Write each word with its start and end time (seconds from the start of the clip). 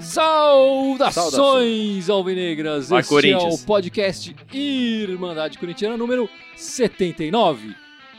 Saudações 0.00 2.10
alvinegras! 2.10 2.88
Vai, 2.90 3.00
este 3.00 3.32
é 3.32 3.36
o 3.36 3.58
podcast 3.58 4.36
Irmandade 4.52 5.58
Corintiana 5.58 5.96
número 5.96 6.28
79. 6.54 7.74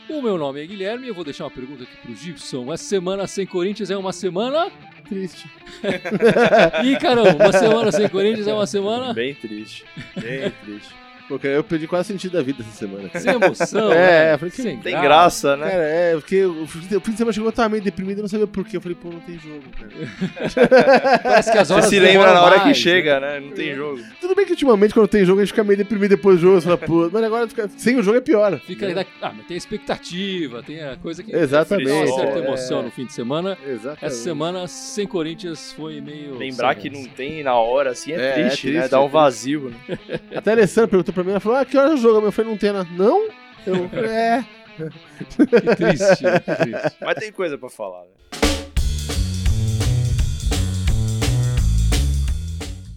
O 0.08 0.20
meu 0.20 0.36
nome 0.36 0.62
é 0.62 0.66
Guilherme 0.66 1.06
e 1.06 1.08
eu 1.08 1.14
vou 1.14 1.24
deixar 1.24 1.44
uma 1.44 1.50
pergunta 1.50 1.84
aqui 1.84 1.96
pro 2.02 2.14
Gibson. 2.14 2.70
Essa 2.72 2.84
semana 2.84 3.26
sem 3.26 3.46
Corinthians 3.46 3.90
é 3.90 3.96
uma 3.96 4.12
semana. 4.12 4.70
Triste. 5.08 5.48
Ih, 6.84 6.96
caramba, 6.98 7.44
uma 7.44 7.52
semana 7.52 7.92
sem 7.92 8.08
Corinthians 8.08 8.46
é 8.46 8.54
uma 8.54 8.66
semana 8.66 9.12
Bem 9.14 9.34
triste. 9.34 9.84
Bem 10.16 10.50
triste. 10.64 10.94
Pô, 11.28 11.38
cara, 11.38 11.54
eu 11.54 11.64
perdi 11.64 11.86
quase 11.86 12.10
o 12.10 12.12
sentido 12.12 12.32
da 12.32 12.42
vida 12.42 12.62
essa 12.62 12.70
semana. 12.76 13.08
cara. 13.08 13.20
sem 13.24 13.32
emoção. 13.34 13.92
É, 13.92 13.96
né? 14.26 14.34
eu 14.34 14.38
falei 14.38 14.50
que 14.50 14.62
sem 14.62 14.76
Tem 14.78 14.92
graça. 14.92 15.04
graça, 15.04 15.56
né? 15.56 15.70
Cara, 15.70 15.82
é, 15.82 16.14
porque 16.14 16.44
o 16.44 16.66
fim 16.66 16.78
de 16.80 16.96
o 16.96 17.00
fim 17.00 17.10
de 17.12 17.16
semana 17.16 17.32
chegou, 17.32 17.48
eu 17.48 17.52
tava 17.52 17.68
meio 17.70 17.82
deprimido, 17.82 18.18
eu 18.18 18.22
não 18.22 18.28
sabia 18.28 18.46
porquê. 18.46 18.76
Eu 18.76 18.80
falei, 18.80 18.96
pô, 19.00 19.08
não 19.10 19.20
tem 19.20 19.38
jogo, 19.38 19.62
cara. 19.78 21.20
Parece 21.22 21.52
que 21.52 21.58
as 21.58 21.68
Você 21.68 21.74
horas 21.74 21.86
se 21.86 21.98
lembra 21.98 22.32
na 22.32 22.42
hora 22.42 22.58
que 22.58 22.64
mais, 22.66 22.76
chega, 22.76 23.20
né? 23.20 23.40
Não 23.40 23.52
tem 23.52 23.74
jogo. 23.74 24.00
Tudo 24.20 24.34
bem 24.34 24.44
que 24.44 24.52
ultimamente, 24.52 24.92
quando 24.94 25.08
tem 25.08 25.24
jogo, 25.24 25.40
a 25.40 25.44
gente 25.44 25.52
fica 25.52 25.64
meio 25.64 25.78
deprimido 25.78 26.10
depois 26.10 26.36
do 26.36 26.42
jogo. 26.42 26.60
Você 26.60 26.64
fala, 26.64 26.78
pô, 26.78 27.08
mas 27.12 27.22
agora 27.24 27.48
fica- 27.48 27.68
sem 27.76 27.96
o 27.98 28.02
jogo 28.02 28.18
é 28.18 28.20
pior. 28.20 28.58
Fica 28.60 28.86
aí 28.86 28.94
da... 28.94 29.04
Ah, 29.22 29.32
mas 29.36 29.46
tem 29.46 29.54
a 29.54 29.58
expectativa, 29.58 30.62
tem 30.62 30.82
a 30.82 30.96
coisa 30.96 31.22
que 31.22 31.34
Exatamente. 31.34 31.88
dá 31.88 31.94
uma 31.94 32.06
certa 32.18 32.38
é. 32.38 32.42
emoção 32.44 32.82
no 32.82 32.90
fim 32.90 33.06
de 33.06 33.12
semana. 33.12 33.56
Exatamente. 33.66 34.04
Essa 34.04 34.16
semana 34.22 34.66
sem 34.68 35.06
Corinthians 35.06 35.72
foi 35.72 36.00
meio. 36.00 36.36
Lembrar 36.36 36.74
sem 36.74 36.82
que 36.82 36.90
não 36.90 37.04
tem 37.06 37.42
na 37.42 37.54
hora, 37.54 37.90
assim, 37.90 38.12
é, 38.12 38.16
É, 38.16 38.28
é 38.28 38.32
triste, 38.48 38.66
né? 38.68 38.72
triste, 38.80 38.90
Dá 38.90 38.96
é 38.96 39.00
um 39.00 39.02
triste. 39.04 39.12
vazio, 39.14 39.72
né? 39.88 39.98
Até 40.34 40.50
a 40.50 40.54
Alessandra 40.54 40.88
perguntou 40.88 41.13
pra 41.14 41.24
mim, 41.24 41.30
ela 41.30 41.40
falou, 41.40 41.58
ah, 41.58 41.64
que 41.64 41.78
hora 41.78 41.90
é 41.90 41.94
o 41.94 41.96
jogo? 41.96 42.26
Eu 42.26 42.32
falei, 42.32 42.50
não 42.50 42.58
tem 42.58 42.72
nada. 42.72 42.88
Não? 42.92 43.28
Eu, 43.66 43.88
é. 43.98 44.44
Que 44.76 45.76
triste, 45.76 46.24
que 46.44 46.56
triste. 46.56 46.96
Mas 47.00 47.14
tem 47.16 47.32
coisa 47.32 47.56
pra 47.56 47.70
falar, 47.70 48.02
né? 48.02 48.08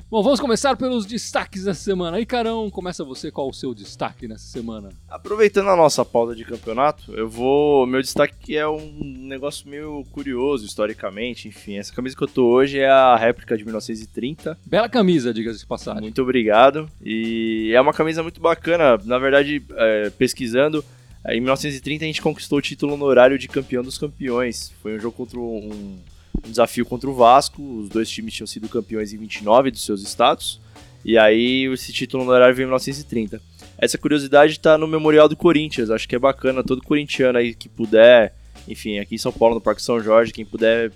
Bom, 0.09 0.23
vamos 0.23 0.39
começar 0.39 0.77
pelos 0.77 1.05
destaques 1.05 1.65
dessa 1.65 1.81
semana. 1.81 2.15
Aí, 2.15 2.25
Carão, 2.25 2.69
começa 2.69 3.03
você, 3.03 3.29
qual 3.29 3.49
o 3.49 3.53
seu 3.53 3.73
destaque 3.73 4.25
nessa 4.25 4.45
semana? 4.45 4.87
Aproveitando 5.09 5.69
a 5.69 5.75
nossa 5.75 6.05
pauta 6.05 6.33
de 6.33 6.45
campeonato, 6.45 7.13
eu 7.13 7.27
vou. 7.27 7.85
Meu 7.85 8.01
destaque 8.01 8.55
é 8.55 8.65
um 8.65 8.89
negócio 9.03 9.67
meio 9.67 10.05
curioso 10.13 10.65
historicamente. 10.65 11.49
Enfim, 11.49 11.75
essa 11.77 11.93
camisa 11.93 12.15
que 12.15 12.23
eu 12.23 12.27
tô 12.29 12.45
hoje 12.45 12.79
é 12.79 12.89
a 12.89 13.17
réplica 13.17 13.57
de 13.57 13.65
1930. 13.65 14.57
Bela 14.65 14.87
camisa, 14.87 15.33
diga-se 15.33 15.59
de 15.59 15.65
passagem. 15.65 16.03
Muito 16.03 16.21
obrigado. 16.21 16.89
E 17.03 17.73
é 17.75 17.81
uma 17.81 17.91
camisa 17.91 18.23
muito 18.23 18.39
bacana. 18.39 18.97
Na 19.03 19.19
verdade, 19.19 19.61
é, 19.75 20.09
pesquisando, 20.11 20.85
é, 21.21 21.35
em 21.35 21.41
1930 21.41 22.05
a 22.05 22.07
gente 22.07 22.21
conquistou 22.21 22.59
o 22.59 22.61
título 22.61 22.93
honorário 22.93 23.37
de 23.37 23.49
campeão 23.49 23.83
dos 23.83 23.97
campeões. 23.97 24.71
Foi 24.81 24.95
um 24.95 24.99
jogo 25.01 25.17
contra 25.17 25.37
um, 25.37 25.99
um 26.45 26.49
desafio 26.49 26.85
contra 26.85 27.09
o 27.09 27.13
Vasco. 27.13 27.61
Os 27.79 27.89
dois 27.89 28.09
times 28.09 28.33
tinham 28.33 28.47
sido 28.47 28.67
campeões 28.69 29.13
em 29.13 29.17
29 29.17 29.71
dos 29.71 29.83
seus 29.83 30.01
estados. 30.01 30.59
E 31.03 31.17
aí 31.17 31.65
esse 31.71 31.93
título 31.93 32.23
honorário 32.23 32.55
veio 32.55 32.65
em 32.65 32.69
1930. 32.69 33.41
Essa 33.77 33.97
curiosidade 33.97 34.53
está 34.53 34.77
no 34.77 34.87
Memorial 34.87 35.29
do 35.29 35.35
Corinthians. 35.35 35.89
Acho 35.89 36.07
que 36.07 36.15
é 36.15 36.19
bacana 36.19 36.63
todo 36.63 36.81
corintiano 36.81 37.37
aí 37.37 37.53
que 37.53 37.69
puder, 37.69 38.33
enfim, 38.67 38.99
aqui 38.99 39.15
em 39.15 39.19
São 39.19 39.31
Paulo, 39.31 39.55
no 39.55 39.61
Parque 39.61 39.81
São 39.81 39.99
Jorge, 39.99 40.33
quem 40.33 40.45
puder 40.45 40.91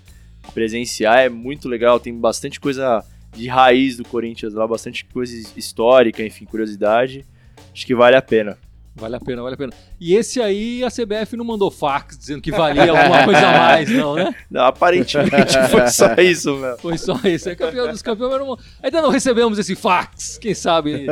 presenciar 0.53 1.20
é 1.20 1.30
muito 1.30 1.70
legal. 1.70 2.00
Tem 2.00 2.14
bastante 2.17 2.59
coisa 2.59 3.03
de 3.33 3.48
raiz 3.48 3.98
do 3.98 4.03
Corinthians 4.03 4.53
lá, 4.53 4.67
bastante 4.67 5.05
coisa 5.05 5.36
histórica, 5.55 6.23
enfim, 6.23 6.45
curiosidade. 6.45 7.26
Acho 7.72 7.86
que 7.86 7.95
vale 7.95 8.16
a 8.16 8.22
pena. 8.22 8.58
Vale 8.94 9.16
a 9.16 9.20
pena, 9.20 9.42
vale 9.42 9.56
a 9.56 9.58
pena. 9.58 9.73
E 10.00 10.14
esse 10.16 10.42
aí, 10.42 10.84
a 10.84 10.89
CBF 10.89 11.38
não 11.38 11.45
mandou 11.45 11.72
fax 11.72 12.17
dizendo 12.17 12.42
que 12.42 12.52
valia 12.52 12.92
alguma 12.92 13.23
coisa 13.25 13.48
a 13.48 13.58
mais, 13.58 13.89
não, 13.89 14.16
né? 14.16 14.36
Não, 14.50 14.66
aparentemente 14.66 15.58
foi 15.72 15.88
só 15.88 16.14
isso, 16.16 16.56
meu. 16.58 16.77
Foi 16.77 16.98
só 16.98 17.17
isso. 17.23 17.49
É 17.49 17.55
campeão 17.55 17.89
dos 17.89 18.02
campeões, 18.02 18.32
mas 18.32 18.42
não... 18.42 18.58
ainda 18.83 19.02
não 19.02 19.10
recebemos 19.10 19.58
esse 19.58 19.76
fax. 19.76 20.38
Quem 20.38 20.54
sabe 20.54 21.08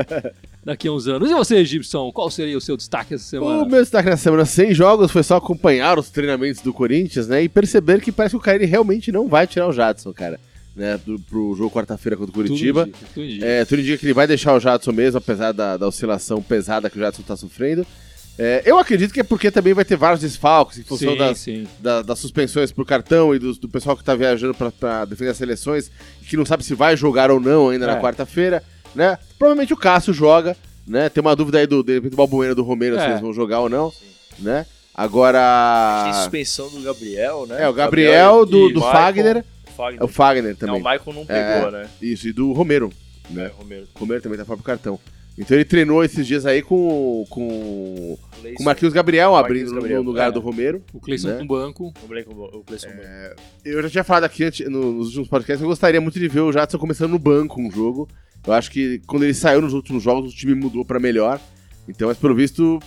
daqui 0.63 0.87
a 0.87 0.91
uns 0.91 1.07
anos. 1.07 1.29
E 1.31 1.33
você, 1.33 1.63
Gibson, 1.63 2.11
qual 2.11 2.29
seria 2.29 2.57
o 2.57 2.61
seu 2.61 2.75
destaque 2.75 3.13
essa 3.13 3.23
semana? 3.23 3.63
O 3.63 3.69
meu 3.69 3.81
destaque 3.81 4.09
nessa 4.09 4.23
semana 4.23 4.45
sem 4.45 4.73
jogos 4.73 5.11
foi 5.11 5.23
só 5.23 5.37
acompanhar 5.37 5.97
os 5.97 6.09
treinamentos 6.09 6.61
do 6.61 6.73
Corinthians, 6.73 7.27
né? 7.27 7.43
E 7.43 7.49
perceber 7.49 8.01
que 8.01 8.11
parece 8.11 8.33
que 8.33 8.37
o 8.37 8.41
Carilli 8.41 8.65
realmente 8.65 9.11
não 9.11 9.27
vai 9.27 9.47
tirar 9.47 9.67
o 9.67 9.73
Jadson, 9.73 10.13
cara. 10.13 10.39
Né, 10.79 10.97
do, 11.05 11.19
pro 11.19 11.53
jogo 11.57 11.69
quarta-feira 11.75 12.15
contra 12.15 12.31
o 12.31 12.33
Curitiba. 12.33 12.85
Tudo 12.85 12.89
indica, 12.95 13.07
tudo 13.13 13.25
indica. 13.25 13.45
É, 13.45 13.65
tudo 13.65 13.81
indica 13.81 13.97
que 13.97 14.05
ele 14.05 14.13
vai 14.13 14.25
deixar 14.25 14.53
o 14.53 14.59
Jadson 14.61 14.93
mesmo, 14.93 15.17
apesar 15.17 15.51
da, 15.51 15.75
da 15.75 15.85
oscilação 15.85 16.41
pesada 16.41 16.89
que 16.89 16.97
o 16.97 17.01
Jadson 17.01 17.21
tá 17.21 17.35
sofrendo. 17.35 17.85
É, 18.37 18.61
eu 18.65 18.77
acredito 18.79 19.13
que 19.13 19.19
é 19.19 19.23
porque 19.23 19.51
também 19.51 19.73
vai 19.73 19.83
ter 19.83 19.97
vários 19.97 20.21
desfalques 20.21 20.77
em 20.79 20.83
função 20.83 21.11
sim, 21.11 21.17
das, 21.17 21.37
sim. 21.39 21.67
da- 21.81 22.01
das 22.01 22.17
suspensões 22.19 22.71
por 22.71 22.85
cartão 22.85 23.35
e 23.35 23.39
do, 23.39 23.51
do 23.55 23.67
pessoal 23.67 23.97
que 23.97 24.03
tá 24.05 24.15
viajando 24.15 24.53
pra- 24.53 24.71
pra 24.71 25.03
defender 25.03 25.31
as 25.31 25.37
seleções 25.37 25.91
e 26.21 26.25
que 26.25 26.37
não 26.37 26.45
sabe 26.45 26.63
se 26.63 26.73
vai 26.73 26.95
jogar 26.95 27.29
ou 27.29 27.41
não 27.41 27.67
ainda 27.67 27.83
É. 27.83 27.87
na 27.95 27.99
quarta-feira, 28.01 28.63
né? 28.95 29.17
Provavelmente 29.37 29.73
o 29.73 29.77
Cássio 29.77 30.13
joga, 30.13 30.55
né? 30.87 31.09
Tem 31.09 31.19
uma 31.19 31.35
dúvida 31.35 31.57
aí 31.57 31.67
do, 31.67 31.83
de 31.83 31.95
repente, 31.95 32.11
do 32.11 32.15
Balbuena 32.15 32.55
do 32.55 32.63
Romero 32.63 32.95
se 32.95 33.01
É. 33.03 33.09
eles 33.09 33.19
vão 33.19 33.33
jogar 33.33 33.59
ou 33.59 33.67
não, 33.67 33.91
né? 34.39 34.63
Tem 34.63 35.05
Agora. 35.05 36.11
suspensão 36.21 36.69
do 36.69 36.81
Gabriel, 36.81 37.45
né? 37.47 37.63
É, 37.63 37.67
o 37.67 37.73
Gabriel, 37.73 38.45
do, 38.45 38.69
e 38.69 38.73
do 38.73 38.79
Michael- 38.79 38.93
Fagner. 38.93 39.45
Fagner. 39.79 40.01
É 40.01 40.03
o 40.03 40.07
Fagner 40.07 40.51
Não, 40.51 40.55
também. 40.55 40.75
o 40.75 40.77
Michael 40.83 41.13
não 41.15 41.25
pegou, 41.25 41.71
né? 41.71 41.89
Isso, 42.01 42.27
e 42.27 42.33
do 42.33 42.51
Romero. 42.51 42.91
É, 43.29 43.33
Né? 43.33 43.51
Romero. 43.57 43.87
Romero 43.95 44.21
também 44.21 44.37
tá 44.37 44.43
fora 44.45 44.57
pro 44.57 44.65
cartão. 44.65 44.99
Então 45.37 45.55
ele 45.55 45.63
treinou 45.63 46.03
esses 46.03 46.27
dias 46.27 46.45
aí 46.45 46.61
com, 46.61 47.25
com, 47.29 48.17
com 48.55 48.61
o 48.61 48.65
Marquinhos 48.65 48.93
Gabriel 48.93 49.37
abrindo 49.37 49.69
no- 49.69 49.75
Gabriel, 49.75 50.03
no 50.03 50.09
lugar 50.09 50.27
é. 50.27 50.31
do 50.33 50.41
Romero. 50.41 50.83
O 50.93 50.99
Cleison 50.99 51.29
né? 51.29 51.37
com 51.37 51.47
banco. 51.47 51.93
O 52.03 52.07
Cleison 52.09 52.89
Banco. 52.89 53.41
Eu 53.63 53.81
já 53.83 53.89
tinha 53.89 54.03
falado 54.03 54.25
aqui 54.25 54.43
antes, 54.43 54.67
no- 54.69 54.91
nos 54.91 55.07
últimos 55.07 55.29
podcasts, 55.29 55.61
eu 55.61 55.67
gostaria 55.69 56.01
muito 56.01 56.19
de 56.19 56.27
ver 56.27 56.41
o 56.41 56.51
Jadson 56.51 56.77
começando 56.77 57.11
no 57.11 57.19
banco 57.19 57.61
um 57.61 57.71
jogo. 57.71 58.09
Eu 58.45 58.51
acho 58.53 58.69
que 58.69 58.99
quando 59.07 59.23
ele 59.23 59.33
saiu 59.33 59.61
nos 59.61 59.73
últimos 59.73 60.03
jogos, 60.03 60.33
o 60.33 60.35
time 60.35 60.53
mudou 60.55 60.83
pra 60.83 60.99
melhor. 60.99 61.39
Então, 61.87 62.09
mas 62.09 62.17
pelo 62.17 62.35
visto, 62.35 62.79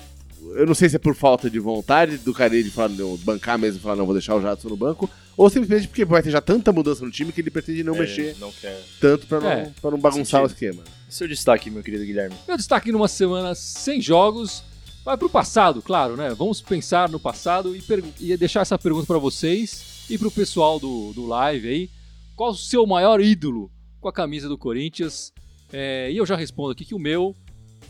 eu 0.54 0.66
não 0.66 0.74
sei 0.74 0.88
se 0.90 0.96
é 0.96 0.98
por 0.98 1.14
falta 1.14 1.48
de 1.48 1.58
vontade 1.58 2.18
do 2.18 2.34
Carilli 2.34 2.64
de 2.64 2.70
falar, 2.70 2.90
não, 2.90 3.16
bancar 3.18 3.58
mesmo 3.58 3.78
e 3.78 3.82
falar, 3.82 3.96
não, 3.96 4.04
vou 4.04 4.14
deixar 4.14 4.34
o 4.36 4.42
Jadson 4.42 4.68
no 4.68 4.76
banco, 4.76 5.08
ou 5.36 5.48
simplesmente 5.50 5.88
porque 5.88 6.04
vai 6.04 6.22
ter 6.22 6.30
já 6.30 6.40
tanta 6.40 6.72
mudança 6.72 7.04
no 7.04 7.10
time 7.10 7.32
que 7.32 7.40
ele 7.40 7.50
pretende 7.50 7.82
não 7.82 7.94
É, 7.96 8.00
mexer 8.00 8.36
Não 8.38 8.50
quer. 8.52 8.80
tanto 9.00 9.26
pra 9.26 9.40
não, 9.40 9.50
É, 9.50 9.72
pra 9.80 9.90
não 9.90 9.98
bagunçar 9.98 10.42
o 10.42 10.46
esquema. 10.46 10.82
Seu 11.08 11.28
destaque, 11.28 11.70
meu 11.70 11.82
querido 11.82 12.04
Guilherme. 12.04 12.34
Meu 12.48 12.56
destaque 12.56 12.90
numa 12.92 13.08
semana 13.08 13.54
sem 13.54 14.00
jogos 14.00 14.62
vai 15.04 15.16
pro 15.16 15.28
passado, 15.28 15.82
claro, 15.82 16.16
né? 16.16 16.30
Vamos 16.34 16.60
pensar 16.62 17.08
no 17.08 17.18
passado 17.20 17.74
e, 17.76 17.82
e 18.20 18.36
deixar 18.36 18.60
essa 18.60 18.78
pergunta 18.78 19.06
pra 19.06 19.18
vocês 19.18 20.04
e 20.08 20.16
pro 20.16 20.30
pessoal 20.30 20.78
do, 20.80 21.12
do 21.12 21.26
live 21.26 21.68
aí. 21.68 21.90
Qual 22.36 22.50
o 22.52 22.56
seu 22.56 22.86
maior 22.86 23.20
ídolo 23.20 23.70
com 24.00 24.08
a 24.08 24.12
camisa 24.12 24.48
do 24.48 24.56
Corinthians? 24.56 25.32
É, 25.72 26.10
e 26.10 26.16
eu 26.16 26.24
já 26.26 26.36
respondo 26.36 26.70
aqui 26.72 26.84
que 26.84 26.94
o 26.94 26.98
meu 26.98 27.36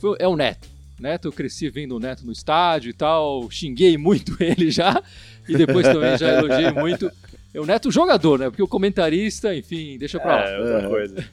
foi- 0.00 0.16
é 0.18 0.26
o 0.26 0.36
Neto. 0.36 0.68
Neto, 0.98 1.28
eu 1.28 1.32
cresci 1.32 1.68
vendo 1.68 1.96
o 1.96 2.00
Neto 2.00 2.24
no 2.24 2.30
estádio 2.32 2.90
e 2.90 2.92
tal, 2.92 3.50
xinguei 3.50 3.96
muito 3.98 4.36
ele 4.42 4.70
já, 4.70 5.02
e 5.48 5.56
depois 5.56 5.86
também 5.86 6.16
já 6.18 6.38
elogiei 6.38 6.70
muito. 6.70 7.10
É 7.54 7.60
o 7.60 7.66
Neto 7.66 7.90
jogador, 7.90 8.38
né? 8.38 8.48
Porque 8.48 8.62
o 8.62 8.68
comentarista, 8.68 9.54
enfim, 9.54 9.98
deixa 9.98 10.18
pra 10.18 10.36
lá. 10.36 10.48
É, 10.48 10.58
outra 10.58 10.86
É. 10.86 10.88
coisa. 10.88 11.24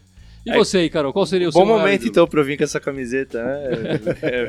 E 0.45 0.53
você 0.53 0.79
aí, 0.79 0.89
Carol, 0.89 1.13
qual 1.13 1.25
seria 1.25 1.47
o 1.47 1.51
Bom 1.51 1.59
seu 1.59 1.65
maior 1.65 1.79
momento, 1.79 2.07
então, 2.07 2.27
pra 2.27 2.39
eu 2.39 2.43
vir 2.45 2.57
com 2.57 2.63
essa 2.63 2.79
camiseta, 2.79 3.43
né? 3.43 3.99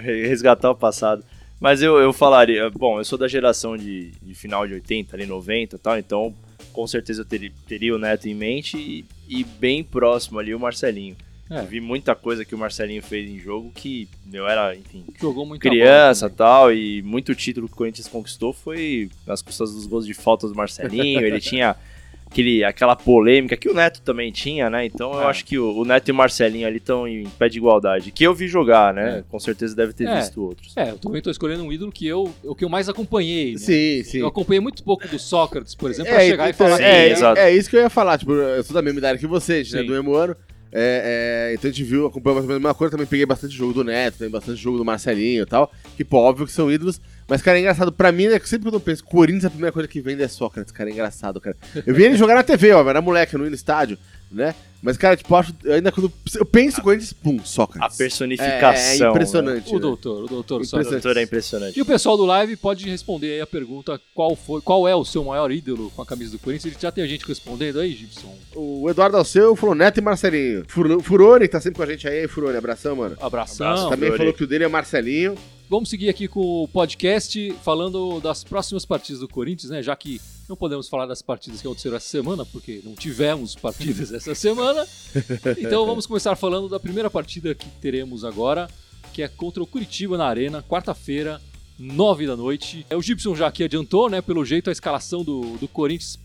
Resgatar 0.29 0.71
o 0.71 0.75
passado. 0.75 1.25
Mas 1.61 1.83
eu, 1.83 1.99
eu 1.99 2.13
falaria, 2.13 2.71
bom, 2.71 2.99
eu 2.99 3.05
sou 3.05 3.19
da 3.19 3.29
geração 3.29 3.77
de, 3.77 4.13
de 4.23 4.35
final 4.35 4.67
de 4.67 4.75
80, 4.75 5.15
ali 5.15 5.27
90 5.27 5.77
e 5.77 5.79
tal, 5.79 5.99
então 5.99 6.35
com 6.73 6.87
certeza 6.87 7.21
eu 7.21 7.25
teria, 7.25 7.51
teria 7.69 7.95
o 7.95 7.99
Neto 7.99 8.29
em 8.29 8.35
mente 8.35 8.79
e, 8.79 9.05
e 9.29 9.45
bem 9.45 9.83
próximo 9.85 10.39
ali 10.39 10.55
o 10.55 10.59
Marcelinho. 10.61 11.17
É. 11.51 11.61
Eu 11.61 11.67
vi 11.67 11.81
muita 11.81 12.15
coisa 12.15 12.45
que 12.45 12.55
o 12.55 12.59
Marcelinho 12.59 13.03
fez 13.03 13.29
em 13.29 13.39
jogo 13.39 13.73
que 13.75 14.09
eu 14.33 14.47
era, 14.49 14.75
enfim, 14.77 15.05
Jogou 15.21 15.45
muito 15.45 15.61
criança 15.61 16.31
tal, 16.31 16.73
e 16.73 17.03
muito 17.03 17.35
título 17.35 17.67
que 17.67 17.75
o 17.75 17.77
Corinthians 17.77 18.07
conquistou 18.07 18.53
foi 18.53 19.11
nas 19.27 19.43
custas 19.43 19.75
dos 19.75 19.85
gols 19.87 20.07
de 20.07 20.15
falta 20.15 20.47
do 20.47 20.55
Marcelinho. 20.55 21.21
ele 21.21 21.41
tinha 21.41 21.75
aquele, 22.31 22.63
aquela 22.63 22.95
polêmica 22.95 23.57
que 23.57 23.69
o 23.69 23.75
Neto 23.75 24.01
também 24.03 24.31
tinha, 24.31 24.71
né? 24.71 24.85
Então 24.87 25.13
eu 25.15 25.23
É. 25.23 25.27
acho 25.27 25.45
que 25.45 25.59
o, 25.59 25.79
o 25.79 25.85
Neto 25.85 26.09
e 26.09 26.13
o 26.13 26.15
Marcelinho 26.15 26.69
ali 26.69 26.77
estão 26.77 27.09
em 27.09 27.25
pé 27.31 27.49
de 27.49 27.59
igualdade. 27.59 28.13
Que 28.13 28.23
eu 28.23 28.33
vi 28.33 28.47
jogar, 28.47 28.95
né? 28.95 29.19
É. 29.19 29.25
Com 29.29 29.41
certeza 29.41 29.75
deve 29.75 29.93
ter 29.93 30.07
É. 30.07 30.21
visto 30.21 30.41
outros. 30.41 30.73
É, 30.77 30.91
eu 30.91 30.99
também 30.99 31.21
tô 31.21 31.33
escolhendo 31.33 31.65
um 31.65 31.73
ídolo 31.73 31.91
que 31.91 32.07
eu, 32.07 32.33
o 32.45 32.55
que 32.55 32.65
eu 32.65 32.69
mais 32.69 32.89
acompanhei. 32.89 33.55
Né? 33.55 33.59
Sim, 33.59 34.05
sim. 34.05 34.19
Eu 34.19 34.29
acompanhei 34.29 34.61
muito 34.61 34.85
pouco 34.85 35.09
do 35.09 35.19
Sócrates, 35.19 35.75
por 35.75 35.91
exemplo, 35.91 36.13
pra 36.13 36.21
chegar 36.21 36.47
e 36.47 36.51
então, 36.53 36.67
falar 36.69 36.81
é, 36.81 37.51
é 37.51 37.57
isso 37.57 37.69
que 37.69 37.75
eu 37.77 37.81
ia 37.81 37.91
falar. 37.91 38.19
Tipo, 38.19 38.33
eu 38.35 38.63
sou 38.63 38.75
da 38.75 38.83
mesma 38.83 39.01
idade 39.01 39.19
que 39.19 39.27
vocês, 39.27 39.73
né? 39.73 39.83
Do 39.83 39.91
mesmo 39.91 40.15
ano. 40.15 40.37
É, 40.73 41.51
é, 41.51 41.55
então 41.55 41.69
a 41.69 41.73
gente 41.73 41.85
viu, 41.85 42.07
acompanhou 42.07 42.37
mais 42.37 42.45
ou 42.45 42.49
menos 42.49 42.65
a 42.65 42.69
mesma 42.69 42.75
coisa. 42.75 42.93
Também 42.93 43.07
peguei 43.07 43.27
bastante 43.27 43.55
jogo 43.55 43.73
do 43.73 43.85
Neto, 43.85 44.19
também 44.19 44.31
bastante 44.31 44.61
jogo 44.61 44.79
do 44.79 44.85
Marcelinho 44.85 45.43
e 45.43 45.47
tal. 45.47 45.73
Que, 45.97 46.05
pô, 46.05 46.19
óbvio 46.19 46.47
que 46.47 46.53
são 46.53 46.71
ídolos. 46.71 47.01
Mas, 47.31 47.41
cara, 47.41 47.57
é 47.57 47.61
engraçado. 47.61 47.93
Pra 47.93 48.11
mim, 48.11 48.27
né, 48.27 48.41
sempre 48.41 48.65
quando 48.65 48.75
eu 48.75 48.81
penso 48.81 49.05
Corinthians, 49.05 49.45
a 49.45 49.51
primeira 49.51 49.73
coisa 49.73 49.89
que 49.89 50.01
vem 50.01 50.21
é 50.21 50.27
Sócrates, 50.29 50.73
cara. 50.73 50.91
É 50.91 50.93
engraçado, 50.93 51.41
cara. 51.41 51.57
Eu 51.87 51.95
vi 51.95 52.03
ele 52.03 52.17
jogar 52.17 52.35
na 52.35 52.43
TV, 52.43 52.73
ó, 52.73 52.87
era 52.91 53.01
moleque, 53.01 53.35
eu 53.35 53.39
não 53.39 53.47
ia 53.47 53.51
no 53.51 53.55
estádio, 53.57 53.97
né? 54.31 54.53
Mas, 54.83 54.97
cara, 54.97 55.15
tipo, 55.17 55.33
eu 55.33 55.37
acho, 55.39 55.55
ainda 55.67 55.93
quando 55.93 56.11
eu 56.35 56.45
penso 56.47 56.81
em 56.81 56.83
Corinthians, 56.83 57.13
pum, 57.13 57.39
A 57.41 57.45
Sócrates. 57.45 57.99
personificação. 57.99 59.07
É, 59.07 59.11
impressionante. 59.11 59.71
O 59.71 59.75
né? 59.75 59.79
doutor, 59.81 60.25
o 60.25 60.27
doutor 60.27 60.65
só. 60.65 60.79
Né? 60.79 60.83
O 60.85 60.91
doutor 60.91 61.17
é 61.19 61.23
impressionante. 61.23 61.79
E 61.79 61.83
o 61.83 61.85
pessoal 61.85 62.17
do 62.17 62.25
live 62.25 62.57
pode 62.57 62.89
responder 62.89 63.35
aí 63.35 63.41
a 63.43 63.47
pergunta 63.47 64.01
qual 64.15 64.35
foi, 64.35 64.61
qual 64.63 64.89
é 64.89 64.95
o 64.97 65.05
seu 65.05 65.23
maior 65.23 65.53
ídolo 65.53 65.91
com 65.95 66.01
a 66.03 66.07
camisa 66.07 66.33
do 66.33 66.39
Corinthians. 66.39 66.75
Já 66.81 66.91
tem 66.91 67.07
gente 67.07 67.27
respondendo 67.29 67.79
aí, 67.79 67.93
Gibson. 67.93 68.35
O 68.57 68.89
Eduardo 68.91 69.17
Alceu 69.19 69.55
falou 69.55 69.75
Neto 69.75 69.99
e 69.99 70.01
Marcelinho. 70.01 70.65
Fur- 70.67 71.01
Furone, 71.03 71.45
que 71.47 71.53
tá 71.53 71.61
sempre 71.61 71.77
com 71.77 71.83
a 71.83 71.87
gente 71.87 72.09
aí. 72.09 72.27
Furone, 72.27 72.57
abração, 72.57 72.97
mano. 72.97 73.17
Abração. 73.21 73.67
Abraço. 73.67 73.91
Também 73.91 74.09
Furone. 74.09 74.17
falou 74.19 74.33
que 74.33 74.45
o 74.45 74.47
dele 74.47 74.65
é 74.65 74.69
Marcelinho. 74.69 75.35
Vamos 75.71 75.89
seguir 75.89 76.09
aqui 76.09 76.27
com 76.27 76.65
o 76.65 76.69
podcast 76.69 77.55
falando 77.63 78.19
das 78.21 78.43
próximas 78.43 78.85
partidas 78.85 79.21
do 79.21 79.29
Corinthians, 79.29 79.71
né? 79.71 79.81
Já 79.81 79.95
que 79.95 80.21
não 80.49 80.57
podemos 80.57 80.89
falar 80.89 81.07
das 81.07 81.23
partidas 81.23 81.61
que 81.61 81.67
aconteceram 81.69 81.97
essa 81.97 82.09
semana, 82.09 82.45
porque 82.45 82.81
não 82.85 82.97
tivemos 82.97 83.55
partidas 83.55 84.13
essa 84.13 84.35
semana. 84.35 84.85
Então 85.59 85.87
vamos 85.87 86.07
começar 86.07 86.35
falando 86.35 86.69
da 86.69 86.81
primeira 86.81 87.09
partida 87.09 87.55
que 87.55 87.69
teremos 87.81 88.25
agora, 88.25 88.69
que 89.13 89.23
é 89.23 89.29
contra 89.29 89.63
o 89.63 89.67
Curitiba 89.67 90.19
na 90.19 90.27
Arena, 90.27 90.61
quarta-feira, 90.61 91.41
nove 91.79 92.27
da 92.27 92.37
noite. 92.37 92.85
É, 92.91 92.97
O 92.97 93.03
Gibson 93.03 93.37
já 93.37 93.47
aqui 93.47 93.63
adiantou, 93.63 94.11
né? 94.11 94.21
Pelo 94.21 94.45
jeito, 94.45 94.71
a 94.71 94.73
escalação 94.73 95.23
do, 95.23 95.57
do 95.59 95.69
Corinthians. 95.69 96.19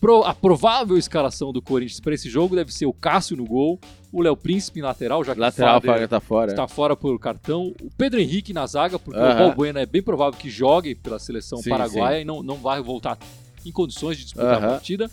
pro- 0.00 0.22
a 0.24 0.34
provável 0.34 0.98
escalação 0.98 1.50
do 1.50 1.62
Corinthians 1.62 1.98
para 2.00 2.12
esse 2.14 2.28
jogo 2.28 2.54
deve 2.54 2.70
ser 2.72 2.84
o 2.84 2.92
Cássio 2.92 3.38
no 3.38 3.44
gol, 3.46 3.80
o 4.12 4.20
Léo 4.20 4.36
Príncipe 4.36 4.78
em 4.78 4.82
lateral, 4.82 5.24
já 5.24 5.34
que 5.34 5.40
Lateral, 5.40 5.78
o 5.78 5.80
Fader 5.80 5.94
Faga 5.94 6.08
tá 6.08 6.20
fora. 6.20 6.52
está 6.52 6.68
fora 6.68 6.94
por 6.94 7.18
cartão. 7.18 7.74
O 7.80 7.90
Pedro 7.96 8.20
Henrique 8.20 8.52
na 8.52 8.66
zaga, 8.66 8.98
porque 8.98 9.18
Aham. 9.18 9.32
o 9.32 9.38
Balbuena 9.38 9.80
é 9.80 9.86
bem 9.86 10.02
provável 10.02 10.38
que 10.38 10.50
jogue 10.50 10.94
pela 10.94 11.18
seleção 11.18 11.58
Sim, 11.62 11.70
paraguaia 11.70 12.20
e 12.20 12.24
não, 12.24 12.42
não 12.42 12.56
vai 12.56 12.82
voltar 12.82 13.18
em 13.64 13.72
condições 13.72 14.18
de 14.18 14.24
disputar 14.24 14.54
a 14.54 14.56
Aham. 14.58 14.68
partida. 14.68 15.10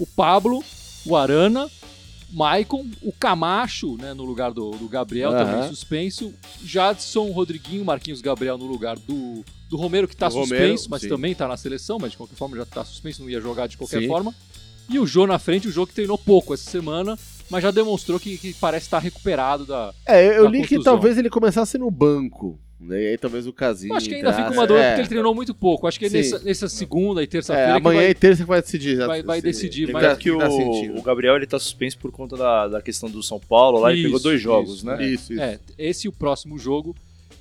O 0.00 0.06
Pablo, 0.06 0.64
o 1.06 1.16
Arana, 1.16 1.70
Maicon, 2.32 2.84
o 3.00 3.12
Camacho, 3.12 3.96
né, 3.98 4.12
no 4.12 4.24
lugar 4.24 4.52
do, 4.52 4.72
do 4.72 4.88
Gabriel, 4.88 5.30
Aham. 5.30 5.44
também 5.44 5.68
suspenso. 5.68 6.34
Jadson, 6.64 7.30
Rodriguinho, 7.30 7.84
Marquinhos 7.84 8.20
Gabriel 8.20 8.58
no 8.58 8.66
lugar 8.66 8.98
do, 8.98 9.44
do 9.70 9.76
Romero, 9.76 10.08
que 10.08 10.14
está 10.14 10.28
suspenso, 10.28 10.56
Romero, 10.56 10.90
mas 10.90 11.02
sim. 11.02 11.08
também 11.08 11.30
está 11.30 11.46
na 11.46 11.56
seleção, 11.56 11.98
mas 12.00 12.10
de 12.10 12.16
qualquer 12.16 12.34
forma 12.34 12.56
já 12.56 12.64
está 12.64 12.84
suspenso, 12.84 13.22
não 13.22 13.30
ia 13.30 13.40
jogar 13.40 13.68
de 13.68 13.76
qualquer 13.76 14.00
Sim. 14.00 14.08
forma. 14.08 14.34
E 14.88 14.98
o 14.98 15.06
Jô 15.06 15.26
na 15.26 15.38
frente, 15.38 15.68
o 15.68 15.70
Jô 15.70 15.86
que 15.86 15.94
treinou 15.94 16.18
pouco 16.18 16.52
essa 16.54 16.70
semana, 16.70 17.18
mas 17.50 17.62
já 17.62 17.70
demonstrou 17.70 18.18
que, 18.20 18.36
que 18.38 18.52
parece 18.54 18.86
estar 18.86 18.98
recuperado 18.98 19.64
da, 19.64 19.92
É, 20.06 20.38
eu, 20.38 20.44
da 20.44 20.50
li 20.50 20.62
que 20.62 20.68
contusão. 20.76 20.92
talvez 20.94 21.16
ele 21.18 21.30
começasse 21.30 21.78
no 21.78 21.90
banco. 21.90 22.58
Né? 22.80 23.02
E 23.02 23.06
aí 23.10 23.18
talvez 23.18 23.46
o 23.46 23.52
Casinho. 23.52 23.92
Eu 23.92 23.96
acho 23.96 24.06
que 24.08 24.14
ainda 24.16 24.30
fica 24.30 24.42
entrasse. 24.42 24.58
uma 24.58 24.66
dor 24.66 24.78
É. 24.78 24.88
porque 24.88 25.00
ele 25.02 25.08
treinou 25.08 25.34
muito 25.34 25.54
pouco. 25.54 25.86
Acho 25.86 25.98
que 25.98 26.04
é 26.04 26.10
nessa, 26.10 26.38
nessa 26.40 26.68
segunda 26.68 27.22
e 27.22 27.24
É, 27.24 27.26
terça-feira 27.26 27.70
que 27.72 27.76
amanhã 27.78 28.00
vai- 28.02 28.10
e 28.10 28.14
terça 28.14 28.42
que 28.42 28.48
vai 28.48 28.60
decidir. 28.60 28.96
vai- 29.06 29.22
vai 29.22 29.38
se- 29.40 29.46
decidir, 29.46 29.82
ele 29.84 29.92
mas- 29.92 30.18
que 30.18 30.28
ele 30.28 30.38
tá 30.38 30.48
o, 30.50 30.98
o 30.98 31.02
Gabriel 31.02 31.36
ele 31.36 31.46
tá 31.46 31.58
suspenso 31.58 31.96
por 31.96 32.12
conta 32.12 32.36
da, 32.36 32.68
da 32.68 32.82
questão 32.82 33.08
do 33.08 33.22
São 33.22 33.40
Paulo 33.40 33.78
lá, 33.80 33.90
ele 33.90 34.00
Isso, 34.00 34.08
pegou 34.08 34.20
dois 34.20 34.38
jogos, 34.40 34.74
isso, 34.78 34.86
né? 34.86 35.02
Isso, 35.06 35.32
isso. 35.32 35.40
É, 35.42 35.58
esse 35.78 36.06
e 36.06 36.10
o 36.10 36.12
próximo 36.12 36.58
jogo 36.58 36.94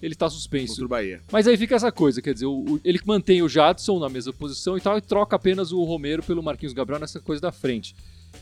ele 0.03 0.15
tá 0.15 0.29
suspenso. 0.29 0.73
Contra 0.73 0.85
o 0.85 0.89
Bahia. 0.89 1.21
Mas 1.31 1.47
aí 1.47 1.55
fica 1.57 1.75
essa 1.75 1.91
coisa, 1.91 2.21
quer 2.21 2.33
dizer, 2.33 2.45
o- 2.45 2.59
o- 2.75 2.81
ele 2.83 2.99
mantém 3.05 3.41
o 3.41 3.47
Jadson 3.47 3.99
na 3.99 4.09
mesma 4.09 4.33
posição 4.33 4.77
e 4.77 4.81
tal, 4.81 4.97
e 4.97 5.01
troca 5.01 5.35
apenas 5.35 5.71
o 5.71 5.81
Romero 5.83 6.21
pelo 6.21 6.43
Marquinhos 6.43 6.73
Gabriel 6.73 6.99
nessa 6.99 7.19
coisa 7.21 7.41
da 7.41 7.51
frente. 7.51 7.95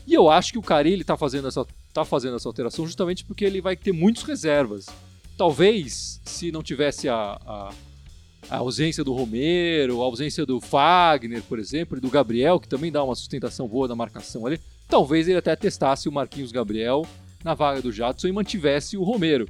E 0.06 0.12
eu 0.12 0.28
acho 0.28 0.52
que 0.52 0.58
o 0.58 0.62
Carilli 0.62 1.04
tá 1.04 1.16
fazendo 1.16 1.46
essa, 1.46 1.64
tá 1.92 2.04
fazendo 2.04 2.34
essa 2.36 2.48
alteração 2.48 2.84
justamente 2.86 3.24
porque 3.24 3.44
ele 3.44 3.60
vai 3.60 3.76
ter 3.76 3.92
muitos 3.92 4.22
reservas. 4.24 4.86
Talvez, 5.36 6.20
se 6.24 6.50
não 6.52 6.62
tivesse 6.62 7.08
a, 7.08 7.38
a, 7.46 7.74
a 8.50 8.56
ausência 8.58 9.02
do 9.04 9.12
Romero, 9.12 10.02
a 10.02 10.04
ausência 10.04 10.44
do 10.44 10.60
Fagner, 10.60 11.42
por 11.42 11.58
exemplo, 11.58 11.96
e 11.96 12.00
do 12.00 12.10
Gabriel, 12.10 12.58
que 12.60 12.68
também 12.68 12.90
dá 12.92 13.02
uma 13.04 13.14
sustentação 13.14 13.66
boa 13.68 13.86
na 13.88 13.94
marcação 13.94 14.46
ali, 14.46 14.58
talvez 14.88 15.28
ele 15.28 15.38
até 15.38 15.54
testasse 15.56 16.08
o 16.08 16.12
Marquinhos 16.12 16.52
Gabriel 16.52 17.06
na 17.44 17.54
vaga 17.54 17.80
do 17.82 17.90
Jadson 17.92 18.28
e 18.28 18.32
mantivesse 18.32 18.96
o 18.96 19.02
Romero. 19.02 19.48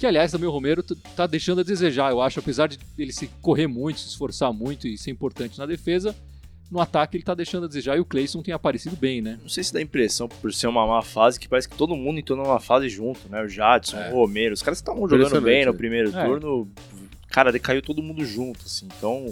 Que, 0.00 0.06
aliás, 0.06 0.32
também 0.32 0.48
o 0.48 0.50
Romero 0.50 0.82
tá 1.14 1.26
deixando 1.26 1.60
a 1.60 1.62
desejar, 1.62 2.10
eu 2.10 2.22
acho, 2.22 2.40
apesar 2.40 2.66
de 2.68 2.78
ele 2.98 3.12
se 3.12 3.26
correr 3.42 3.66
muito, 3.66 4.00
se 4.00 4.08
esforçar 4.08 4.50
muito 4.50 4.88
e 4.88 4.96
ser 4.96 5.10
importante 5.10 5.58
na 5.58 5.66
defesa, 5.66 6.16
no 6.70 6.80
ataque 6.80 7.18
ele 7.18 7.22
tá 7.22 7.34
deixando 7.34 7.64
a 7.64 7.66
desejar 7.68 7.98
e 7.98 8.00
o 8.00 8.04
Cleison 8.06 8.40
tem 8.42 8.54
aparecido 8.54 8.96
bem, 8.96 9.20
né? 9.20 9.38
Não 9.42 9.48
sei 9.50 9.62
se 9.62 9.74
dá 9.74 9.78
a 9.78 9.82
impressão, 9.82 10.26
por 10.26 10.54
ser 10.54 10.68
uma 10.68 10.86
má 10.86 11.02
fase, 11.02 11.38
que 11.38 11.46
parece 11.46 11.68
que 11.68 11.76
todo 11.76 11.94
mundo 11.94 12.18
entrou 12.18 12.38
numa 12.38 12.58
fase 12.58 12.88
junto, 12.88 13.28
né? 13.28 13.42
O 13.42 13.48
Jadson, 13.48 13.98
É. 13.98 14.10
o 14.10 14.14
Romero, 14.14 14.54
os 14.54 14.62
caras 14.62 14.78
estavam 14.78 15.06
jogando 15.06 15.38
bem 15.42 15.66
no 15.66 15.74
primeiro 15.74 16.16
É. 16.16 16.24
turno, 16.24 16.66
cara, 17.28 17.52
decaiu 17.52 17.82
todo 17.82 18.02
mundo 18.02 18.24
junto, 18.24 18.60
assim. 18.64 18.88
Então, 18.96 19.30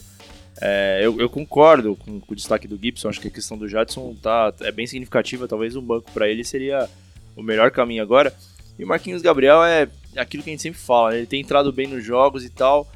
é, 0.61 1.01
eu, 1.03 1.19
eu 1.19 1.31
concordo 1.31 1.97
com, 1.97 2.21
com 2.21 2.33
o 2.35 2.37
destaque 2.37 2.69
do 2.69 2.77
Gibson, 2.77 3.09
acho 3.09 3.23
que 3.23 3.29
a 3.29 3.31
questão 3.31 3.57
do 3.57 3.67
Jadson 3.67 4.15
tá, 4.21 4.53
é 4.61 4.71
bem 4.71 4.87
significativa, 4.87 5.49
talvez 5.49 5.75
um 5.77 5.83
banco 5.83 6.11
pra 6.13 6.29
ele 6.29 6.45
seria 6.45 6.87
o 7.35 7.43
melhor 7.43 7.71
caminho 7.71 8.03
agora. 8.03 8.35
E 8.79 8.85
o 8.85 8.87
Marquinhos 8.87 9.23
Gabriel 9.23 9.65
é 9.65 9.89
aquilo 10.17 10.43
que 10.43 10.51
a 10.51 10.53
gente 10.53 10.63
sempre 10.63 10.81
fala, 10.81 11.11
né? 11.11 11.19
ele 11.19 11.27
tem 11.27 11.41
entrado 11.41 11.73
bem 11.73 11.87
nos 11.87 12.05
jogos 12.05 12.45
e 12.45 12.51
tal. 12.51 12.87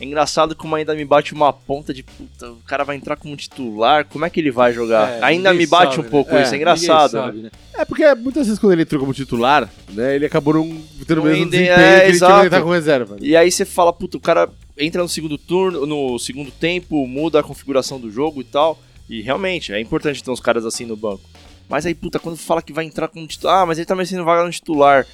É 0.00 0.04
engraçado 0.04 0.56
como 0.56 0.74
ainda 0.74 0.94
me 0.94 1.04
bate 1.04 1.32
uma 1.32 1.52
ponta 1.52 1.92
de 1.92 2.02
puta, 2.02 2.50
o 2.50 2.62
cara 2.66 2.82
vai 2.82 2.96
entrar 2.96 3.14
como 3.14 3.36
titular, 3.36 4.04
como 4.06 4.24
é 4.24 4.30
que 4.30 4.40
ele 4.40 4.50
vai 4.50 4.72
jogar? 4.72 5.08
É, 5.08 5.22
ainda 5.22 5.52
me 5.52 5.66
bate 5.66 5.96
sabe, 5.96 6.00
um 6.00 6.04
né? 6.04 6.10
pouco 6.10 6.34
É, 6.34 6.42
isso, 6.42 6.54
é 6.54 6.56
engraçado. 6.56 7.12
Ninguém 7.26 7.42
né? 7.42 7.50
sabe, 7.50 7.76
né? 7.76 7.80
É, 7.82 7.84
porque 7.84 8.14
muitas 8.14 8.46
vezes 8.46 8.58
quando 8.58 8.72
ele 8.72 8.82
entrou 8.82 9.00
como 9.00 9.12
titular, 9.12 9.70
né, 9.90 10.16
ele 10.16 10.26
acabou 10.26 10.54
não 10.54 10.82
tendo 11.06 11.20
o 11.20 11.24
mesmo 11.24 11.50
desempenho 11.50 11.72
é, 11.72 11.76
que 11.76 11.82
ele 11.82 12.00
tinha 12.02 12.08
exato. 12.08 12.40
ele 12.42 12.50
tá 12.50 12.62
com 12.62 12.70
reserva. 12.70 13.16
E 13.20 13.36
aí 13.36 13.52
você 13.52 13.64
fala, 13.64 13.92
puta, 13.92 14.16
o 14.16 14.20
cara 14.20 14.48
entra 14.76 15.02
no 15.02 15.08
segundo 15.08 15.36
turno, 15.36 15.86
no 15.86 16.18
segundo 16.18 16.50
tempo, 16.50 17.06
muda 17.06 17.40
a 17.40 17.42
configuração 17.42 18.00
do 18.00 18.10
jogo 18.10 18.40
e 18.40 18.44
tal. 18.44 18.80
E 19.08 19.20
realmente, 19.20 19.72
é 19.72 19.80
importante 19.80 20.24
ter 20.24 20.30
uns 20.30 20.40
caras 20.40 20.64
assim 20.64 20.86
no 20.86 20.96
banco. 20.96 21.22
Mas 21.68 21.86
aí, 21.86 21.94
puta, 21.94 22.18
quando 22.18 22.36
fala 22.36 22.62
que 22.62 22.72
vai 22.72 22.84
entrar 22.84 23.08
como 23.08 23.26
titular, 23.26 23.62
ah, 23.62 23.66
mas 23.66 23.78
ele 23.78 23.86
tá 23.86 23.94
merecendo 23.94 24.24
vaga 24.24 24.44
no 24.44 24.50
titular. 24.50 25.06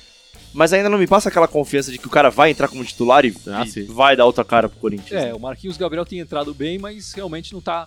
Mas 0.52 0.72
ainda 0.72 0.88
não 0.88 0.98
me 0.98 1.06
passa 1.06 1.28
aquela 1.28 1.46
confiança 1.46 1.92
de 1.92 1.98
que 1.98 2.06
o 2.06 2.10
cara 2.10 2.30
vai 2.30 2.50
entrar 2.50 2.68
como 2.68 2.84
titular 2.84 3.24
e, 3.24 3.34
Ah, 3.46 3.64
e 3.76 3.82
vai 3.82 4.16
dar 4.16 4.24
outra 4.24 4.44
cara 4.44 4.68
pro 4.68 4.78
Corinthians. 4.80 5.22
É, 5.24 5.34
o 5.34 5.38
Marquinhos 5.40 5.76
Gabriel 5.76 6.04
tem 6.06 6.18
entrado 6.18 6.54
bem, 6.54 6.78
mas 6.78 7.12
realmente 7.12 7.52
não 7.52 7.60
tá 7.60 7.86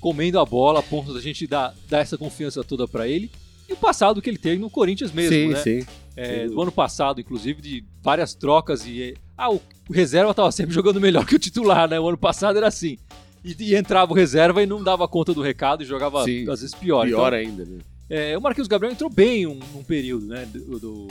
comendo 0.00 0.38
a 0.38 0.44
bola 0.44 0.80
a 0.80 0.82
ponto 0.82 1.12
da 1.12 1.20
gente 1.20 1.46
dar, 1.46 1.74
dar 1.88 1.98
essa 2.00 2.16
confiança 2.16 2.64
toda 2.64 2.88
pra 2.88 3.06
ele. 3.06 3.30
E 3.68 3.72
o 3.72 3.76
passado 3.76 4.20
que 4.20 4.28
ele 4.28 4.38
teve 4.38 4.58
no 4.60 4.68
Corinthians 4.70 5.12
mesmo, 5.12 5.30
sim, 5.32 5.48
né? 5.48 5.56
sim. 5.56 5.86
É, 6.16 6.42
Sim. 6.48 6.54
do 6.54 6.60
ano 6.60 6.72
passado, 6.72 7.20
inclusive, 7.20 7.62
de 7.62 7.84
várias 8.02 8.34
trocas 8.34 8.84
e. 8.84 9.14
Ah, 9.38 9.50
o, 9.50 9.60
reserva 9.90 10.34
tava 10.34 10.50
sempre 10.50 10.74
jogando 10.74 11.00
melhor 11.00 11.24
que 11.24 11.36
o 11.36 11.38
titular, 11.38 11.88
né? 11.88 11.98
O 12.00 12.08
ano 12.08 12.18
passado 12.18 12.56
era 12.58 12.66
assim. 12.66 12.98
E, 13.44 13.54
e 13.60 13.74
entrava 13.76 14.10
o 14.12 14.14
reserva 14.14 14.60
e 14.62 14.66
não 14.66 14.82
dava 14.82 15.06
conta 15.06 15.32
do 15.32 15.40
recado 15.40 15.82
e 15.82 15.86
jogava 15.86 16.24
Sim. 16.24 16.50
às 16.50 16.60
vezes 16.60 16.74
pior. 16.74 17.06
Pior 17.06 17.32
Então, 17.32 17.38
ainda, 17.38 17.64
né? 17.64 17.78
é, 18.10 18.36
o 18.36 18.40
Marquinhos 18.40 18.66
Gabriel 18.68 18.92
entrou 18.92 19.08
bem 19.08 19.46
um, 19.46 19.60
num 19.72 19.84
período, 19.84 20.26
né? 20.26 20.46
Do, 20.52 20.78
do- 20.80 21.08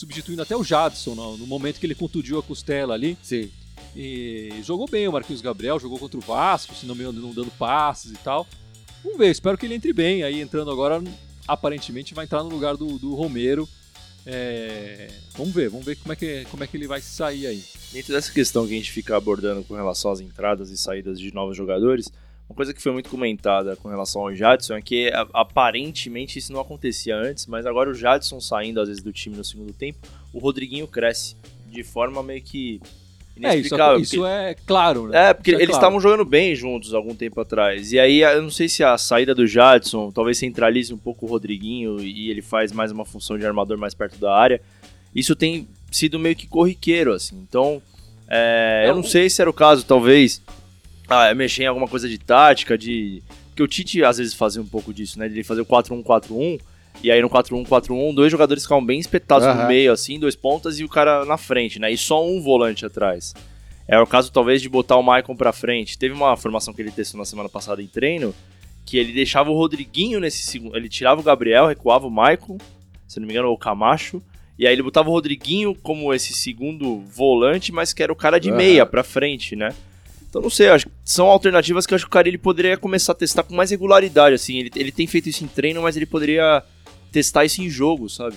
substituindo 0.00 0.42
até 0.42 0.56
o 0.56 0.64
Jadson 0.64 1.14
no, 1.14 1.36
no 1.36 1.46
momento 1.46 1.78
que 1.78 1.86
ele 1.86 1.94
contundiu 1.94 2.38
a 2.38 2.42
costela 2.42 2.94
ali. 2.94 3.16
Sim. 3.22 3.50
E 3.94 4.60
jogou 4.62 4.88
bem 4.88 5.06
o 5.08 5.12
Marquinhos 5.12 5.42
Gabriel, 5.42 5.78
jogou 5.78 5.98
contra 5.98 6.18
o 6.18 6.22
Vasco, 6.22 6.74
se 6.74 6.86
não 6.86 6.94
me 6.94 7.02
engano, 7.02 7.20
não 7.20 7.32
dando 7.32 7.50
passes 7.52 8.12
e 8.12 8.16
tal. 8.16 8.46
Vamos 9.02 9.18
ver, 9.18 9.30
espero 9.30 9.58
que 9.58 9.66
ele 9.66 9.74
entre 9.74 9.92
bem. 9.92 10.22
Aí 10.22 10.40
entrando 10.40 10.70
agora, 10.70 11.02
aparentemente 11.46 12.14
vai 12.14 12.24
entrar 12.24 12.42
no 12.42 12.50
lugar 12.50 12.76
do, 12.76 12.98
do 12.98 13.14
Romero. 13.14 13.68
É, 14.26 15.08
Vamos 15.40 15.54
ver, 15.54 15.70
vamos 15.70 15.86
ver 15.86 15.96
como 15.96 16.12
é, 16.12 16.16
que, 16.16 16.44
como 16.50 16.62
é 16.62 16.66
que 16.66 16.76
ele 16.76 16.86
vai 16.86 17.00
sair 17.00 17.46
aí. 17.46 17.64
Dentro 17.92 18.12
dessa 18.12 18.30
questão 18.30 18.66
que 18.66 18.74
a 18.74 18.76
gente 18.76 18.92
fica 18.92 19.16
abordando 19.16 19.64
com 19.64 19.74
relação 19.74 20.10
às 20.10 20.20
entradas 20.20 20.70
e 20.70 20.76
saídas 20.76 21.18
de 21.18 21.32
novos 21.32 21.56
jogadores, 21.56 22.12
uma 22.50 22.56
coisa 22.56 22.74
que 22.74 22.82
foi 22.82 22.90
muito 22.92 23.08
comentada 23.08 23.76
com 23.76 23.88
relação 23.88 24.22
ao 24.22 24.34
Jadson 24.34 24.74
é 24.74 24.82
que 24.82 25.10
aparentemente 25.32 26.38
isso 26.38 26.52
não 26.52 26.60
acontecia 26.60 27.16
antes, 27.16 27.46
mas 27.46 27.64
agora 27.64 27.88
o 27.88 27.94
Jadson 27.94 28.40
saindo 28.40 28.80
às 28.80 28.88
vezes 28.88 29.02
do 29.02 29.12
time 29.12 29.36
no 29.36 29.44
segundo 29.44 29.72
tempo, 29.72 29.98
o 30.32 30.38
Rodriguinho 30.40 30.86
cresce 30.88 31.36
de 31.70 31.82
forma 31.84 32.22
meio 32.22 32.42
que 32.42 32.80
É, 32.82 33.50
isso, 33.50 33.58
inexplicável. 33.58 34.00
isso 34.00 34.26
é 34.26 34.54
claro, 34.66 35.06
né? 35.08 35.30
É, 35.30 35.34
porque 35.34 35.52
é 35.52 35.54
eles 35.54 35.66
claro. 35.68 35.78
estavam 35.80 36.00
jogando 36.00 36.24
bem 36.24 36.54
juntos 36.56 36.92
algum 36.92 37.14
tempo 37.14 37.40
atrás. 37.40 37.92
E 37.92 37.98
aí, 38.00 38.20
eu 38.20 38.42
não 38.42 38.50
sei 38.50 38.68
se 38.68 38.82
a 38.82 38.98
saída 38.98 39.34
do 39.34 39.46
Jadson 39.46 40.10
talvez 40.10 40.36
centralize 40.36 40.92
um 40.92 40.98
pouco 40.98 41.24
o 41.26 41.28
Rodriguinho 41.28 42.00
e 42.00 42.28
ele 42.30 42.42
faz 42.42 42.72
mais 42.72 42.90
uma 42.92 43.04
função 43.04 43.38
de 43.38 43.46
armador 43.46 43.78
mais 43.78 43.94
perto 43.94 44.18
da 44.18 44.34
área. 44.34 44.60
Isso 45.14 45.34
tem 45.36 45.66
sido 45.90 46.18
meio 46.18 46.34
que 46.36 46.46
corriqueiro, 46.48 47.12
assim. 47.14 47.36
Então, 47.48 47.80
é, 48.28 48.82
É, 48.86 48.90
eu 48.90 48.94
não 48.94 49.00
o- 49.02 49.06
sei 49.08 49.30
se 49.30 49.40
era 49.40 49.48
o 49.48 49.54
caso, 49.54 49.84
talvez, 49.86 50.42
ah, 51.10 51.34
mexer 51.34 51.64
em 51.64 51.66
alguma 51.66 51.88
coisa 51.88 52.08
de 52.08 52.16
tática, 52.18 52.78
de. 52.78 53.22
Porque 53.48 53.62
o 53.62 53.68
Tite 53.68 54.02
às 54.04 54.18
vezes 54.18 54.32
fazia 54.32 54.62
um 54.62 54.66
pouco 54.66 54.94
disso, 54.94 55.18
né? 55.18 55.28
De 55.28 55.34
ele 55.34 55.44
fazer 55.44 55.60
o 55.60 55.66
4-1-4-1. 55.66 56.60
E 57.02 57.10
aí 57.10 57.20
no 57.20 57.28
4-1-4-1, 57.30 58.14
dois 58.14 58.30
jogadores 58.30 58.62
ficavam 58.62 58.84
bem 58.84 58.98
espetados 58.98 59.46
no 59.46 59.52
Aham. 59.52 59.68
meio, 59.68 59.92
assim, 59.92 60.18
dois 60.18 60.36
pontas 60.36 60.78
e 60.78 60.84
o 60.84 60.88
cara 60.88 61.24
na 61.24 61.36
frente, 61.36 61.78
né? 61.78 61.90
E 61.90 61.96
só 61.96 62.24
um 62.26 62.40
volante 62.40 62.84
atrás. 62.86 63.34
É 63.88 63.98
o 63.98 64.06
caso, 64.06 64.30
talvez, 64.30 64.62
de 64.62 64.68
botar 64.68 64.96
o 64.96 65.02
Maicon 65.02 65.34
pra 65.34 65.52
frente. 65.52 65.98
Teve 65.98 66.14
uma 66.14 66.36
formação 66.36 66.72
que 66.72 66.80
ele 66.80 66.90
testou 66.92 67.18
na 67.18 67.24
semana 67.24 67.48
passada 67.48 67.82
em 67.82 67.86
treino, 67.86 68.34
que 68.86 68.96
ele 68.96 69.12
deixava 69.12 69.50
o 69.50 69.54
Rodriguinho 69.56 70.20
nesse 70.20 70.42
segundo. 70.44 70.76
Ele 70.76 70.88
tirava 70.88 71.20
o 71.20 71.24
Gabriel, 71.24 71.66
recuava 71.66 72.06
o 72.06 72.10
Maicon, 72.10 72.58
se 73.08 73.18
não 73.18 73.26
me 73.26 73.32
engano, 73.32 73.48
ou 73.48 73.54
o 73.54 73.58
Camacho. 73.58 74.22
E 74.58 74.66
aí 74.66 74.72
ele 74.72 74.82
botava 74.82 75.08
o 75.08 75.12
Rodriguinho 75.12 75.74
como 75.74 76.12
esse 76.14 76.34
segundo 76.34 77.00
volante, 77.00 77.72
mas 77.72 77.92
que 77.92 78.02
era 78.02 78.12
o 78.12 78.16
cara 78.16 78.38
de 78.38 78.50
Aham. 78.50 78.58
meia 78.58 78.86
pra 78.86 79.02
frente, 79.02 79.56
né? 79.56 79.74
Então 80.30 80.40
não 80.40 80.48
sei, 80.48 80.68
acho 80.68 80.86
que 80.86 80.92
são 81.04 81.26
alternativas 81.26 81.84
que 81.84 81.92
eu 81.92 81.96
acho 81.96 82.04
que 82.04 82.08
o 82.08 82.12
Carilli 82.12 82.38
poderia 82.38 82.76
começar 82.76 83.12
a 83.12 83.16
testar 83.16 83.42
com 83.42 83.54
mais 83.54 83.70
regularidade, 83.70 84.34
assim. 84.36 84.58
Ele, 84.60 84.70
ele 84.76 84.92
tem 84.92 85.06
feito 85.06 85.28
isso 85.28 85.44
em 85.44 85.48
treino, 85.48 85.82
mas 85.82 85.96
ele 85.96 86.06
poderia 86.06 86.62
testar 87.10 87.44
isso 87.44 87.60
em 87.60 87.68
jogo, 87.68 88.08
sabe? 88.08 88.36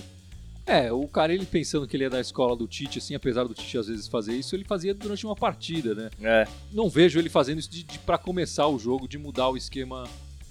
É, 0.66 0.90
o 0.90 1.06
cara, 1.06 1.32
ele 1.32 1.44
pensando 1.44 1.86
que 1.86 1.96
ele 1.96 2.04
é 2.04 2.10
da 2.10 2.20
escola 2.20 2.56
do 2.56 2.66
Tite, 2.66 2.98
assim, 2.98 3.14
apesar 3.14 3.44
do 3.44 3.54
Tite 3.54 3.78
às 3.78 3.86
vezes 3.86 4.08
fazer 4.08 4.32
isso, 4.34 4.56
ele 4.56 4.64
fazia 4.64 4.92
durante 4.94 5.24
uma 5.24 5.36
partida, 5.36 5.94
né? 5.94 6.10
É, 6.22 6.48
Não 6.72 6.88
vejo 6.88 7.18
ele 7.18 7.28
fazendo 7.28 7.58
isso 7.60 7.70
de, 7.70 7.82
de 7.82 7.98
para 7.98 8.18
começar 8.18 8.66
o 8.66 8.78
jogo, 8.78 9.06
de 9.06 9.18
mudar 9.18 9.50
o 9.50 9.56
esquema 9.56 10.04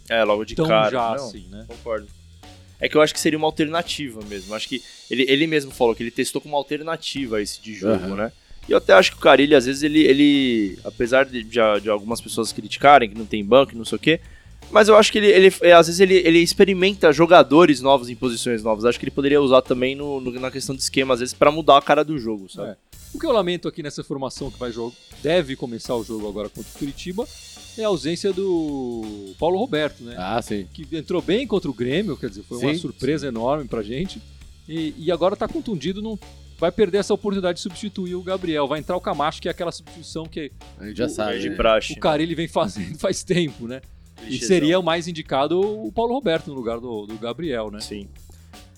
é 0.07 0.23
logo 0.23 0.45
de 0.45 0.55
tão 0.55 0.67
cara. 0.67 0.91
já 0.91 1.15
não, 1.15 1.25
assim, 1.25 1.47
né? 1.49 1.65
Concordo. 1.67 2.07
É 2.79 2.87
que 2.89 2.95
eu 2.95 3.01
acho 3.01 3.13
que 3.13 3.19
seria 3.19 3.37
uma 3.37 3.47
alternativa 3.47 4.21
mesmo. 4.25 4.53
Acho 4.53 4.67
que 4.67 4.83
ele, 5.09 5.25
ele 5.29 5.47
mesmo 5.47 5.71
falou 5.71 5.95
que 5.95 6.03
ele 6.03 6.11
testou 6.11 6.41
como 6.41 6.55
alternativa 6.55 7.41
esse 7.41 7.61
de 7.61 7.73
jogo, 7.73 8.03
Aham. 8.05 8.15
né? 8.15 8.31
E 8.67 8.71
eu 8.71 8.77
até 8.77 8.93
acho 8.93 9.11
que 9.11 9.17
o 9.17 9.19
Carilli, 9.21 9.53
às 9.55 9.65
vezes, 9.65 9.83
ele, 9.83 9.99
ele 10.01 10.79
apesar 10.83 11.25
de, 11.25 11.43
de, 11.43 11.59
de 11.81 11.89
algumas 11.89 12.21
pessoas 12.21 12.51
criticarem 12.53 13.09
que 13.09 13.17
não 13.17 13.25
tem 13.25 13.43
banco 13.43 13.73
e 13.73 13.77
não 13.77 13.83
sei 13.85 13.95
o 13.97 13.99
quê, 13.99 14.19
mas 14.71 14.87
eu 14.87 14.95
acho 14.95 15.11
que 15.11 15.17
ele, 15.17 15.27
ele 15.27 15.71
às 15.73 15.87
vezes, 15.87 15.99
ele, 15.99 16.15
ele 16.15 16.39
experimenta 16.39 17.11
jogadores 17.11 17.81
novos 17.81 18.09
em 18.09 18.15
posições 18.15 18.63
novas. 18.63 18.85
Acho 18.85 18.97
que 18.97 19.03
ele 19.05 19.11
poderia 19.11 19.41
usar 19.41 19.61
também 19.61 19.95
no, 19.95 20.21
no- 20.21 20.31
na 20.39 20.49
questão 20.49 20.73
de 20.75 20.81
esquema, 20.81 21.13
às 21.13 21.19
vezes, 21.19 21.33
pra 21.33 21.51
mudar 21.51 21.77
a 21.77 21.81
cara 21.81 22.03
do 22.03 22.17
jogo, 22.17 22.49
sabe? 22.49 22.69
É. 22.71 22.75
O 23.13 23.19
que 23.19 23.25
eu 23.25 23.31
lamento 23.31 23.67
aqui 23.67 23.83
nessa 23.83 24.03
formação 24.03 24.49
que 24.49 24.57
vai 24.57 24.71
jogo, 24.71 24.95
deve 25.21 25.55
começar 25.55 25.95
o 25.95 26.03
jogo 26.03 26.27
agora 26.27 26.49
contra 26.49 26.71
o 26.73 26.79
Curitiba 26.79 27.27
é 27.77 27.83
a 27.83 27.87
ausência 27.87 28.31
do 28.33 29.33
Paulo 29.37 29.59
Roberto, 29.59 30.03
né? 30.03 30.15
Ah, 30.17 30.41
sim. 30.41 30.65
Que 30.73 30.87
entrou 30.95 31.21
bem 31.21 31.45
contra 31.45 31.69
o 31.69 31.73
Grêmio, 31.73 32.17
quer 32.17 32.29
dizer, 32.29 32.43
foi 32.43 32.57
uma 32.57 32.73
Sim, 32.73 32.79
surpresa 32.79 33.27
enorme 33.27 33.65
pra 33.67 33.83
gente. 33.83 34.19
E, 34.67 34.93
e 34.97 35.11
agora 35.11 35.35
tá 35.35 35.47
contundido, 35.47 36.01
não 36.01 36.17
vai 36.63 36.71
perder 36.71 36.99
essa 36.99 37.13
oportunidade 37.13 37.57
de 37.57 37.61
substituir 37.61 38.15
o 38.15 38.21
Gabriel. 38.23 38.65
Vai 38.69 38.79
entrar 38.79 38.95
o 38.95 39.01
Camacho, 39.01 39.41
que 39.41 39.49
é 39.49 39.51
aquela 39.51 39.69
substituição 39.71 40.23
que 40.25 40.49
A 40.79 40.85
gente 40.85 40.97
já 40.97 41.07
O- 41.07 41.09
sabe. 41.09 41.39
de 41.39 41.49
né? 41.49 41.55
praxe. 41.57 41.91
o 41.91 41.99
Carilli 41.99 42.33
vem 42.35 42.47
fazendo 42.47 42.97
faz 42.99 43.21
tempo, 43.21 43.67
né? 43.67 43.81
E 44.25 44.37
seria 44.37 44.79
o 44.79 44.83
mais 44.83 45.05
indicado 45.09 45.59
o 45.59 45.91
Paulo 45.91 46.13
Roberto 46.13 46.47
no 46.47 46.53
lugar 46.53 46.79
do, 46.79 47.05
do 47.05 47.15
Gabriel, 47.17 47.69
né? 47.69 47.81
Sim. 47.81 48.07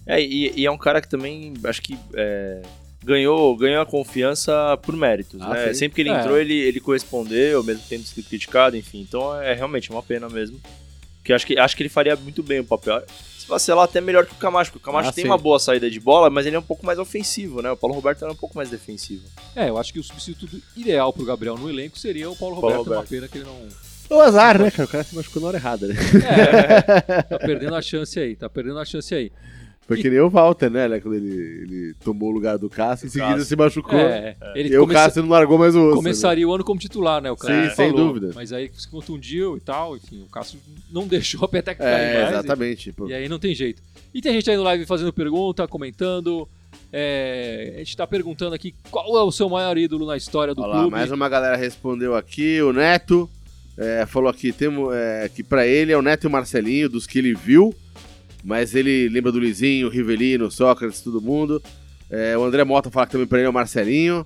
É, 0.08 0.20
e, 0.20 0.52
e 0.60 0.66
é 0.66 0.72
um 0.72 0.78
cara 0.80 1.00
que 1.00 1.08
também, 1.08 1.54
acho 1.64 1.80
que 1.84 1.96
é, 2.16 2.64
ganhou, 3.04 3.56
ganhou 3.56 3.82
a 3.82 3.86
confiança 3.86 4.76
por 4.82 4.96
méritos, 4.96 5.40
Ah, 5.44 5.50
né? 5.54 5.68
sim. 5.68 5.74
Sempre 5.82 5.96
que 5.98 6.02
ele 6.02 6.10
É. 6.10 6.20
entrou, 6.20 6.40
ele, 6.40 6.56
ele 6.56 6.80
correspondeu, 6.80 7.64
mesmo 7.64 7.84
tendo 7.88 8.04
sido 8.04 8.26
criticado, 8.28 8.76
enfim. 8.76 9.02
Então 9.02 9.40
é 9.40 9.54
realmente 9.54 9.92
uma 9.92 10.02
pena 10.02 10.28
mesmo. 10.28 10.60
Que 11.24 11.32
acho 11.34 11.46
que 11.46 11.58
acho 11.60 11.76
que 11.78 11.84
ele 11.84 11.90
faria 11.90 12.16
muito 12.16 12.42
bem 12.42 12.60
o 12.62 12.64
papel. 12.66 13.04
Se 13.46 13.50
vacilar 13.50 13.86
até 13.86 14.02
melhor 14.02 14.26
que 14.26 14.34
o 14.34 14.38
Camacho, 14.38 14.72
porque 14.72 14.82
o 14.82 14.86
Camacho 14.92 15.10
Ah, 15.10 15.12
tem 15.12 15.24
sim. 15.24 15.30
uma 15.30 15.38
boa 15.38 15.60
saída 15.60 15.88
de 15.88 16.00
bola, 16.00 16.32
mas 16.32 16.48
ele 16.48 16.56
é 16.56 16.60
um 16.60 16.64
pouco 16.64 16.84
mais 16.84 16.98
ofensivo, 16.98 17.62
né? 17.62 17.70
O 17.70 17.78
Paulo 17.78 17.94
Roberto 17.96 18.24
era 18.24 18.32
um 18.32 18.36
pouco 18.36 18.58
mais 18.58 18.70
defensivo. 18.72 19.22
É, 19.56 19.70
eu 19.70 19.78
acho 19.78 19.94
que 19.94 20.00
o 20.00 20.04
substituto 20.04 20.60
ideal 20.76 21.14
pro 21.14 21.24
Gabriel 21.24 21.56
no 21.56 21.70
elenco 21.70 21.98
seria 22.00 22.28
o 22.28 22.36
Paulo 22.36 22.60
Paulo 22.60 22.78
Roberto. 22.78 22.88
É 22.88 22.90
uma 22.90 22.96
Roberto. 23.04 23.10
pena 23.10 23.28
que 23.28 23.38
ele 23.38 23.46
não. 23.46 23.86
O 24.18 24.20
azar, 24.22 24.60
né, 24.60 24.72
cara? 24.72 24.86
O 24.88 24.92
cara 24.92 25.04
se 25.04 25.16
machucou 25.16 25.42
na 25.44 25.48
hora 25.50 25.58
errada, 25.58 25.88
né? 25.88 25.96
É, 26.28 27.22
tá 27.24 27.40
perdendo 27.40 27.76
a 27.76 27.82
chance 27.82 28.20
aí, 28.20 28.36
tá 28.36 28.50
perdendo 28.50 28.80
a 28.80 28.86
chance 28.86 29.14
aí. 29.14 29.32
Foi 29.88 30.02
que 30.02 30.10
nem 30.10 30.20
o 30.20 30.30
Walter, 30.30 30.70
né? 30.72 30.88
né, 30.88 31.00
Quando 31.00 31.14
ele, 31.14 31.28
ele 31.32 31.94
tomou 32.04 32.30
o 32.30 32.32
lugar 32.32 32.58
do 32.58 32.68
Cássio, 32.70 33.06
em 33.06 33.10
seguida 33.10 33.32
Cássio. 33.34 33.46
se 33.46 33.56
machucou. 33.56 34.00
É, 34.00 34.36
ele 34.56 34.70
E 34.74 34.78
o 34.80 34.88
Cássio 34.88 35.22
não 35.22 35.30
largou 35.30 35.60
mais 35.60 35.76
o 35.76 35.80
osso. 35.80 35.90
né? 35.90 35.96
começaria 35.98 36.48
o 36.48 36.54
ano 36.54 36.64
como 36.64 36.80
titular, 36.80 37.22
né? 37.22 37.30
O 37.30 37.38
cara 37.38 37.70
Sim, 37.70 37.76
sem 37.76 37.92
falou. 37.92 38.08
dúvida. 38.08 38.32
Mas 38.34 38.52
aí 38.52 38.72
se 38.74 38.88
contundiu 38.88 39.58
e 39.58 39.60
tal, 39.60 39.96
enfim, 39.96 40.24
o 40.24 40.30
Cássio 40.32 40.60
não 40.92 41.06
deixou 41.08 41.46
a 41.46 41.48
peteca 41.48 41.84
cair 41.84 41.94
É, 42.16 42.22
mais. 42.24 42.30
exatamente. 42.34 42.90
E, 43.00 43.10
e 43.10 43.14
aí 43.14 43.30
não 43.30 43.38
tem 43.38 43.54
jeito. 43.54 43.82
E 44.14 44.22
tem 44.22 44.34
gente 44.34 44.50
aí 44.50 44.58
no 44.58 44.64
live 44.64 44.86
fazendo 44.88 45.14
pergunta, 45.14 45.68
comentando. 45.68 46.48
É, 46.92 47.74
a 47.76 47.78
gente 47.80 47.96
tá 47.98 48.08
perguntando 48.08 48.56
aqui 48.56 48.74
qual 48.90 49.18
é 49.18 49.22
o 49.22 49.32
seu 49.32 49.50
maior 49.50 49.78
ídolo 49.78 50.06
na 50.08 50.18
história 50.18 50.56
do 50.56 50.62
Olha 50.62 50.70
lá, 50.70 50.80
clube. 50.80 50.92
mais 50.92 51.12
uma 51.12 51.28
galera 51.30 51.56
respondeu 51.58 52.16
aqui. 52.16 52.62
O 52.62 52.72
Neto 52.74 53.30
é, 53.78 54.06
falou 54.06 54.30
aqui 54.30 54.52
temo, 54.52 54.92
é, 54.92 55.30
que 55.30 55.44
pra 55.44 55.68
ele 55.68 55.92
é 55.92 55.98
o 55.98 56.02
Neto 56.02 56.24
e 56.24 56.28
o 56.28 56.32
Marcelinho, 56.32 56.90
dos 56.90 57.06
que 57.06 57.20
ele 57.20 57.34
viu. 57.36 57.76
Mas 58.46 58.76
ele 58.76 59.10
lembra 59.10 59.32
do 59.32 59.40
Lizinho, 59.40 59.90
Rivelino, 59.90 60.52
Sócrates, 60.52 61.02
todo 61.02 61.20
mundo. 61.20 61.62
É, 62.12 62.38
o 62.38 62.44
André 62.44 62.64
Mota 62.64 62.92
fala 62.92 63.08
que 63.08 63.14
também 63.14 63.26
pra 63.26 63.40
ele 63.40 63.48
é 63.48 63.50
o 63.50 63.54
Marcelinho. 63.54 64.24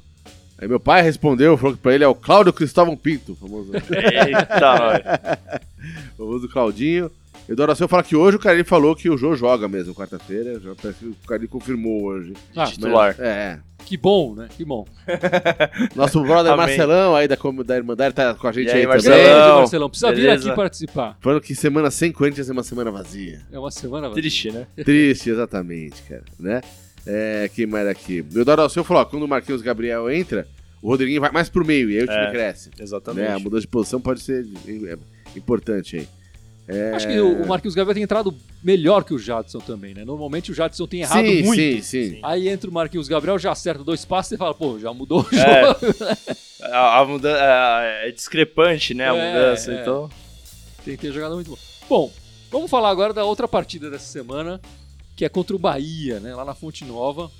Aí 0.57 0.67
meu 0.67 0.79
pai 0.79 1.01
respondeu, 1.01 1.57
falou 1.57 1.73
que 1.73 1.81
pra 1.81 1.95
ele 1.95 2.03
é 2.03 2.07
o 2.07 2.13
Cláudio 2.13 2.51
Cristóvão 2.51 2.97
Pinto, 2.97 3.33
famoso, 3.33 3.71
Eita, 3.73 5.39
famoso 6.17 6.49
Claudinho. 6.49 7.09
Eduardo 7.50 7.75
Silva 7.75 7.89
fala 7.89 8.03
que 8.03 8.15
hoje 8.15 8.38
o 8.38 8.39
Carilli 8.39 8.63
falou 8.63 8.96
que 8.96 9.10
o 9.10 9.18
Jô 9.18 9.36
joga 9.36 9.68
mesmo, 9.68 9.96
quarta-feira. 9.96 10.60
Já 10.60 10.75
parece 10.75 11.00
que 11.00 11.06
o 11.08 11.15
Carilli 11.27 11.48
confirmou 11.48 12.03
hoje. 12.03 12.34
Ah, 12.56 12.65
titular. 12.65 13.15
Mas, 13.18 13.20
é. 13.20 13.60
Que 13.86 13.98
bom, 13.98 14.36
né? 14.36 14.48
Que 14.56 14.63
bom. 14.63 14.86
Nosso 15.96 16.22
brother 16.22 16.51
Amém. 16.51 16.68
Marcelão 16.68 17.15
aí 17.15 17.27
da, 17.27 17.36
da 17.65 17.77
Irmandade 17.77 18.13
tá 18.13 18.36
com 18.36 18.48
a 18.48 18.51
gente 18.51 18.68
E 18.68 18.72
aí, 18.72 18.82
aí, 18.82 18.88
Marcelão? 18.88 19.18
também. 19.18 19.34
Grande, 19.34 19.58
Marcelão. 19.60 19.89
Precisa 19.89 20.12
vir 20.12 20.22
beleza? 20.22 20.48
aqui 20.48 20.56
participar. 20.56 21.18
Falando 21.20 21.41
que 21.41 21.56
semana 21.56 21.89
sem 21.89 22.12
Corinthians 22.12 22.50
é 22.50 22.53
uma 22.53 22.63
semana 22.63 22.91
vazia. 22.91 23.41
É 23.51 23.58
uma 23.58 23.72
semana. 23.72 24.10
vai. 24.10 24.15
Triste, 24.22 24.51
né? 24.51 24.68
Triste, 24.84 25.29
exatamente, 25.29 26.03
cara, 26.03 26.24
né? 26.39 26.62
É, 27.06 27.50
quem 27.56 27.65
mais 27.65 27.88
aqui? 27.88 28.24
O 28.36 28.39
Eduardo 28.41 28.62
Alceu 28.62 28.84
falou, 28.84 29.01
ó, 29.01 29.06
quando 29.06 29.24
o 29.24 29.27
Marquinhos 29.27 29.62
Gabriel 29.63 30.12
entra, 30.12 30.46
o 30.82 30.89
Rodriguinho 30.89 31.22
vai 31.22 31.32
mais 31.32 31.50
pro 31.50 31.65
meio, 31.65 31.89
e 31.89 31.98
aí 31.98 32.03
o 32.03 32.08
time 32.08 32.25
É, 32.25 32.32
cresce. 32.32 32.70
Exatamente. 32.79 33.27
Né? 33.27 33.34
A 33.34 33.39
mudança 33.39 33.62
de 33.62 33.68
posição 33.68 34.00
pode 34.00 34.20
ser 34.22 34.46
é, 34.86 34.98
importante 35.36 35.98
aí. 35.98 36.08
É... 36.71 36.93
Acho 36.93 37.07
que 37.07 37.19
o 37.19 37.47
Marquinhos 37.47 37.73
Gabriel 37.73 37.95
tem 37.95 38.03
entrado 38.03 38.33
melhor 38.63 39.03
que 39.03 39.13
o 39.13 39.17
Jadson 39.17 39.57
também, 39.59 39.93
né? 39.95 40.05
Normalmente 40.05 40.51
o 40.51 40.53
Jadson 40.53 40.85
tem 40.85 41.01
errado 41.01 41.25
sim, 41.25 41.41
muito. 41.43 41.59
sim, 41.59 41.81
sim, 41.81 42.09
Sim. 42.11 42.19
Aí 42.21 42.47
entra 42.47 42.69
o 42.69 42.73
Marquinhos 42.73 43.07
Gabriel, 43.07 43.39
já 43.39 43.51
acerta 43.51 43.83
dois 43.83 44.05
passos 44.05 44.33
e 44.33 44.38
fala, 44.38 44.53
pô, 44.53 44.77
já 44.77 44.93
mudou 44.93 45.21
o 45.23 45.35
É. 45.35 45.63
jogo. 45.65 45.95
A, 46.61 46.99
a 46.99 47.05
mudança 47.05 47.39
é 48.03 48.11
discrepante, 48.11 48.93
né? 48.93 49.09
A 49.09 49.15
É, 49.15 49.33
mudança, 49.33 49.71
é. 49.73 49.81
então. 49.81 50.09
Tem 50.85 50.95
que 50.95 51.01
ter 51.07 51.11
jogado 51.13 51.33
muito 51.35 51.49
bom. 51.51 51.57
Bom, 51.89 52.13
vamos 52.51 52.69
falar 52.69 52.89
agora 52.89 53.13
da 53.13 53.23
outra 53.23 53.47
partida 53.47 53.89
dessa 53.89 54.05
semana, 54.11 54.59
que 55.15 55.23
é 55.25 55.29
contra 55.29 55.55
o 55.55 55.59
Bahia, 55.59 56.19
né? 56.19 56.35
Lá 56.35 56.43
na 56.45 56.53
Fonte 56.53 56.83
Nova, 56.85 57.31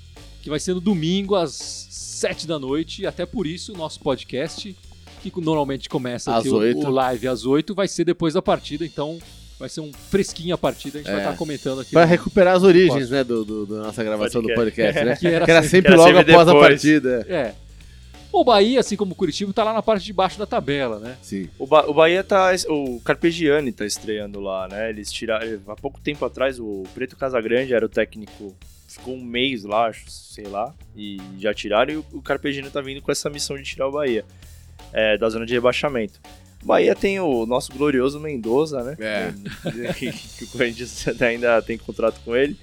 que 0.42 0.48
vai 0.50 0.58
ser 0.58 0.72
no 0.74 0.80
domingo 0.80 1.36
às 1.36 1.52
7 1.52 2.46
da 2.46 2.58
noite, 2.58 3.02
e 3.02 3.06
até 3.06 3.24
por 3.26 3.46
isso 3.46 3.74
o 3.74 3.76
nosso 3.76 4.00
podcast, 4.00 4.74
que 5.20 5.40
normalmente 5.40 5.88
começa 5.88 6.32
Às 6.32 6.40
aqui 6.46 6.48
o- 6.48 6.86
o 6.86 6.90
live 6.90 7.26
às 7.28 7.44
8, 7.44 7.74
vai 7.74 7.88
ser 7.88 8.04
depois 8.04 8.34
da 8.34 8.40
partida, 8.40 8.86
então 8.86 9.18
vai 9.58 9.68
ser 9.68 9.80
um 9.82 9.92
fresquinho 9.92 10.54
a 10.54 10.58
partida, 10.58 10.98
a 10.98 11.02
gente 11.02 11.10
vai 11.10 11.20
É. 11.20 11.24
estar 11.24 11.36
comentando 11.36 11.80
aqui. 11.80 11.90
Pra 11.90 12.02
no- 12.02 12.08
recuperar 12.08 12.56
as 12.56 12.62
origens, 12.62 13.10
né, 13.10 13.22
do, 13.24 13.44
do- 13.44 13.66
da 13.66 13.82
nossa 13.82 14.02
gravação 14.02 14.40
do 14.40 14.48
Podcast. 14.54 14.98
podcast, 14.98 15.04
né? 15.04 15.16
Que 15.20 15.26
era 15.34 15.44
Que 15.44 15.50
era 15.50 15.62
sempre- 15.62 15.70
sempre 15.70 15.88
que 15.88 15.94
era 15.94 16.02
logo 16.02 16.16
sempre 16.18 16.32
após 16.32 16.48
a 16.48 16.52
depois. 16.52 16.68
partida. 16.68 17.26
É. 17.28 17.54
O 18.32 18.44
Bahia, 18.44 18.78
assim 18.78 18.94
como 18.96 19.10
o 19.12 19.14
Curitiba, 19.16 19.52
tá 19.52 19.64
lá 19.64 19.72
na 19.72 19.82
parte 19.82 20.04
de 20.04 20.12
baixo 20.12 20.38
da 20.38 20.46
tabela, 20.46 21.00
né? 21.00 21.16
Sim. 21.20 21.48
O, 21.58 21.66
ba 21.66 21.84
o 21.90 21.92
Bahia 21.92 22.22
tá. 22.22 22.52
O 22.68 23.00
Carpegiani 23.04 23.72
tá 23.72 23.84
estreando 23.84 24.38
lá, 24.38 24.68
né? 24.68 24.88
Eles 24.88 25.10
tiraram. 25.10 25.58
Há 25.66 25.74
pouco 25.74 26.00
tempo 26.00 26.24
atrás, 26.24 26.60
o 26.60 26.84
Preto 26.94 27.16
Casagrande 27.16 27.74
era 27.74 27.84
o 27.84 27.88
técnico. 27.88 28.54
Ficou 28.86 29.14
um 29.16 29.22
mês 29.24 29.64
lá, 29.64 29.86
acho, 29.88 30.08
sei 30.08 30.44
lá. 30.46 30.72
E 30.96 31.20
já 31.40 31.52
tiraram. 31.52 31.92
E 31.92 31.96
o, 31.96 32.04
o 32.12 32.22
Carpegiani 32.22 32.70
tá 32.70 32.80
vindo 32.80 33.02
com 33.02 33.10
essa 33.10 33.28
missão 33.28 33.56
de 33.56 33.64
tirar 33.64 33.88
o 33.88 33.92
Bahia 33.92 34.24
é, 34.92 35.16
da 35.18 35.28
zona 35.28 35.46
de 35.46 35.54
rebaixamento. 35.54 36.20
O 36.62 36.66
Bahia 36.66 36.94
tem 36.94 37.18
o 37.20 37.46
nosso 37.46 37.72
glorioso 37.72 38.20
Mendoza, 38.20 38.82
né? 38.82 38.96
É. 39.00 39.92
que, 39.94 40.12
que 40.12 40.44
o 40.44 40.48
Corinthians 40.48 41.06
ainda 41.22 41.60
tem 41.62 41.78
contrato 41.78 42.20
com 42.24 42.36
ele. 42.36 42.56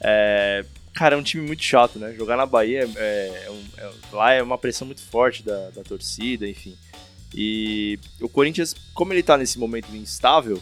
É, 0.00 0.64
cara, 0.92 1.14
é 1.14 1.18
um 1.18 1.22
time 1.22 1.46
muito 1.46 1.62
chato, 1.62 1.98
né? 1.98 2.12
Jogar 2.14 2.36
na 2.36 2.44
Bahia 2.46 2.88
é, 2.96 3.42
é 3.46 3.50
um- 3.50 3.64
é- 3.78 3.90
lá 4.12 4.32
é 4.32 4.42
uma 4.42 4.58
pressão 4.58 4.86
muito 4.86 5.00
forte 5.02 5.42
da, 5.44 5.70
da 5.70 5.82
torcida, 5.82 6.48
enfim. 6.48 6.76
E 7.34 7.98
o 8.20 8.28
Corinthians, 8.28 8.74
como 8.94 9.12
ele 9.12 9.22
tá 9.22 9.36
nesse 9.36 9.58
momento 9.58 9.94
instável, 9.94 10.60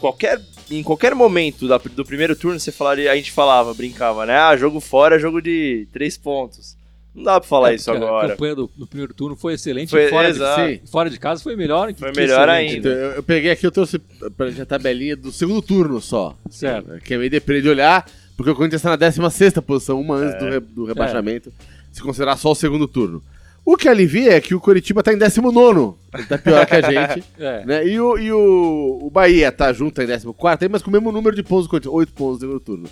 qualquer, 0.00 0.40
em 0.70 0.82
qualquer 0.82 1.14
momento 1.14 1.66
da- 1.68 1.76
do 1.78 2.04
primeiro 2.04 2.34
turno, 2.36 2.58
você 2.58 2.70
falaria, 2.72 3.10
a 3.12 3.16
gente 3.16 3.32
falava, 3.32 3.74
brincava, 3.74 4.24
né? 4.24 4.36
Ah, 4.36 4.56
jogo 4.56 4.80
fora, 4.80 5.18
jogo 5.18 5.40
de 5.42 5.86
três 5.92 6.16
pontos. 6.16 6.76
Não 7.14 7.24
dá 7.24 7.40
pra 7.40 7.48
falar 7.48 7.72
É, 7.72 7.74
isso 7.74 7.90
porque 7.90 8.04
A 8.04 8.06
agora. 8.08 8.28
campanha 8.28 8.54
do, 8.54 8.70
do 8.76 8.86
primeiro 8.86 9.12
turno 9.12 9.34
foi 9.34 9.54
excelente. 9.54 9.90
Foi- 9.90 10.08
fora, 10.08 10.32
de, 10.32 10.88
fora 10.88 11.10
de 11.10 11.18
casa 11.18 11.42
foi 11.42 11.56
melhor. 11.56 11.92
Foi 11.94 12.12
que 12.12 12.20
melhor 12.20 12.48
excelente, 12.48 12.74
ainda. 12.76 12.88
Então, 12.88 12.92
eu, 12.92 13.10
eu 13.12 13.22
peguei 13.22 13.50
aqui, 13.50 13.66
eu 13.66 13.72
trouxe 13.72 13.98
pra 14.36 14.48
gente 14.50 14.62
a 14.62 14.66
tabelinha 14.66 15.16
do 15.16 15.32
segundo 15.32 15.60
turno 15.60 16.00
só. 16.00 16.36
Certo. 16.48 16.98
Que 17.02 17.14
é 17.14 17.18
meio 17.18 17.30
deprê 17.30 17.60
de 17.60 17.68
olhar, 17.68 18.08
porque 18.36 18.50
o 18.50 18.54
Corinthians 18.54 18.80
está 18.80 18.90
na 18.90 18.96
16 18.96 19.54
posição, 19.66 20.00
uma 20.00 20.14
antes 20.16 20.34
É. 20.34 20.38
do, 20.38 20.44
re- 20.50 20.60
do 20.60 20.84
rebaixamento, 20.84 21.52
se 21.90 22.00
considerar 22.02 22.36
só 22.36 22.52
o 22.52 22.54
segundo 22.54 22.86
turno. 22.86 23.20
O 23.64 23.76
que 23.76 23.88
alivia 23.88 24.32
é 24.34 24.40
que 24.40 24.54
o 24.54 24.60
Coritiba 24.60 25.02
tá 25.02 25.12
em 25.12 25.18
19, 25.18 25.94
ele 26.14 26.24
tá 26.24 26.38
pior 26.38 26.64
que 26.64 26.74
a 26.76 26.80
gente. 26.80 27.24
É. 27.38 27.66
né? 27.66 27.86
E, 27.86 28.00
o, 28.00 28.16
e 28.16 28.32
o, 28.32 28.98
o 29.02 29.10
Bahia 29.10 29.50
tá 29.52 29.72
junto 29.72 29.94
tá 29.96 30.04
em 30.04 30.06
14, 30.06 30.68
mas 30.70 30.82
com 30.82 30.88
o 30.88 30.92
mesmo 30.92 31.10
número 31.12 31.34
de 31.36 31.42
pontos 31.42 31.66
do 31.66 31.70
Corinthians, 31.70 31.92
8 31.92 32.12
pontos 32.14 32.34
no 32.34 32.40
segundo 32.40 32.60
turno. 32.60 32.88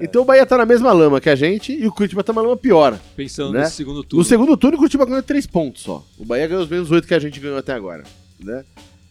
Então 0.00 0.22
o 0.22 0.24
Bahia 0.24 0.46
tá 0.46 0.56
na 0.56 0.64
mesma 0.66 0.92
lama 0.92 1.20
que 1.20 1.28
a 1.28 1.34
gente 1.34 1.72
e 1.72 1.86
o 1.86 1.92
Curitiba 1.92 2.22
tá 2.22 2.32
numa 2.32 2.42
lama 2.42 2.56
pior. 2.56 2.98
Pensando 3.16 3.52
Né? 3.52 3.64
no 3.64 3.70
segundo 3.70 4.04
turno. 4.04 4.22
No 4.22 4.28
segundo 4.28 4.56
turno, 4.56 4.76
o 4.76 4.78
Curitiba 4.78 5.04
ganhou 5.04 5.22
3 5.22 5.46
pontos 5.46 5.82
só. 5.82 6.04
O 6.18 6.24
Bahia 6.24 6.46
ganhou 6.46 6.62
os 6.62 6.68
mesmos 6.70 6.90
8 6.90 7.06
que 7.08 7.14
a 7.14 7.18
gente 7.18 7.40
ganhou 7.40 7.58
até 7.58 7.72
agora. 7.72 8.04
Né? 8.38 8.64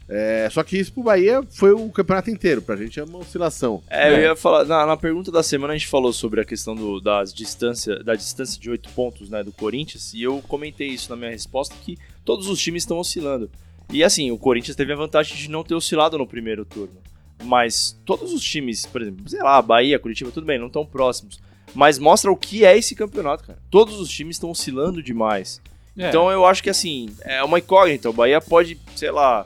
É, 0.10 0.48
só 0.50 0.64
que 0.64 0.78
isso 0.78 0.94
pro 0.94 1.04
Bahia 1.04 1.44
foi 1.50 1.74
o 1.74 1.90
campeonato 1.90 2.30
inteiro. 2.32 2.62
Pra 2.62 2.78
gente 2.78 2.98
é 2.98 3.04
uma 3.04 3.18
oscilação. 3.20 3.84
É, 3.90 4.10
eu 4.10 4.16
É. 4.16 4.22
ia 4.24 4.36
falar, 4.38 4.64
na, 4.64 4.86
na 4.86 4.96
pergunta 4.96 5.30
da 5.30 5.44
semana 5.44 5.74
a 5.74 5.78
gente 5.78 5.88
falou 5.90 6.14
sobre 6.14 6.40
a 6.40 6.46
questão 6.46 6.74
do, 6.74 7.02
das 7.02 7.34
distância, 7.34 8.02
da 8.02 8.16
distância 8.16 8.58
de 8.60 8.70
8 8.70 8.90
pontos 8.92 9.30
né, 9.30 9.44
do 9.44 9.52
Corinthians, 9.52 10.14
e 10.14 10.24
eu 10.24 10.42
comentei 10.48 10.88
isso 10.88 11.10
na 11.10 11.18
minha 11.18 11.32
resposta, 11.32 11.76
que 11.84 11.98
todos 12.24 12.48
os 12.48 12.58
times 12.60 12.84
estão 12.84 12.98
oscilando. 12.98 13.50
E 13.92 14.02
assim, 14.04 14.32
o 14.32 14.38
Corinthians 14.38 14.76
teve 14.78 14.94
a 14.94 14.96
vantagem 14.96 15.36
de 15.36 15.50
não 15.50 15.64
ter 15.64 15.76
oscilado 15.76 16.18
no 16.18 16.26
primeiro 16.26 16.64
turno. 16.64 16.96
Mas 17.44 17.98
todos 18.06 18.34
os 18.34 18.42
times, 18.42 18.86
por 18.86 19.02
exemplo, 19.02 19.30
sei 19.30 19.42
lá, 19.42 19.62
Bahia, 19.62 20.00
Curitiba, 20.00 20.32
tudo 20.32 20.46
bem, 20.46 20.60
não 20.60 20.68
estão 20.68 20.86
próximos. 20.86 21.40
Mas 21.74 22.00
mostra 22.00 22.32
o 22.32 22.36
que 22.36 22.66
é 22.66 22.78
esse 22.78 22.96
campeonato, 22.96 23.44
cara. 23.44 23.60
Todos 23.70 24.00
os 24.00 24.10
times 24.10 24.38
estão 24.38 24.50
oscilando 24.50 25.04
demais. 25.04 25.62
É. 25.98 26.10
Então 26.10 26.32
eu 26.32 26.46
acho 26.46 26.64
que 26.64 26.70
assim, 26.70 27.10
é 27.22 27.44
uma 27.44 27.60
incógnita. 27.60 28.10
O 28.10 28.14
Bahia 28.14 28.42
pode, 28.42 28.78
sei 28.96 29.12
lá, 29.12 29.46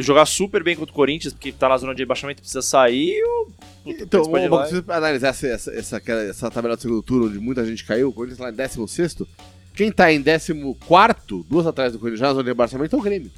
jogar 0.00 0.26
super 0.26 0.62
bem 0.62 0.76
contra 0.76 0.92
o 0.92 0.94
Corinthians, 0.94 1.32
porque 1.32 1.52
tá 1.52 1.68
na 1.68 1.76
zona 1.76 1.94
de 1.94 2.02
rebaixamento 2.02 2.40
precisa 2.40 2.62
sair, 2.62 3.22
ou. 3.24 3.46
puta, 3.84 4.02
Então, 4.02 4.24
pode 4.24 4.48
você 4.48 4.84
analisar 4.88 5.28
essa, 5.28 5.46
essa, 5.46 5.72
essa, 5.72 6.02
essa 6.28 6.50
tabela 6.50 6.76
do 6.76 6.82
segundo 6.82 7.02
turno, 7.02 7.26
onde 7.26 7.38
muita 7.38 7.64
gente 7.64 7.84
caiu, 7.84 8.08
o 8.08 8.12
Corinthians 8.12 8.38
tá 8.38 8.44
lá 8.44 8.50
em 8.50 8.54
16, 8.54 9.16
quem 9.74 9.90
tá 9.90 10.12
em 10.12 10.22
14, 10.22 10.54
duas 11.48 11.66
atrás 11.66 11.92
do 11.92 11.98
Corinthians, 11.98 12.20
já 12.20 12.26
na 12.28 12.32
zona 12.32 12.44
de 12.44 12.50
rebaixamento, 12.50 12.94
é 12.94 12.98
o 12.98 13.02
Grêmio. 13.02 13.30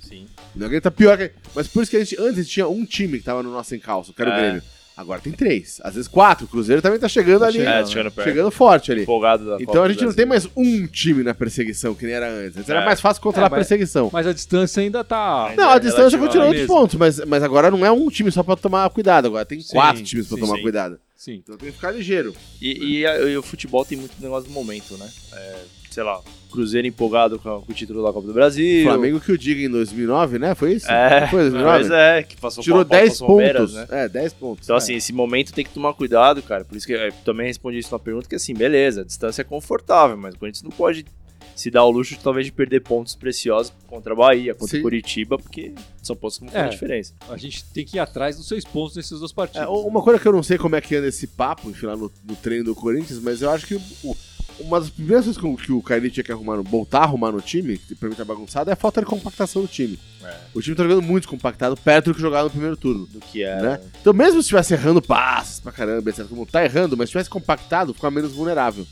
Sim. 0.00 0.26
O 0.54 0.58
Grêmio 0.58 0.80
tá 0.80 0.90
pior 0.90 1.16
que. 1.18 1.30
Mas 1.54 1.66
por 1.68 1.82
isso 1.82 1.90
que 1.90 1.96
a 1.96 2.00
gente 2.04 2.16
antes 2.20 2.48
tinha 2.48 2.68
um 2.68 2.84
time 2.84 3.18
que 3.18 3.24
tava 3.24 3.42
no 3.42 3.50
nosso 3.52 3.74
encalço, 3.74 4.12
que 4.12 4.20
era 4.22 4.30
o 4.30 4.34
É. 4.34 4.40
Grêmio. 4.40 4.62
Agora 4.94 5.22
tem 5.22 5.32
três, 5.32 5.80
às 5.82 5.94
vezes 5.94 6.06
quatro. 6.06 6.44
O 6.44 6.48
Cruzeiro 6.48 6.82
também 6.82 6.98
tá 6.98 7.08
chegando 7.08 7.46
ali. 7.46 7.62
É, 7.62 7.84
chegando 7.86 8.10
perto. 8.10 8.28
Chegando 8.28 8.50
forte 8.50 8.92
ali. 8.92 9.02
Empolgado 9.02 9.46
da 9.46 9.54
Então 9.54 9.66
Copa 9.66 9.86
a 9.86 9.88
gente 9.88 10.04
não 10.04 10.12
tem 10.12 10.26
mais 10.26 10.46
um 10.54 10.86
time 10.86 11.22
na 11.22 11.32
perseguição, 11.32 11.94
que 11.94 12.04
nem 12.04 12.14
era 12.14 12.28
antes. 12.30 12.58
Antes 12.58 12.68
era 12.68 12.82
É. 12.82 12.84
mais 12.84 13.00
fácil 13.00 13.22
controlar 13.22 13.46
É, 13.46 13.50
mas- 13.50 13.56
a 13.56 13.60
perseguição. 13.60 14.10
Mas 14.12 14.26
a 14.26 14.34
distância 14.34 14.82
ainda 14.82 15.02
tá. 15.02 15.54
Não, 15.56 15.70
a 15.70 15.76
é 15.76 15.80
distância 15.80 16.18
continua 16.18 16.44
à 16.44 16.48
outros 16.48 16.66
pontos, 16.66 16.96
mas, 16.96 17.18
mas 17.24 17.42
agora 17.42 17.70
não 17.70 17.86
é 17.86 17.90
um 17.90 18.06
time 18.10 18.30
só 18.30 18.42
pra 18.42 18.54
tomar 18.54 18.88
cuidado, 18.90 19.26
agora 19.28 19.46
tem 19.46 19.62
Sim, 19.62 19.72
quatro 19.72 20.02
times 20.02 20.28
pra 20.28 20.36
sim, 20.36 20.42
tomar 20.42 20.56
sim. 20.56 20.62
cuidado. 20.62 21.00
Sim. 21.16 21.34
Então 21.42 21.56
tem 21.56 21.68
que 21.70 21.74
ficar 21.74 21.90
ligeiro. 21.92 22.34
E, 22.60 22.98
e 23.00 23.06
a- 23.06 23.18
e 23.22 23.36
o 23.38 23.42
futebol 23.42 23.86
tem 23.86 23.96
muito 23.96 24.12
negócio 24.20 24.46
do 24.46 24.52
momento, 24.52 24.94
né? 24.98 25.08
É, 25.32 25.56
sei 25.92 26.02
lá, 26.02 26.20
Cruzeiro 26.50 26.86
empolgado 26.86 27.38
com, 27.38 27.62
com 27.62 27.72
o 27.72 27.74
título 27.74 28.02
da 28.02 28.12
Copa 28.12 28.26
do 28.26 28.32
Brasil. 28.34 28.84
Flamengo 28.84 29.18
que 29.20 29.30
eu 29.32 29.36
digo 29.38 29.60
em 29.60 29.70
2009, 29.70 30.38
né? 30.38 30.54
Foi 30.54 30.72
isso? 30.74 30.90
É, 30.90 31.26
Foi 31.28 31.40
2009? 31.50 31.78
mas 31.78 31.90
é, 31.90 32.22
que 32.22 32.36
passou 32.36 32.62
Tirou 32.62 32.84
pau 32.84 32.86
a 32.86 32.88
pau 32.88 32.98
com 32.98 33.04
10 33.06 33.12
as 33.12 33.18
Palmeiras, 33.26 33.72
pontos. 33.72 33.88
né? 33.90 34.04
É, 34.04 34.08
10 34.08 34.32
pontos. 34.34 34.66
Então, 34.66 34.76
assim, 34.76 34.94
esse 34.94 35.12
momento 35.12 35.52
tem 35.52 35.64
que 35.64 35.70
tomar 35.72 35.94
cuidado, 35.94 36.42
cara. 36.42 36.64
Por 36.64 36.76
isso 36.76 36.86
que 36.86 36.92
eu 36.92 37.12
também 37.24 37.46
respondi 37.46 37.78
isso 37.78 37.90
na 37.92 37.98
pergunta, 37.98 38.28
que 38.28 38.34
assim, 38.34 38.52
beleza, 38.54 39.00
a 39.00 39.04
distância 39.04 39.40
é 39.40 39.44
confortável, 39.44 40.16
mas 40.16 40.34
o 40.34 40.38
Corinthians 40.38 40.62
não 40.62 40.70
pode 40.70 41.06
se 41.54 41.70
dar 41.70 41.84
o 41.84 41.90
luxo 41.90 42.14
de 42.14 42.20
talvez 42.20 42.46
de 42.46 42.52
perder 42.52 42.80
pontos 42.80 43.14
preciosos 43.14 43.72
contra 43.86 44.14
a 44.14 44.16
Bahia, 44.16 44.54
contra 44.54 44.74
Sim. 44.76 44.78
o 44.80 44.82
Curitiba, 44.82 45.38
porque 45.38 45.72
são 46.02 46.16
pontos 46.16 46.38
que 46.38 46.44
vão 46.44 46.52
fazer 46.52 46.64
É. 46.64 46.66
a 46.66 46.70
diferença. 46.70 47.14
A 47.28 47.36
gente 47.36 47.62
tem 47.74 47.84
que 47.84 47.98
ir 47.98 48.00
atrás 48.00 48.36
dos 48.36 48.48
seis 48.48 48.64
pontos 48.64 48.96
nesses 48.96 49.18
dois 49.20 49.32
partidos. 49.32 49.62
É, 49.62 49.68
uma 49.70 50.00
coisa 50.02 50.18
que 50.18 50.26
eu 50.26 50.32
não 50.32 50.42
sei 50.42 50.56
como 50.56 50.76
é 50.76 50.80
que 50.80 50.96
anda 50.96 51.08
esse 51.08 51.26
papo, 51.26 51.68
enfim, 51.68 51.86
lá 51.86 51.96
no, 51.96 52.10
no 52.26 52.36
treino 52.36 52.64
do 52.64 52.74
Corinthians, 52.74 53.18
mas 53.20 53.42
eu 53.42 53.50
acho 53.50 53.66
que 53.66 53.74
o- 53.74 54.16
uma 54.62 54.80
das 54.80 54.90
primeiras 54.90 55.24
coisas 55.24 55.40
que 55.40 55.46
o- 55.46 55.56
que 55.56 55.72
o 55.72 55.82
Cairi 55.82 56.10
tinha 56.10 56.24
que 56.24 56.32
arrumar, 56.32 56.60
voltar 56.62 57.00
a 57.00 57.04
arrumar 57.04 57.32
no 57.32 57.40
time, 57.40 57.78
que 57.78 57.94
pra 57.94 58.08
mim 58.08 58.14
tá 58.14 58.24
bagunçado, 58.24 58.70
é 58.70 58.72
a 58.72 58.76
falta 58.76 59.00
de 59.00 59.06
compactação 59.06 59.62
do 59.62 59.68
time. 59.68 59.98
É. 60.24 60.36
O 60.54 60.60
time 60.62 60.74
tá 60.76 60.82
jogando 60.82 61.02
muito 61.02 61.28
compactado, 61.28 61.76
perto 61.76 62.06
do 62.06 62.14
que 62.14 62.20
jogava 62.20 62.44
no 62.44 62.50
primeiro 62.50 62.76
turno. 62.76 63.06
Do 63.06 63.20
que 63.20 63.42
é. 63.42 63.60
Né? 63.60 63.80
Então, 64.00 64.12
mesmo 64.12 64.34
se 64.34 64.40
estivesse 64.46 64.74
errando 64.74 65.02
passes 65.02 65.60
pra 65.60 65.72
caramba, 65.72 66.08
etc., 66.10 66.26
como 66.26 66.46
tá 66.46 66.64
errando, 66.64 66.96
mas 66.96 67.08
se 67.08 67.12
tivesse 67.12 67.30
compactado, 67.30 67.92
ficava 67.94 68.10
menos 68.14 68.32
vulnerável. 68.32 68.86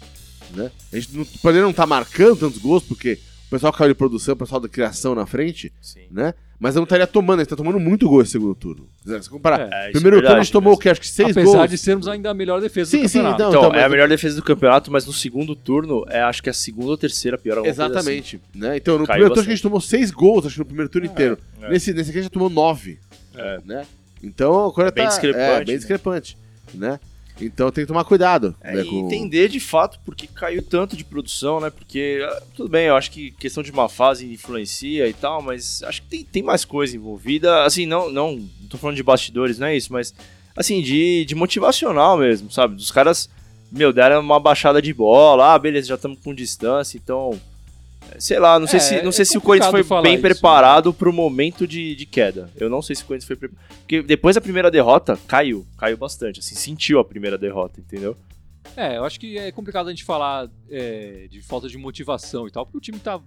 Né? 0.54 0.70
A 0.92 0.96
gente 0.98 1.16
não, 1.16 1.24
poderia 1.24 1.62
não 1.62 1.70
estar 1.70 1.86
marcando 1.86 2.36
tantos 2.40 2.58
gols, 2.58 2.82
porque 2.82 3.18
o 3.46 3.50
pessoal 3.50 3.72
caiu 3.72 3.88
de 3.90 3.94
produção, 3.94 4.34
o 4.34 4.36
pessoal 4.36 4.60
da 4.60 4.68
criação 4.68 5.14
na 5.14 5.26
frente, 5.26 5.72
Sim. 5.80 6.06
né? 6.10 6.34
Mas 6.60 6.76
eu 6.76 6.80
não 6.80 6.84
estaria 6.84 7.06
tomando, 7.06 7.38
a 7.38 7.42
gente 7.42 7.48
tá 7.48 7.56
tomando 7.56 7.80
muito 7.80 8.06
gol 8.06 8.20
esse 8.20 8.32
segundo 8.32 8.54
turno. 8.54 8.86
Se 9.22 9.30
comparar, 9.30 9.60
É, 9.60 9.62
É, 9.62 9.66
isso 9.66 9.72
é 9.88 9.92
primeiro 9.92 10.16
turno 10.18 10.18
a 10.18 10.20
verdade 10.28 10.44
gente 10.44 10.52
tomou 10.52 10.74
o 10.74 10.76
que? 10.78 10.90
Acho 10.90 11.00
que 11.00 11.08
seis 11.08 11.30
Apesar 11.30 11.56
gols. 11.56 11.70
de 11.70 11.78
sermos 11.78 12.06
ainda 12.06 12.30
a 12.30 12.34
melhor 12.34 12.60
defesa 12.60 12.90
Sim, 12.90 13.00
do 13.02 13.08
sim, 13.08 13.18
campeonato. 13.18 13.42
então, 13.42 13.50
Então, 13.50 13.68
então, 13.70 13.80
é 13.80 13.84
a 13.84 13.88
melhor 13.88 14.08
defesa 14.08 14.36
do 14.36 14.42
campeonato, 14.42 14.92
mas 14.92 15.06
no 15.06 15.12
segundo 15.14 15.56
turno, 15.56 16.04
é 16.10 16.20
acho 16.20 16.42
que 16.42 16.50
é 16.50 16.52
a 16.52 16.54
segunda 16.54 16.90
ou 16.90 16.98
terceira 16.98 17.38
pior. 17.38 17.54
coisa 17.56 17.70
Exatamente. 17.70 18.38
Né? 18.54 18.76
Então, 18.76 18.98
no 18.98 19.06
Caiu 19.06 19.14
primeiro 19.14 19.34
turno 19.34 19.46
que 19.46 19.52
a 19.52 19.54
gente 19.54 19.62
tomou 19.62 19.80
seis 19.80 20.10
gols, 20.10 20.44
acho 20.44 20.54
que 20.56 20.58
no 20.60 20.66
primeiro 20.66 20.90
turno 20.90 21.06
inteiro. 21.06 21.38
é. 21.62 21.70
Nesse, 21.70 21.94
nesse 21.94 22.10
aqui 22.10 22.18
a 22.18 22.22
gente 22.22 22.30
tomou 22.32 22.50
nove. 22.50 22.98
É. 23.34 23.58
Né? 23.64 23.86
Então 24.22 24.66
a 24.66 24.72
coisa 24.72 24.88
É 24.90 24.92
bem 24.92 25.04
tá 25.04 25.10
discrepante, 25.10 25.42
é, 25.62 25.64
bem 25.64 25.74
né? 25.74 25.78
discrepante. 25.78 26.38
Né? 26.74 27.00
Então 27.40 27.70
tem 27.70 27.84
que 27.84 27.88
tomar 27.88 28.04
cuidado. 28.04 28.54
É, 28.60 28.74
né, 28.76 28.84
com- 28.84 29.06
entender 29.06 29.48
de 29.48 29.58
fato 29.60 29.98
por 30.04 30.14
que 30.14 30.26
caiu 30.26 30.62
tanto 30.62 30.96
de 30.96 31.04
produção, 31.04 31.60
né? 31.60 31.70
Porque, 31.70 32.20
ah, 32.22 32.42
tudo 32.54 32.68
bem, 32.68 32.86
eu 32.86 32.96
acho 32.96 33.10
que 33.10 33.30
questão 33.32 33.62
de 33.62 33.70
uma 33.70 33.88
fase 33.88 34.30
influencia 34.30 35.08
e 35.08 35.12
tal, 35.12 35.40
mas 35.42 35.82
acho 35.84 36.02
que 36.02 36.08
tem, 36.08 36.24
tem 36.24 36.42
mais 36.42 36.64
coisa 36.64 36.96
envolvida. 36.96 37.64
Assim, 37.64 37.86
não, 37.86 38.10
não, 38.10 38.36
não 38.36 38.68
tô 38.68 38.76
falando 38.78 38.96
de 38.96 39.02
bastidores, 39.02 39.58
não 39.58 39.66
é 39.68 39.76
isso, 39.76 39.92
mas, 39.92 40.14
assim, 40.56 40.82
de, 40.82 41.24
de 41.24 41.34
motivacional 41.34 42.16
mesmo, 42.18 42.50
sabe? 42.50 42.74
Dos 42.74 42.90
caras, 42.90 43.28
meu, 43.72 43.92
deram 43.92 44.20
uma 44.20 44.38
baixada 44.40 44.80
de 44.82 44.92
bola, 44.92 45.54
ah, 45.54 45.58
beleza, 45.58 45.88
já 45.88 45.94
estamos 45.94 46.18
com 46.22 46.34
distância, 46.34 46.96
então. 46.98 47.38
Sei 48.18 48.38
lá, 48.38 48.58
não 48.58 48.66
sei 48.66 48.78
É, 48.78 48.80
se, 48.80 49.02
não 49.02 49.12
sei 49.12 49.22
é 49.22 49.26
se 49.26 49.38
o 49.38 49.40
Corinthians 49.40 49.70
foi 49.70 49.82
bem 50.02 50.14
isso, 50.14 50.22
né? 50.22 50.28
preparado 50.30 50.92
pro 50.92 51.12
momento 51.12 51.66
de, 51.66 51.94
de 51.94 52.06
queda. 52.06 52.50
Eu 52.56 52.68
não 52.68 52.82
sei 52.82 52.96
se 52.96 53.02
o 53.02 53.06
Corinthians 53.06 53.26
foi 53.26 53.36
preparado. 53.36 53.66
Porque 53.78 54.02
depois 54.02 54.34
da 54.34 54.40
primeira 54.40 54.70
derrota, 54.70 55.18
caiu. 55.26 55.66
Caiu 55.78 55.96
bastante. 55.96 56.40
Assim, 56.40 56.54
sentiu 56.54 56.98
a 56.98 57.04
primeira 57.04 57.38
derrota, 57.38 57.80
entendeu? 57.80 58.16
É, 58.76 58.96
eu 58.96 59.04
acho 59.04 59.18
que 59.18 59.38
é 59.38 59.50
complicado 59.50 59.86
a 59.88 59.90
gente 59.90 60.04
falar 60.04 60.48
é, 60.70 61.26
de 61.30 61.40
falta 61.42 61.68
de 61.68 61.76
motivação 61.78 62.46
e 62.46 62.50
tal, 62.50 62.64
porque 62.66 62.78
o 62.78 62.80
time 62.80 62.98
tá 62.98 63.20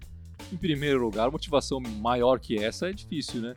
em 0.52 0.58
primeiro 0.58 1.02
lugar, 1.02 1.32
motivação 1.32 1.80
maior 1.80 2.40
que 2.40 2.58
essa 2.58 2.90
é 2.90 2.94
difícil, 2.94 3.42
né? 3.42 3.56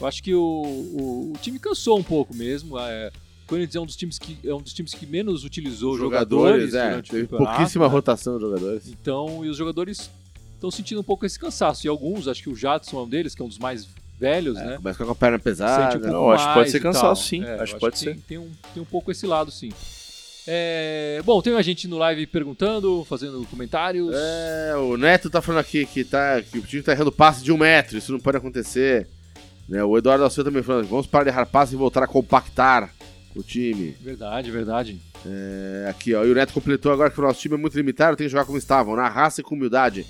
Eu 0.00 0.06
acho 0.06 0.22
que 0.22 0.34
o, 0.34 0.40
o, 0.42 1.32
o 1.34 1.38
time 1.40 1.58
cansou 1.58 1.98
um 1.98 2.02
pouco 2.02 2.34
mesmo. 2.34 2.78
É, 2.78 3.10
o 3.44 3.48
Corinthians 3.48 3.76
é 3.76 3.80
um 3.80 3.86
dos 3.86 3.96
times 3.96 4.18
que 4.18 4.38
é 4.44 4.54
um 4.54 4.60
dos 4.60 4.72
times 4.72 4.92
que 4.92 5.06
menos 5.06 5.44
utilizou 5.44 5.96
jogadores, 5.96 6.70
jogadores, 6.70 6.74
é, 6.74 6.90
durante 7.12 7.34
o 7.34 7.38
pouquíssima 7.38 7.86
né? 7.86 7.90
rotação 7.90 8.36
de 8.36 8.42
jogadores. 8.42 8.88
Então, 8.88 9.44
e 9.44 9.48
os 9.48 9.56
jogadores 9.56 10.10
estão 10.56 10.70
sentindo 10.70 11.00
um 11.00 11.04
pouco 11.04 11.24
esse 11.24 11.38
cansaço. 11.38 11.86
E 11.86 11.88
alguns, 11.88 12.26
acho 12.26 12.42
que 12.42 12.50
o 12.50 12.56
Jadson 12.56 12.98
é 12.98 13.02
um 13.02 13.08
deles, 13.08 13.34
que 13.34 13.42
é 13.42 13.44
um 13.44 13.48
dos 13.48 13.58
mais 13.58 13.88
velhos, 14.18 14.56
né? 14.56 14.76
Começa 14.76 15.04
com 15.04 15.12
a 15.12 15.14
perna 15.14 15.38
pesada. 15.38 15.98
Um 15.98 16.12
Não, 16.12 16.30
acho 16.30 16.48
que 16.48 16.54
pode 16.54 16.70
ser 16.70 16.80
cansaço, 16.80 17.24
sim. 17.24 17.44
É, 17.44 17.60
Acho 17.60 17.74
que 17.74 17.80
pode 17.80 17.98
ser. 17.98 18.14
Tem, 18.14 18.20
tem 18.20 18.38
um, 18.38 18.50
tem 18.74 18.82
um 18.82 18.86
pouco 18.86 19.10
esse 19.10 19.26
lado, 19.26 19.50
sim. 19.50 19.70
É, 20.48 21.20
bom, 21.24 21.42
tem 21.42 21.54
a 21.54 21.62
gente 21.62 21.88
no 21.88 21.98
live 21.98 22.24
perguntando, 22.26 23.04
fazendo 23.08 23.44
comentários. 23.50 24.14
É, 24.14 24.76
o 24.76 24.96
Neto 24.96 25.28
tá 25.28 25.42
falando 25.42 25.60
aqui 25.60 25.84
que, 25.86 26.04
tá, 26.04 26.40
que 26.40 26.58
o 26.58 26.62
time 26.62 26.82
tá 26.82 26.92
errando 26.92 27.10
passe 27.10 27.42
de 27.42 27.50
um 27.50 27.58
metro, 27.58 27.98
isso 27.98 28.12
não 28.12 28.20
pode 28.20 28.36
acontecer. 28.36 29.08
Né, 29.68 29.82
o 29.82 29.98
Eduardo 29.98 30.22
Alceu 30.22 30.44
também 30.44 30.62
falando, 30.62 30.86
vamos 30.86 31.06
parar 31.06 31.24
de 31.24 31.30
errar 31.30 31.46
passe 31.46 31.74
e 31.74 31.76
voltar 31.76 32.04
a 32.04 32.06
compactar 32.06 32.94
o 33.34 33.42
time. 33.42 33.96
Verdade, 34.00 34.50
verdade. 34.52 35.00
É, 35.26 35.88
aqui, 35.90 36.14
ó, 36.14 36.24
e 36.24 36.30
o 36.30 36.34
Neto 36.34 36.52
completou 36.52 36.92
agora 36.92 37.10
que 37.10 37.18
o 37.18 37.22
nosso 37.22 37.40
time 37.40 37.56
é 37.56 37.58
muito 37.58 37.76
limitado, 37.76 38.16
tem 38.16 38.26
que 38.26 38.30
jogar 38.30 38.44
como 38.44 38.56
estavam, 38.56 38.94
na 38.94 39.08
raça 39.08 39.40
e 39.40 39.44
com 39.44 39.56
humildade. 39.56 40.06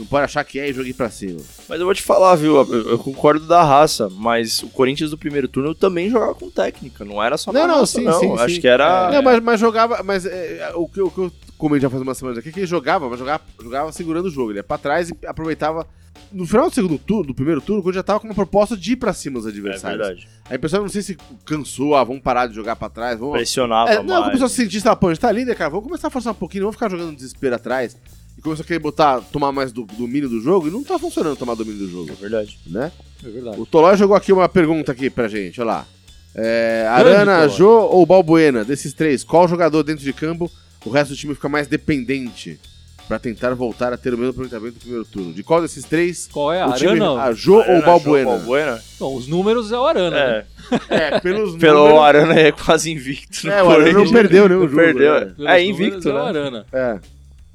Não 0.00 0.06
pode 0.06 0.24
achar 0.24 0.42
que 0.44 0.58
é 0.58 0.68
e 0.68 0.72
jogue 0.72 0.92
pra 0.92 1.10
cima. 1.10 1.40
Mas 1.68 1.78
eu 1.78 1.84
vou 1.86 1.94
te 1.94 2.02
falar, 2.02 2.34
viu? 2.34 2.56
Eu, 2.56 2.90
eu 2.90 2.98
concordo 2.98 3.46
da 3.46 3.62
raça, 3.62 4.08
mas 4.10 4.62
o 4.62 4.68
Corinthians 4.68 5.10
do 5.10 5.18
primeiro 5.18 5.46
turno 5.46 5.74
também 5.74 6.10
jogava 6.10 6.34
com 6.34 6.50
técnica, 6.50 7.04
não 7.04 7.22
era 7.22 7.36
só 7.36 7.52
Não, 7.52 7.60
na 7.62 7.66
não, 7.68 7.80
raça, 7.80 7.98
sim, 7.98 8.04
não. 8.04 8.18
sim, 8.18 8.32
Acho 8.34 8.54
sim. 8.54 8.60
que 8.60 8.66
era. 8.68 9.10
Não, 9.10 9.22
mas, 9.22 9.40
mas 9.40 9.60
jogava, 9.60 10.02
mas 10.02 10.26
é, 10.26 10.72
o, 10.74 10.88
que, 10.88 11.00
o 11.00 11.10
que 11.10 11.18
eu 11.18 11.32
comentei 11.58 11.82
já 11.82 11.90
faz 11.90 12.02
umas 12.02 12.16
semanas 12.18 12.38
aqui, 12.38 12.48
é 12.48 12.52
que 12.52 12.60
ele 12.60 12.66
jogava, 12.66 13.08
mas 13.08 13.18
jogava, 13.18 13.42
jogava 13.62 13.92
segurando 13.92 14.26
o 14.26 14.30
jogo. 14.30 14.50
Ele 14.50 14.58
ia 14.58 14.64
pra 14.64 14.78
trás 14.78 15.10
e 15.10 15.14
aproveitava. 15.26 15.86
No 16.32 16.46
final 16.46 16.68
do 16.68 16.74
segundo 16.74 16.96
turno, 16.98 17.26
do 17.28 17.34
primeiro 17.34 17.60
turno, 17.60 17.82
quando 17.82 17.94
já 17.94 18.02
tava 18.04 18.20
com 18.20 18.26
uma 18.28 18.34
proposta 18.34 18.76
de 18.76 18.92
ir 18.92 18.96
pra 18.96 19.12
cima 19.12 19.38
dos 19.38 19.46
É 19.46 19.50
adversários. 19.50 19.98
verdade. 19.98 20.28
Aí 20.48 20.56
o 20.56 20.60
pessoal 20.60 20.82
não 20.82 20.88
sei 20.88 21.02
se 21.02 21.16
cansou, 21.44 21.96
ah, 21.96 22.04
vamos 22.04 22.22
parar 22.22 22.46
de 22.46 22.54
jogar 22.54 22.76
pra 22.76 22.88
trás, 22.88 23.18
vamos. 23.18 23.34
Pressionava 23.34 23.90
É, 23.90 23.96
não, 24.02 24.04
mais. 24.14 24.24
começou 24.26 24.46
a 24.46 24.48
se 24.48 24.54
sentir, 24.56 24.80
tá, 24.82 24.94
pô, 24.94 25.08
a 25.08 25.14
gente 25.14 25.20
tá 25.20 25.32
líder, 25.32 25.56
cara, 25.56 25.70
vamos 25.70 25.86
começar 25.86 26.06
a 26.06 26.10
forçar 26.10 26.32
um 26.32 26.36
pouquinho, 26.36 26.62
não 26.62 26.66
vamos 26.70 26.76
ficar 26.76 26.88
jogando 26.90 27.16
desespero 27.16 27.54
atrás. 27.56 27.96
E 28.40 28.42
começou 28.42 28.62
a 28.62 28.66
querer 28.66 28.78
botar, 28.78 29.20
tomar 29.20 29.52
mais 29.52 29.70
do 29.70 29.84
domínio 29.84 30.26
do 30.26 30.40
jogo, 30.40 30.66
e 30.66 30.70
não 30.70 30.82
tá 30.82 30.98
funcionando 30.98 31.36
tomar 31.36 31.54
domínio 31.54 31.80
do 31.86 31.90
jogo, 31.90 32.10
É 32.10 32.14
verdade. 32.14 32.58
né? 32.66 32.90
É 33.22 33.28
verdade. 33.28 33.60
O 33.60 33.66
Tolói 33.66 33.98
jogou 33.98 34.16
aqui 34.16 34.32
uma 34.32 34.48
pergunta 34.48 34.90
aqui 34.92 35.10
pra 35.10 35.28
gente, 35.28 35.60
olha 35.60 35.66
lá. 35.72 35.86
É, 36.34 36.86
Arana. 36.88 37.46
Jô 37.48 37.68
ou 37.68 38.06
Balbuena? 38.06 38.64
Desses 38.64 38.94
três, 38.94 39.22
qual 39.22 39.46
jogador 39.46 39.82
dentro 39.82 40.02
de 40.02 40.12
campo 40.14 40.50
o 40.86 40.88
resto 40.88 41.10
do 41.10 41.16
time 41.18 41.34
fica 41.34 41.50
mais 41.50 41.66
dependente 41.66 42.58
pra 43.06 43.18
tentar 43.18 43.52
voltar 43.54 43.92
a 43.92 43.98
ter 43.98 44.14
o 44.14 44.16
mesmo 44.16 44.30
aproveitamento 44.30 44.74
do 44.74 44.80
primeiro 44.80 45.04
turno? 45.04 45.34
De 45.34 45.42
qual 45.42 45.60
desses 45.60 45.84
três, 45.84 46.26
Qual 46.32 46.50
é 46.50 46.62
a 46.62 46.68
o 46.68 46.72
time, 46.72 46.92
Arana? 46.92 47.22
a 47.24 47.32
Jô 47.34 47.56
ou 47.56 47.60
Arana, 47.62 47.82
Balbuena? 47.84 48.30
Jô, 48.30 48.36
Balbuena? 48.38 48.82
Bom, 48.98 49.16
os 49.16 49.26
números 49.28 49.70
é 49.70 49.78
o 49.78 49.84
Arana. 49.84 50.10
né? 50.16 50.44
É, 50.88 50.96
É, 51.16 51.20
pelos 51.20 51.56
pelo 51.56 51.78
números- 51.80 52.00
Arana 52.04 52.34
é 52.40 52.52
quase 52.52 52.90
invicto. 52.90 53.50
É, 53.50 53.62
o 53.62 53.68
Arana 53.68 53.92
não 53.92 54.10
perdeu 54.10 54.48
nenhum 54.48 54.60
Não 54.62 54.68
jogo, 54.68 54.80
Perdeu. 54.82 55.12
né? 55.12 55.20
É 55.20 55.26
números 55.34 55.62
invicto, 55.68 56.08
é 56.08 56.12
o 56.12 56.14
né? 56.14 56.20
Arana. 56.22 56.66
É. 56.72 56.98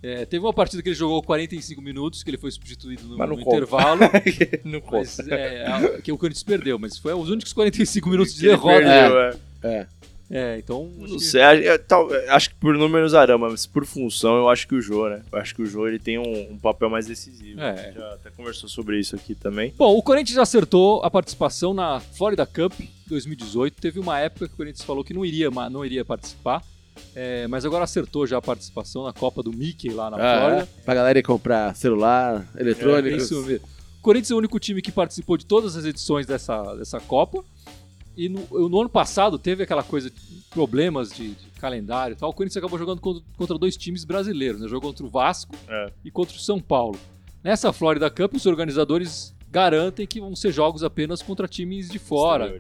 É, 0.06 0.26
teve 0.26 0.46
uma 0.46 0.54
partida 0.54 0.84
que 0.84 0.90
ele 0.90 0.96
jogou 0.96 1.24
45 1.24 1.82
minutos, 1.82 2.22
que 2.22 2.30
ele 2.30 2.38
foi 2.38 2.52
substituído 2.52 3.04
no, 3.08 3.18
no 3.18 3.40
intervalo. 3.42 4.02
não 4.64 4.82
mas, 4.92 5.18
é, 5.20 5.66
a- 5.66 6.02
que 6.02 6.12
o 6.12 6.18
Corinthians 6.18 6.44
perdeu, 6.44 6.78
mas 6.78 6.98
foi 6.98 7.14
os 7.14 7.30
únicos 7.30 7.54
45 7.54 8.08
minutos 8.10 8.34
de 8.36 8.42
Que 8.42 8.48
derrota. 8.48 8.78
perdeu, 8.78 9.20
é. 9.20 9.34
É. 9.64 9.88
É, 10.28 10.58
então. 10.58 10.90
acho 11.02 11.12
Não 11.14 11.18
que- 11.20 11.24
sei, 11.24 11.42
acho, 11.42 11.64
é, 11.64 11.78
tal- 11.78 12.10
acho 12.30 12.50
que 12.50 12.56
por 12.56 12.76
números 12.76 13.14
Arama, 13.14 13.50
mas 13.50 13.66
por 13.68 13.86
função 13.86 14.36
eu 14.38 14.50
acho 14.50 14.68
que 14.68 14.74
o 14.74 14.82
Jô, 14.82 15.08
né? 15.08 15.22
Eu 15.32 15.38
acho 15.40 15.54
que 15.56 15.62
o 15.62 15.66
Jô 15.68 15.88
ele 15.88 16.00
tem 16.00 16.18
um, 16.18 16.52
um 16.54 16.58
papel 16.58 16.90
mais 16.90 17.06
decisivo. 17.06 17.60
É. 17.62 17.70
A 17.72 17.76
gente 17.76 17.96
Já 17.96 18.14
até 18.14 18.30
conversou 18.32 18.68
sobre 18.68 19.00
isso 19.00 19.16
aqui 19.16 19.36
também. 19.36 19.72
Bom, 19.78 19.96
o 19.96 20.02
Corinthians 20.02 20.40
acertou 20.40 21.04
a 21.04 21.12
participação 21.12 21.74
na 21.76 22.00
Florida 22.00 22.44
Cup 22.46 22.74
2018. 23.08 23.80
Teve 23.80 24.00
uma 24.00 24.20
época 24.20 24.48
que 24.48 24.54
o 24.56 24.58
Corinthians 24.58 24.84
falou 24.84 25.04
que 25.04 25.14
não 25.14 25.24
iria, 25.24 25.50
não 25.70 25.86
iria 25.86 26.04
participar. 26.04 26.64
É, 27.16 27.48
mas 27.48 27.66
agora 27.66 27.84
acertou 27.84 28.26
já 28.28 28.38
a 28.38 28.42
participação 28.42 29.04
na 29.04 29.14
Copa 29.14 29.42
do 29.44 29.52
Mickey 29.52 29.90
lá 29.90 30.10
na 30.10 30.18
Ah, 30.18 30.40
Flórida. 30.40 30.70
Pra 30.84 30.94
galera 30.96 31.20
ir 31.20 31.24
comprar 31.24 31.76
celular, 31.76 32.48
É 32.56 32.62
eletrônicos. 32.62 33.24
isso 33.24 33.42
mesmo. 33.44 33.68
Corinthians 34.02 34.32
é 34.32 34.36
o 34.36 34.38
único 34.38 34.60
time 34.60 34.82
que 34.82 34.92
participou 34.92 35.36
de 35.38 35.46
todas 35.46 35.76
as 35.76 35.84
edições 35.86 36.26
dessa, 36.26 36.76
dessa 36.76 37.00
Copa. 37.00 37.44
E 38.16 38.30
no, 38.30 38.70
no 38.70 38.80
ano 38.82 38.90
passado 38.90 39.38
teve 39.38 39.64
aquela 39.64 39.84
coisa, 39.84 40.10
problemas 40.52 41.12
de, 41.12 41.32
de, 41.32 41.50
calendário 41.60 42.14
e 42.14 42.16
tal. 42.18 42.30
O 42.30 42.34
Corinthians 42.34 42.58
acabou 42.58 42.80
jogando 42.80 43.02
contra, 43.02 43.22
contra 43.38 43.58
dois 43.58 43.76
times 43.76 44.06
brasileiros, 44.06 44.62
né? 44.62 44.68
Jogou 44.70 44.90
contra 44.92 45.06
o 45.06 45.10
Vasco 45.10 45.54
É. 45.68 45.92
e 46.06 46.10
contra 46.12 46.36
o 46.36 46.40
São 46.40 46.60
Paulo. 46.62 46.98
Nessa 47.44 47.74
Florida 47.74 48.10
Cup, 48.10 48.34
os 48.36 48.46
organizadores 48.46 49.35
garantem 49.56 50.06
que 50.06 50.20
vão 50.20 50.36
ser 50.36 50.52
jogos 50.52 50.84
apenas 50.84 51.22
contra 51.22 51.48
times 51.48 51.88
de 51.88 51.98
fora, 51.98 52.60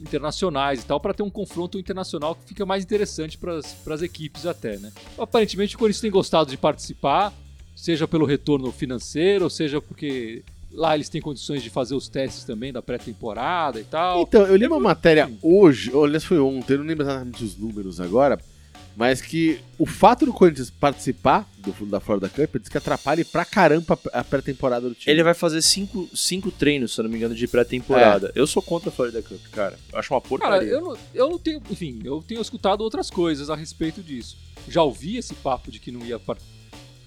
internacionais 0.00 0.82
e 0.82 0.86
tal, 0.86 0.98
para 0.98 1.12
ter 1.12 1.22
um 1.22 1.28
confronto 1.28 1.78
internacional 1.78 2.34
que 2.34 2.48
fica 2.48 2.64
mais 2.64 2.82
interessante 2.82 3.36
para 3.36 3.58
as 3.94 4.00
equipes 4.00 4.46
até, 4.46 4.78
né? 4.78 4.90
Aparentemente 5.18 5.76
o 5.76 5.78
Corinthians 5.78 6.00
tem 6.00 6.10
gostado 6.10 6.50
de 6.50 6.56
participar, 6.56 7.30
seja 7.76 8.08
pelo 8.08 8.24
retorno 8.24 8.72
financeiro, 8.72 9.50
seja 9.50 9.82
porque 9.82 10.42
lá 10.72 10.94
eles 10.94 11.10
têm 11.10 11.20
condições 11.20 11.62
de 11.62 11.68
fazer 11.68 11.94
os 11.94 12.08
testes 12.08 12.42
também 12.44 12.72
da 12.72 12.80
pré-temporada 12.80 13.78
e 13.78 13.84
tal. 13.84 14.22
Então, 14.22 14.46
eu 14.46 14.56
li 14.56 14.66
uma 14.66 14.80
matéria 14.80 15.30
hoje, 15.42 15.92
ou 15.92 16.06
aliás 16.06 16.24
foi 16.24 16.38
ontem, 16.38 16.72
eu 16.72 16.78
não 16.78 16.86
lembro 16.86 17.04
exatamente 17.04 17.44
os 17.44 17.54
números 17.58 18.00
agora, 18.00 18.40
mas 18.96 19.20
que 19.20 19.60
o 19.78 19.86
fato 19.86 20.24
do 20.24 20.32
Corinthians 20.32 20.70
participar 20.70 21.48
do, 21.58 21.72
da 21.86 21.98
Florida 22.00 22.28
Cup 22.28 22.56
diz 22.60 22.68
que 22.68 22.78
atrapalha 22.78 23.24
pra 23.24 23.44
caramba 23.44 23.98
a 24.12 24.22
pré-temporada 24.22 24.88
do 24.88 24.94
time. 24.94 25.12
Ele 25.12 25.22
vai 25.22 25.34
fazer 25.34 25.60
cinco, 25.62 26.08
cinco 26.14 26.50
treinos, 26.50 26.94
se 26.94 27.00
eu 27.00 27.04
não 27.04 27.10
me 27.10 27.16
engano, 27.16 27.34
de 27.34 27.46
pré-temporada. 27.48 28.30
Eu 28.34 28.46
sou 28.46 28.62
contra 28.62 28.90
a 28.90 28.92
Florida 28.92 29.22
Cup, 29.22 29.40
cara. 29.52 29.78
Eu 29.92 29.98
acho 29.98 30.12
uma 30.14 30.20
Cara, 30.20 30.28
porcaria. 30.28 30.68
eu 30.68 30.80
não, 30.80 30.96
eu 31.14 31.30
não 31.30 31.38
tenho. 31.38 31.60
Enfim, 31.70 32.00
eu 32.04 32.22
tenho 32.26 32.40
escutado 32.40 32.80
outras 32.82 33.10
coisas 33.10 33.50
a 33.50 33.56
respeito 33.56 34.02
disso. 34.02 34.36
Já 34.68 34.82
ouvi 34.82 35.16
esse 35.16 35.34
papo 35.34 35.70
de 35.70 35.78
que 35.78 35.90
não 35.90 36.04
ia. 36.04 36.18
par- 36.18 36.38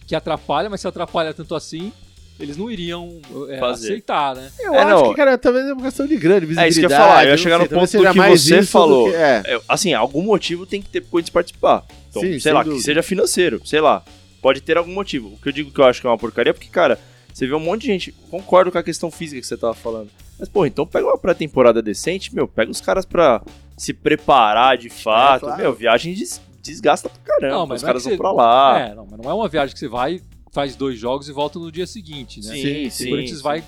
que 0.05 0.15
atrapalha, 0.15 0.69
mas 0.69 0.79
se 0.81 0.87
atrapalha 0.87 1.33
tanto 1.33 1.53
assim, 1.55 1.91
eles 2.39 2.55
não 2.57 2.69
iriam 2.71 3.19
é, 3.49 3.57
Fazer. 3.59 3.87
aceitar, 3.87 4.35
né? 4.35 4.49
Eu 4.59 4.73
É, 4.73 4.77
acho 4.83 4.89
não. 4.89 5.09
que, 5.09 5.15
cara, 5.15 5.37
talvez 5.37 5.65
é 5.67 5.73
uma 5.73 5.83
questão 5.83 6.05
de 6.07 6.15
grande 6.17 6.45
visibilidade. 6.45 6.65
É 6.67 6.69
isso 6.69 6.79
que 6.79 6.85
eu 6.85 6.89
ia 6.89 6.97
falar, 6.97 7.25
eu 7.25 7.31
ia 7.31 7.37
chegar 7.37 7.57
no 7.59 7.67
ponto 7.67 7.91
do 7.97 8.11
que 8.11 8.17
mais 8.17 8.41
você 8.43 8.63
falou. 8.63 9.09
que- 9.09 9.15
é. 9.15 9.43
É, 9.45 9.61
assim, 9.67 9.93
algum 9.93 10.21
motivo 10.21 10.65
tem 10.65 10.81
que 10.81 10.89
ter 10.89 11.01
pro 11.01 11.09
Corinthians 11.11 11.33
participar. 11.33 11.83
Então, 12.09 12.21
Sim, 12.21 12.39
sei 12.39 12.51
lá, 12.53 12.63
dúvida. 12.63 12.79
que 12.79 12.83
seja 12.85 13.01
financeiro, 13.03 13.61
sei 13.65 13.81
lá. 13.81 14.03
Pode 14.41 14.61
ter 14.61 14.77
algum 14.77 14.93
motivo. 14.93 15.29
O 15.29 15.37
que 15.41 15.49
eu 15.49 15.53
digo 15.53 15.71
que 15.71 15.79
eu 15.79 15.85
acho 15.85 15.99
que 15.99 16.07
é 16.07 16.09
uma 16.09 16.17
porcaria 16.17 16.51
é 16.51 16.53
porque, 16.53 16.69
cara, 16.69 16.99
você 17.33 17.45
vê 17.47 17.53
um 17.55 17.59
monte 17.59 17.81
de 17.81 17.87
gente. 17.87 18.11
Concordo 18.29 18.71
com 18.71 18.77
a 18.77 18.83
questão 18.83 19.09
física 19.11 19.41
que 19.41 19.47
você 19.47 19.57
tava 19.57 19.73
falando. 19.73 20.09
Mas, 20.39 20.47
pô, 20.47 20.65
então 20.65 20.85
pega 20.85 21.05
uma 21.07 21.17
pré-temporada 21.17 21.81
decente, 21.81 22.33
meu, 22.33 22.47
pega 22.47 22.69
os 22.71 22.79
caras 22.79 23.03
pra 23.05 23.41
se 23.75 23.93
preparar 23.93 24.77
de 24.77 24.89
fato. 24.89 25.41
claro. 25.41 25.61
Meu, 25.61 25.73
viagem 25.73 26.13
des- 26.13 26.39
desgasta 26.61 27.09
pra 27.09 27.19
caramba. 27.35 27.55
Não, 27.59 27.67
mas 27.67 27.77
os 27.77 27.81
não 27.83 27.87
é 27.87 27.89
caras 27.89 28.03
que 28.03 28.09
vão 28.09 28.17
você- 28.17 28.21
pra 28.21 28.31
lá. 28.31 28.79
É, 28.79 28.95
não, 28.95 29.07
mas 29.09 29.19
não 29.19 29.29
é 29.29 29.33
uma 29.33 29.47
viagem 29.49 29.73
que 29.73 29.79
você 29.79 29.87
vai, 29.87 30.21
faz 30.57 30.75
dois 30.75 30.97
jogos 30.97 31.29
e 31.29 31.31
volta 31.31 31.59
no 31.59 31.71
dia 31.71 31.85
seguinte, 31.85 32.41
né? 32.43 32.55
Sim, 32.55 32.87
o 32.87 32.91
sim. 32.91 33.09
Corinthians 33.11 33.37
sim. 33.37 33.43
vai. 33.43 33.63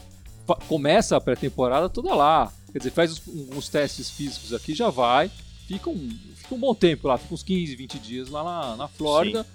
começa 0.67 1.15
a 1.15 1.21
pré-temporada 1.21 1.87
toda 1.87 2.15
lá. 2.15 2.51
Quer 2.71 2.79
dizer, 2.79 2.89
faz 2.89 3.11
os, 3.11 3.21
uns 3.27 3.69
testes 3.69 4.09
físicos 4.09 4.55
aqui, 4.55 4.73
já 4.73 4.89
vai. 4.89 5.29
Fica 5.67 5.87
um, 5.87 6.09
fica 6.35 6.55
um 6.55 6.57
bom 6.57 6.73
tempo 6.73 7.07
lá, 7.07 7.19
fica 7.19 7.31
uns 7.31 7.43
15, 7.43 7.75
20 7.75 7.99
dias 7.99 8.29
lá 8.29 8.43
na, 8.43 8.75
na 8.75 8.87
Flórida, 8.87 9.45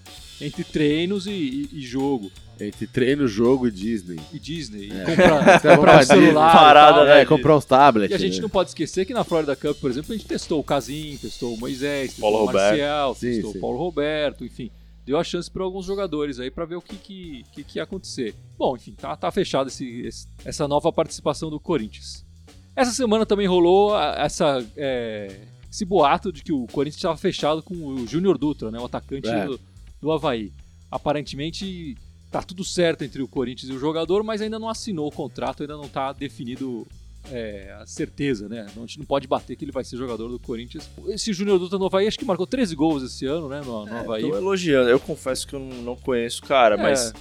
entre 0.41 0.63
treinos 0.63 1.27
e, 1.27 1.33
e- 1.33 1.69
e 1.73 1.81
jogo. 1.81 2.31
Entre 2.61 2.87
treino, 2.87 3.27
jogo 3.27 3.67
e 3.67 3.71
Disney. 3.73 4.21
E 4.33 4.39
Disney. 4.39 4.93
É. 4.93 5.03
E 5.03 5.05
comprar, 5.17 5.61
comprar 5.61 5.77
pra 5.81 5.99
um 5.99 6.07
celular. 6.07 6.53
parada, 6.53 6.99
tal. 6.99 7.05
né? 7.05 7.21
É, 7.23 7.25
comprar 7.25 7.57
uns 7.57 7.65
tablets. 7.65 8.13
E 8.13 8.15
a 8.15 8.19
gente 8.19 8.37
né? 8.37 8.43
não 8.43 8.49
pode 8.49 8.71
esquecer 8.71 9.05
que 9.05 9.13
na 9.13 9.25
Florida 9.25 9.57
Cup, 9.57 9.77
por 9.81 9.91
exemplo, 9.91 10.15
a 10.15 10.17
gente 10.17 10.29
testou 10.29 10.61
o 10.61 10.63
Casim, 10.63 11.19
testou 11.21 11.53
o 11.53 11.59
Moisés, 11.59 12.11
testou 12.11 12.31
Paulo 12.31 12.49
o. 12.49 12.53
Marcial, 12.55 13.13
Sim, 13.17 13.33
testou 13.33 13.51
sim. 13.51 13.59
o 13.59 13.61
Paulo 13.61 13.79
Roberto, 13.79 14.45
enfim. 14.45 14.71
Deu 15.05 15.19
a 15.19 15.25
chance 15.25 15.51
para 15.51 15.63
alguns 15.63 15.85
jogadores 15.85 16.41
aí 16.41 16.51
para 16.51 16.65
ver 16.65 16.77
o 16.77 16.81
que, 16.83 16.97
que, 16.97 17.45
que, 17.53 17.65
que 17.65 17.79
ia 17.79 17.83
acontecer. 17.83 18.35
Bom, 18.57 18.75
enfim, 18.77 18.93
tá, 18.93 19.15
tá 19.17 19.31
esse- 20.07 20.27
essa 20.45 20.67
nova 20.67 20.91
participação 20.93 21.51
do 21.51 21.61
Corinthians. 21.61 22.25
Essa 22.75 22.91
semana 22.93 23.27
também 23.27 23.47
rolou 23.47 23.95
essa, 24.17 24.67
é, 24.77 25.43
esse 25.71 25.85
boato 25.85 26.33
de 26.33 26.43
que 26.43 26.53
o 26.53 26.67
Corinthians 26.69 26.97
estava 26.99 27.17
fechado 27.17 27.63
com 27.63 27.75
o 27.75 28.07
Júnior 28.07 28.39
Dutra, 28.39 28.71
né, 28.71 28.79
o 28.81 28.85
atacante 28.87 29.29
É. 29.29 29.45
do, 29.47 29.61
do 30.01 30.11
Havaí. 30.11 30.51
Aparentemente 30.91 31.97
tá 32.31 32.43
tudo 32.43 32.65
certo 32.65 33.05
entre 33.05 33.23
o 33.23 33.29
Corinthians 33.29 33.71
e 33.71 33.75
o 33.75 33.79
jogador, 33.79 34.25
mas 34.25 34.41
ainda 34.41 34.59
não 34.59 34.69
assinou 34.69 35.07
o 35.07 35.13
contrato, 35.13 35.63
ainda 35.63 35.77
não 35.77 35.89
tá 35.89 36.13
definido 36.13 36.87
é, 37.31 37.75
a 37.81 37.87
certeza, 37.87 38.49
né? 38.49 38.67
A 38.75 38.81
gente 38.81 38.99
não 38.99 39.07
pode 39.07 39.27
bater 39.27 39.57
que 39.57 39.65
ele 39.65 39.73
vai 39.73 39.85
ser 39.85 39.97
jogador 39.97 40.29
do 40.29 40.39
Corinthians. 40.39 40.89
Esse 41.09 41.33
Júnior 41.33 41.59
Dutra 41.59 41.79
no 41.79 41.87
Havaí, 41.87 42.07
acho 42.07 42.19
que 42.19 42.25
marcou 42.25 42.47
13 42.47 42.75
gols 42.75 43.03
esse 43.03 43.27
ano, 43.27 43.49
né? 43.49 43.61
No, 43.65 43.85
no 43.87 43.97
Havaí. 43.97 44.23
Tô 44.23 44.37
elogiando. 44.37 44.89
Eu 44.91 45.01
confesso 45.01 45.47
que 45.47 45.55
eu 45.55 45.61
não, 45.61 45.83
não 45.83 45.97
conheço 45.97 46.43
o 46.45 46.47
cara, 46.47 46.75
É. 46.77 46.83
mas 46.83 47.13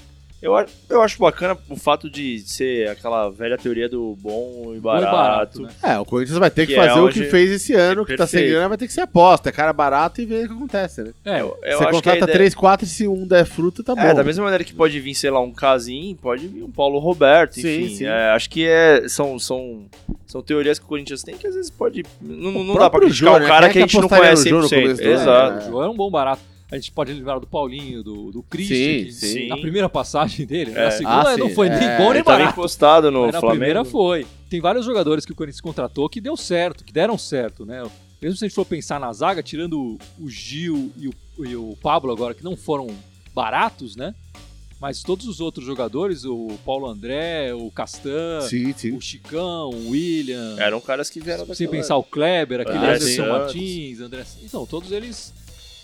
eu, 0.43 0.65
eu 0.89 1.01
acho 1.01 1.17
bacana 1.19 1.58
o 1.69 1.75
fato 1.75 2.10
de 2.10 2.39
ser 2.39 2.89
aquela 2.89 3.29
velha 3.29 3.58
teoria 3.58 3.88
do 3.89 4.15
bom 4.19 4.73
e 4.75 4.79
Bom 4.79 4.97
e 4.97 5.01
barato. 5.01 5.62
né? 5.62 5.69
É, 5.82 5.97
o 5.97 6.06
Corinthians 6.06 6.38
vai 6.38 6.51
ter 6.51 6.67
que, 6.67 6.73
Que 6.73 6.79
é 6.79 6.88
fazer 6.88 6.99
o 6.99 7.06
onde- 7.06 7.13
que 7.23 7.25
fez 7.29 7.49
esse 7.51 7.73
ano, 7.73 8.06
que 8.06 8.15
tá 8.15 8.27
sem 8.27 8.47
grana, 8.49 8.69
vai 8.69 8.77
ter 8.77 8.88
que 8.88 8.93
ser 8.93 9.01
aposta. 9.01 9.49
É 9.49 9.51
cara 9.51 9.71
barato 9.73 10.21
e 10.21 10.25
ver 10.25 10.45
o 10.45 10.47
que 10.49 10.53
acontece, 10.53 11.01
né? 11.03 11.12
É, 11.25 11.41
Eu, 11.41 11.58
eu 11.63 11.77
Você 11.77 11.86
contrata 11.91 12.17
ideia- 12.19 12.34
3, 12.34 12.53
4 12.53 12.86
e 12.86 12.89
se 12.89 13.08
um 13.08 13.25
der 13.25 13.45
fruta, 13.45 13.84
tá 13.84 13.95
bom. 13.95 14.01
É, 14.01 14.13
da 14.13 14.23
mesma 14.23 14.43
maneira 14.43 14.63
que 14.63 14.73
pode 14.73 14.99
vir, 14.99 15.15
sei 15.15 15.29
lá, 15.32 15.39
um 15.39 15.51
Casim, 15.51 16.17
pode 16.21 16.47
vir 16.47 16.63
um 16.63 16.71
Paulo 16.71 16.99
Roberto, 16.99 17.53
Sim, 17.56 17.62
enfim. 17.84 17.95
sim. 17.95 18.06
é, 18.06 18.29
acho 18.32 18.49
que 18.49 18.65
é, 18.67 19.08
são, 19.08 19.39
são, 19.39 19.86
são 20.27 20.41
teorias 20.41 20.77
que 20.77 20.86
o 20.86 20.88
Corinthians 20.88 21.23
tem 21.23 21.36
que 21.38 21.47
às 21.47 21.56
vezes 21.56 21.69
pode. 21.71 22.03
Não, 22.21 22.63
não 22.63 22.75
dá 22.75 22.89
pra 22.89 22.99
criticar 22.99 23.32
Jô, 23.34 23.38
o 23.38 23.39
né? 23.39 23.47
cara 23.47 23.69
Quem 23.69 23.69
é 23.69 23.71
que 23.73 23.79
a 23.79 23.82
gente 23.99 24.01
não 24.01 24.10
conhece 24.10 24.51
no 24.51 24.58
Jô 24.58 24.62
no 24.63 24.69
100%. 24.69 24.82
começo 24.82 25.01
do 25.01 25.08
ano? 25.08 25.13
Exato. 25.13 25.58
o 25.67 25.71
João 25.71 25.84
é 25.84 25.89
um 25.89 25.95
bom 25.95 26.12
barato. 26.12 26.41
A 26.73 26.75
gente 26.77 26.91
pode 26.91 27.13
lembrar 27.13 27.38
do 27.39 27.45
Paulinho, 27.45 28.01
do, 28.03 28.31
do 28.31 28.41
Christian, 28.43 28.75
Sim, 28.75 29.03
que 29.05 29.12
sim. 29.12 29.47
na 29.47 29.57
primeira 29.57 29.88
passagem 29.88 30.45
dele, 30.45 30.71
né? 30.71 30.81
É. 30.81 30.86
na 30.86 30.91
segunda 30.91 31.29
Ah, 31.33 31.38
não 31.38 31.47
sim, 31.49 31.53
foi 31.55 31.69
nem 31.69 31.77
é. 31.88 31.97
bom 31.97 32.12
nem 32.13 32.23
barato. 32.23 32.51
encostado 32.51 33.12
no 33.12 33.21
Mas 33.23 33.33
na 33.33 33.39
Flamengo. 33.39 33.59
primeira 33.59 33.86
foi. 33.86 34.25
Tem 34.49 34.59
vários 34.59 34.86
jogadores 34.86 35.25
que 35.25 35.31
o 35.31 35.36
Corinthians 35.36 35.62
contratou 35.62 36.09
que 36.09 36.19
deu 36.19 36.36
certo, 36.36 36.83
que 36.83 36.91
deram 36.91 37.17
certo, 37.17 37.65
né? 37.65 37.83
Mesmo 38.21 38.38
se 38.38 38.45
a 38.45 38.47
gente 38.47 38.55
for 38.55 38.65
pensar 38.65 38.99
na 38.99 39.12
zaga, 39.13 39.43
tirando 39.43 39.97
o- 40.19 40.29
Gil 40.29 40.91
e 40.97 41.07
o, 41.09 41.13
e 41.45 41.55
o 41.55 41.77
Pablo 41.81 42.12
agora, 42.12 42.33
que 42.33 42.43
não 42.43 42.55
foram 42.57 42.88
baratos, 43.36 43.95
né? 43.95 44.15
Mas 44.81 45.01
todos 45.01 45.27
os 45.27 45.39
outros 45.39 45.65
jogadores, 45.65 46.25
o 46.25 46.57
Paulo 46.65 46.88
André, 46.88 47.53
o 47.53 47.69
Castan, 47.71 48.41
Sim, 48.41 48.73
sim. 48.75 48.91
o 48.91 48.99
Chicão, 48.99 49.69
o 49.69 49.89
William, 49.91 50.55
Eram 50.59 50.81
caras 50.81 51.09
que 51.09 51.19
vieram 51.21 51.45
sem 51.45 51.67
daquela- 51.67 51.71
pensar 51.71 51.95
o 51.97 52.03
Kleber, 52.03 52.62
aquele 52.62 52.77
André 52.79 52.89
Anderson 52.95 53.15
Santos. 53.15 53.29
Martins, 53.31 53.99
André... 54.01 54.23
Então, 54.43 54.65
todos 54.65 54.91
eles... 54.91 55.33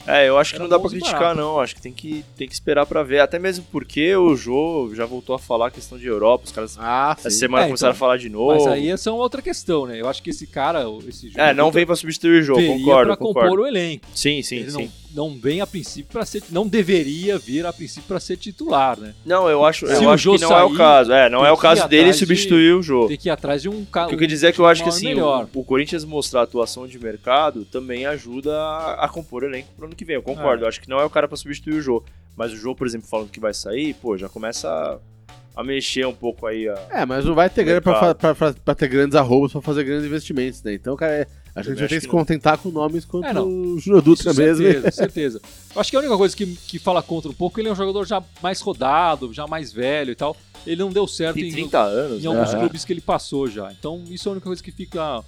É, 0.07 0.27
eu 0.27 0.37
acho 0.37 0.53
que 0.53 0.59
não 0.59 0.67
dá 0.69 0.77
e 0.77 0.81
criticar, 0.81 1.35
não. 1.35 1.59
Acho 1.59 1.75
que 1.75 1.81
tem, 1.81 1.91
que 1.91 2.23
tem 2.37 2.47
que 2.47 2.53
esperar 2.53 2.85
pra 2.85 3.03
ver. 3.03 3.19
Até 3.19 3.37
mesmo 3.37 3.65
porque 3.71 4.15
o 4.15 4.35
Jô 4.35 4.91
já 4.95 5.05
voltou 5.05 5.35
a 5.35 5.39
falar 5.39 5.67
a 5.67 5.71
questão 5.71 5.97
de 5.97 6.07
Europa. 6.07 6.45
Os 6.45 6.51
caras 6.51 6.77
Ah, 6.79 7.15
essa 7.17 7.29
sim. 7.29 7.37
semana 7.39 7.63
É, 7.65 7.67
começaram 7.67 7.91
então. 7.91 7.97
a 7.97 7.99
falar 7.99 8.17
de 8.17 8.29
novo. 8.29 8.53
Mas 8.53 8.67
aí 8.67 8.89
essa 8.89 9.09
é 9.09 9.13
uma 9.13 9.21
outra 9.21 9.41
questão, 9.41 9.85
né? 9.85 9.99
Eu 10.01 10.07
acho 10.07 10.23
que 10.23 10.29
esse 10.31 10.47
cara, 10.47 10.83
esse 11.07 11.31
É, 11.35 11.53
não 11.53 11.69
vem 11.71 11.85
pra 11.85 11.95
substituir 11.95 12.41
o 12.41 12.43
Jô, 12.43 12.55
concordo, 12.55 13.07
pra 13.07 13.17
concordo. 13.17 13.49
compor 13.49 13.59
o 13.65 13.67
elenco. 13.67 14.05
Sim, 14.15 14.41
sim, 14.41 14.57
ele 14.57 14.71
sim. 14.71 14.83
Não, 14.85 14.91
não 15.13 15.37
vem 15.39 15.61
a 15.61 15.67
princípio 15.67 16.11
para 16.11 16.25
ser, 16.25 16.43
não 16.51 16.67
deveria 16.67 17.37
vir 17.37 17.65
a 17.65 17.73
princípio 17.73 18.07
para 18.07 18.19
ser 18.19 18.37
titular, 18.37 18.99
né? 18.99 19.13
Não, 19.25 19.49
eu 19.49 19.65
acho, 19.65 19.87
Se 19.87 19.93
eu 20.03 20.09
o 20.09 20.11
acho 20.11 20.23
Jô 20.23 20.35
que 20.35 20.41
não 20.41 20.51
é 20.57 20.63
o 20.63 20.67
sair, 20.67 20.77
caso. 20.77 21.11
É, 21.11 21.29
não 21.29 21.45
é 21.45 21.51
o 21.51 21.55
que 21.55 21.61
caso 21.61 21.87
dele 21.87 22.01
atrás 22.03 22.15
de- 22.15 22.19
substituir 22.25 22.73
o 22.75 22.81
Jô. 22.83 23.07
Tem 23.07 23.17
que 23.17 23.27
ir 23.27 23.31
atrás 23.31 23.61
de 23.61 23.69
um 23.69 23.83
cara. 23.85 24.05
O 24.05 24.09
que 24.09 24.15
eu 24.15 24.19
quis 24.19 24.27
dizer 24.27 24.47
é 24.47 24.51
que 24.51 24.59
eu 24.59 24.65
acho 24.67 24.83
que 24.83 24.89
assim, 24.89 25.13
o, 25.15 25.47
o 25.53 25.63
Corinthians 25.63 26.03
mostrar 26.05 26.41
a 26.41 26.43
atuação 26.43 26.87
de 26.87 26.99
mercado 26.99 27.65
também 27.65 28.05
ajuda 28.05 28.55
a, 28.55 29.05
a 29.05 29.09
compor 29.09 29.43
o 29.43 29.45
elenco 29.47 29.69
pro 29.75 29.85
ano 29.87 29.95
que 29.95 30.05
vem. 30.05 30.15
Eu 30.15 30.21
concordo. 30.23 30.63
É. 30.63 30.65
Eu 30.65 30.69
acho 30.69 30.81
que 30.81 30.89
não 30.89 30.99
é 30.99 31.05
o 31.05 31.09
cara 31.09 31.27
pra 31.27 31.37
substituir 31.37 31.73
o 31.75 31.81
Jô. 31.81 32.03
Mas 32.37 32.53
o 32.53 32.55
Jô, 32.55 32.73
por 32.75 32.87
exemplo, 32.87 33.07
falando 33.07 33.29
que 33.29 33.39
vai 33.39 33.53
sair, 33.53 33.93
pô, 33.95 34.17
já 34.17 34.29
começa 34.29 34.69
a, 34.69 35.59
a 35.59 35.63
mexer 35.63 36.05
um 36.07 36.13
pouco 36.13 36.45
aí. 36.47 36.69
A... 36.69 36.77
É, 36.91 37.05
mas 37.05 37.25
não 37.25 37.35
vai 37.35 37.49
ter 37.49 37.63
grana 37.65 37.81
pra, 37.81 37.91
Mercado. 37.91 38.07
fa- 38.09 38.15
pra, 38.15 38.35
pra, 38.35 38.53
pra 38.63 38.75
ter 38.75 38.87
grandes 38.87 39.15
arrobas 39.15 39.51
pra 39.51 39.61
fazer 39.61 39.83
grandes 39.83 40.05
investimentos, 40.05 40.63
né? 40.63 40.73
Então, 40.73 40.95
cara, 40.95 41.11
é- 41.13 41.27
a 41.59 41.63
gente 41.63 41.79
vai 41.79 41.87
ter 41.87 41.95
que 41.95 42.01
se 42.01 42.07
não. 42.07 42.13
contentar 42.15 42.57
com 42.57 42.69
nomes 42.69 43.05
quanto 43.05 43.25
É, 43.25 43.33
não. 43.33 43.47
o 43.47 43.79
Júnior 43.79 44.01
Dutra 44.01 44.31
Isso, 44.31 44.39
mesmo. 44.39 44.63
Certeza, 44.65 44.91
certeza. 44.91 45.41
Eu 45.75 45.81
acho 45.81 45.89
que 45.91 45.95
a 45.95 45.99
única 45.99 46.17
coisa 46.17 46.35
que, 46.35 46.45
que 46.45 46.79
fala 46.79 47.01
contra 47.03 47.29
um 47.29 47.33
pouco, 47.33 47.59
ele 47.59 47.69
é 47.69 47.71
um 47.71 47.75
jogador 47.75 48.05
já 48.05 48.23
mais 48.41 48.59
rodado, 48.61 49.33
já 49.33 49.45
mais 49.47 49.71
velho 49.71 50.11
e 50.11 50.15
tal. 50.15 50.35
Ele 50.65 50.81
não 50.81 50.89
deu 50.91 51.07
certo 51.07 51.35
Tem 51.35 51.47
em, 51.47 51.51
30 51.51 51.79
anos, 51.81 52.19
em 52.19 52.21
né? 52.23 52.27
alguns 52.27 52.49
Aham. 52.49 52.59
clubes 52.59 52.83
que 52.85 52.91
ele 52.93 53.01
passou 53.01 53.47
já. 53.47 53.71
Então, 53.71 54.03
isso 54.09 54.27
é 54.27 54.29
a 54.29 54.33
única 54.33 54.45
coisa 54.47 54.61
que 54.63 54.71
fica. 54.71 55.23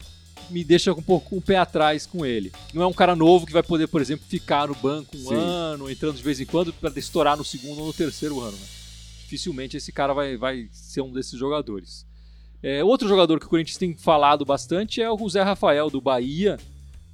Me 0.50 0.63
deixa 0.63 0.91
um 0.91 1.02
pouco 1.02 1.30
com 1.30 1.38
o 1.38 1.41
pé 1.41 1.56
atrás 1.56 2.06
com 2.06 2.26
ele. 2.26 2.52
Não 2.74 2.82
é 2.82 2.88
um 2.88 2.91
cara 2.91 3.15
novo 3.15 3.46
que 3.46 3.54
vai 3.54 3.63
poder, 3.63 3.88
por 3.88 4.02
exemplo, 4.02 4.26
ficar 4.28 4.67
no 4.67 4.76
banco 4.76 5.15
um 5.15 5.30
Sim. 5.30 5.36
ano, 5.36 5.89
entrando 5.89 6.17
de 6.17 6.24
vez 6.24 6.41
em 6.41 6.46
quando, 6.46 6.74
para 6.74 6.91
estourar 7.00 7.38
no 7.38 7.46
segundo 7.46 7.80
ou 7.80 7.88
no 7.88 7.94
terceiro 7.94 8.39
ano. 8.41 8.52
Né? 8.52 8.65
Dificilmente 9.24 9.78
esse 9.78 9.91
cara 9.94 10.13
vai, 10.13 10.36
vai 10.36 10.67
ser 10.74 11.02
um 11.02 11.12
desses 11.13 11.39
jogadores. 11.39 12.06
É, 12.63 12.84
outro 12.84 13.08
jogador 13.08 13.39
que 13.39 13.45
o 13.45 13.50
Corinthians 13.50 13.78
tem 13.78 13.95
falado 13.95 14.45
bastante 14.45 15.02
é 15.02 15.10
o 15.10 15.30
Zé 15.30 15.41
Rafael, 15.41 15.89
do 15.89 16.00
Bahia. 16.02 16.58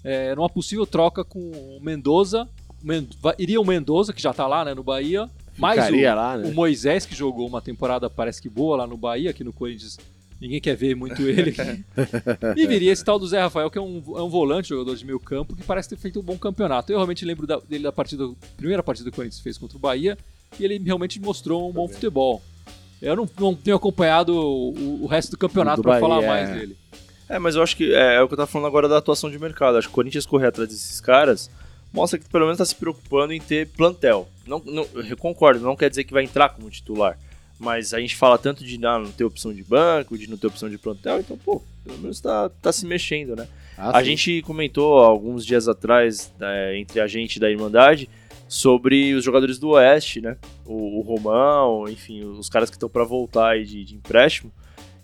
É, 0.03 0.35
numa 0.35 0.49
possível 0.49 0.85
troca 0.85 1.23
com 1.23 1.39
o 1.39 1.79
Mendoza. 1.81 2.47
Men- 2.83 3.07
iria 3.39 3.59
o 3.59 3.65
Mendoza, 3.65 4.13
que 4.13 4.21
já 4.21 4.33
tá 4.33 4.45
lá 4.47 4.63
né, 4.65 4.73
no 4.73 4.83
Bahia. 4.83 5.29
Mais 5.57 5.79
o, 5.91 6.15
lá, 6.15 6.35
o 6.35 6.37
né? 6.39 6.51
Moisés, 6.51 7.05
que 7.05 7.15
jogou 7.15 7.47
uma 7.47 7.61
temporada, 7.61 8.09
parece 8.09 8.39
que 8.41 8.47
boa 8.49 8.77
lá 8.77 8.85
no 8.87 8.95
Bahia, 8.95 9.31
aqui 9.31 9.43
no 9.43 9.51
Corinthians. 9.51 9.97
Ninguém 10.39 10.61
quer 10.61 10.75
ver 10.75 10.95
muito 10.95 11.19
ele 11.27 11.51
e 12.55 12.67
viria 12.67 12.91
esse 12.91 13.03
tal 13.03 13.17
do 13.17 13.25
Zé 13.27 13.41
Rafael, 13.41 13.71
que 13.71 13.77
é 13.79 13.81
um, 13.81 14.03
é 14.15 14.21
um 14.21 14.29
volante, 14.29 14.69
jogador 14.69 14.95
de 14.95 15.03
meio 15.03 15.19
campo, 15.19 15.55
que 15.55 15.63
parece 15.63 15.89
ter 15.89 15.97
feito 15.97 16.19
um 16.19 16.23
bom 16.23 16.37
campeonato. 16.37 16.91
Eu 16.91 16.97
realmente 16.99 17.25
lembro 17.25 17.47
da- 17.47 17.59
dele 17.59 17.83
da 17.85 17.91
partida, 17.91 18.29
primeira 18.55 18.83
partida 18.83 19.09
que 19.09 19.15
o 19.15 19.15
Corinthians 19.15 19.41
fez 19.41 19.57
contra 19.57 19.77
o 19.77 19.79
Bahia, 19.79 20.15
e 20.59 20.63
ele 20.63 20.77
realmente 20.77 21.19
mostrou 21.19 21.67
um 21.67 21.73
bom 21.73 21.87
futebol. 21.87 22.39
Eu 23.01 23.15
não, 23.15 23.29
não 23.39 23.55
tenho 23.55 23.77
acompanhado 23.77 24.35
o, 24.35 25.03
o 25.03 25.07
resto 25.07 25.31
do 25.31 25.37
campeonato 25.37 25.81
pra 25.81 25.99
falar 25.99 26.21
mais 26.21 26.49
é. 26.49 26.53
dele. 26.53 26.77
É, 27.29 27.37
mas 27.37 27.55
eu 27.55 27.61
acho 27.61 27.75
que 27.75 27.93
é, 27.93 28.15
é 28.15 28.21
o 28.21 28.27
que 28.27 28.33
eu 28.33 28.37
tava 28.37 28.47
falando 28.47 28.67
agora 28.67 28.87
da 28.87 28.97
atuação 28.97 29.29
de 29.29 29.37
mercado. 29.37 29.77
Acho 29.77 29.87
que 29.87 29.91
o 29.91 29.95
Corinthians 29.95 30.25
correr 30.25 30.47
atrás 30.47 30.69
desses 30.69 31.01
caras 31.01 31.49
mostra 31.91 32.19
que 32.19 32.29
pelo 32.29 32.45
menos 32.45 32.57
tá 32.57 32.65
se 32.65 32.75
preocupando 32.75 33.33
em 33.33 33.41
ter 33.41 33.67
plantel. 33.69 34.27
Não, 34.45 34.61
não, 34.65 34.87
eu 34.95 35.17
concordo, 35.17 35.59
não 35.59 35.75
quer 35.75 35.89
dizer 35.89 36.03
que 36.03 36.13
vai 36.13 36.23
entrar 36.23 36.49
como 36.49 36.69
titular. 36.69 37.17
Mas 37.59 37.93
a 37.93 37.99
gente 37.99 38.15
fala 38.15 38.37
tanto 38.37 38.63
de 38.63 38.75
ah, 38.85 38.99
não 38.99 39.11
ter 39.11 39.23
opção 39.23 39.51
de 39.51 39.63
banco, 39.63 40.17
de 40.17 40.29
não 40.29 40.37
ter 40.37 40.47
opção 40.47 40.69
de 40.69 40.77
plantel, 40.77 41.19
então, 41.19 41.37
pô, 41.37 41.61
pelo 41.83 41.97
menos 41.97 42.21
tá, 42.21 42.49
tá 42.61 42.71
se 42.71 42.85
mexendo, 42.85 43.35
né? 43.35 43.47
Ah, 43.75 43.97
A 43.97 43.99
sim. 43.99 44.09
gente 44.09 44.41
comentou 44.43 44.99
alguns 44.99 45.43
dias 45.43 45.67
atrás, 45.67 46.31
né, 46.39 46.77
entre 46.77 46.99
a 46.99 47.07
gente 47.07 47.39
da 47.39 47.49
Irmandade, 47.49 48.07
sobre 48.47 49.13
os 49.15 49.23
jogadores 49.23 49.57
do 49.57 49.69
Oeste, 49.69 50.21
né? 50.21 50.37
O, 50.67 50.99
o 50.99 51.01
Romão, 51.01 51.87
enfim, 51.87 52.23
os 52.23 52.49
caras 52.49 52.69
que 52.69 52.75
estão 52.75 52.89
para 52.89 53.03
voltar 53.03 53.51
aí 53.51 53.65
de, 53.65 53.83
de 53.85 53.95
empréstimo. 53.95 54.51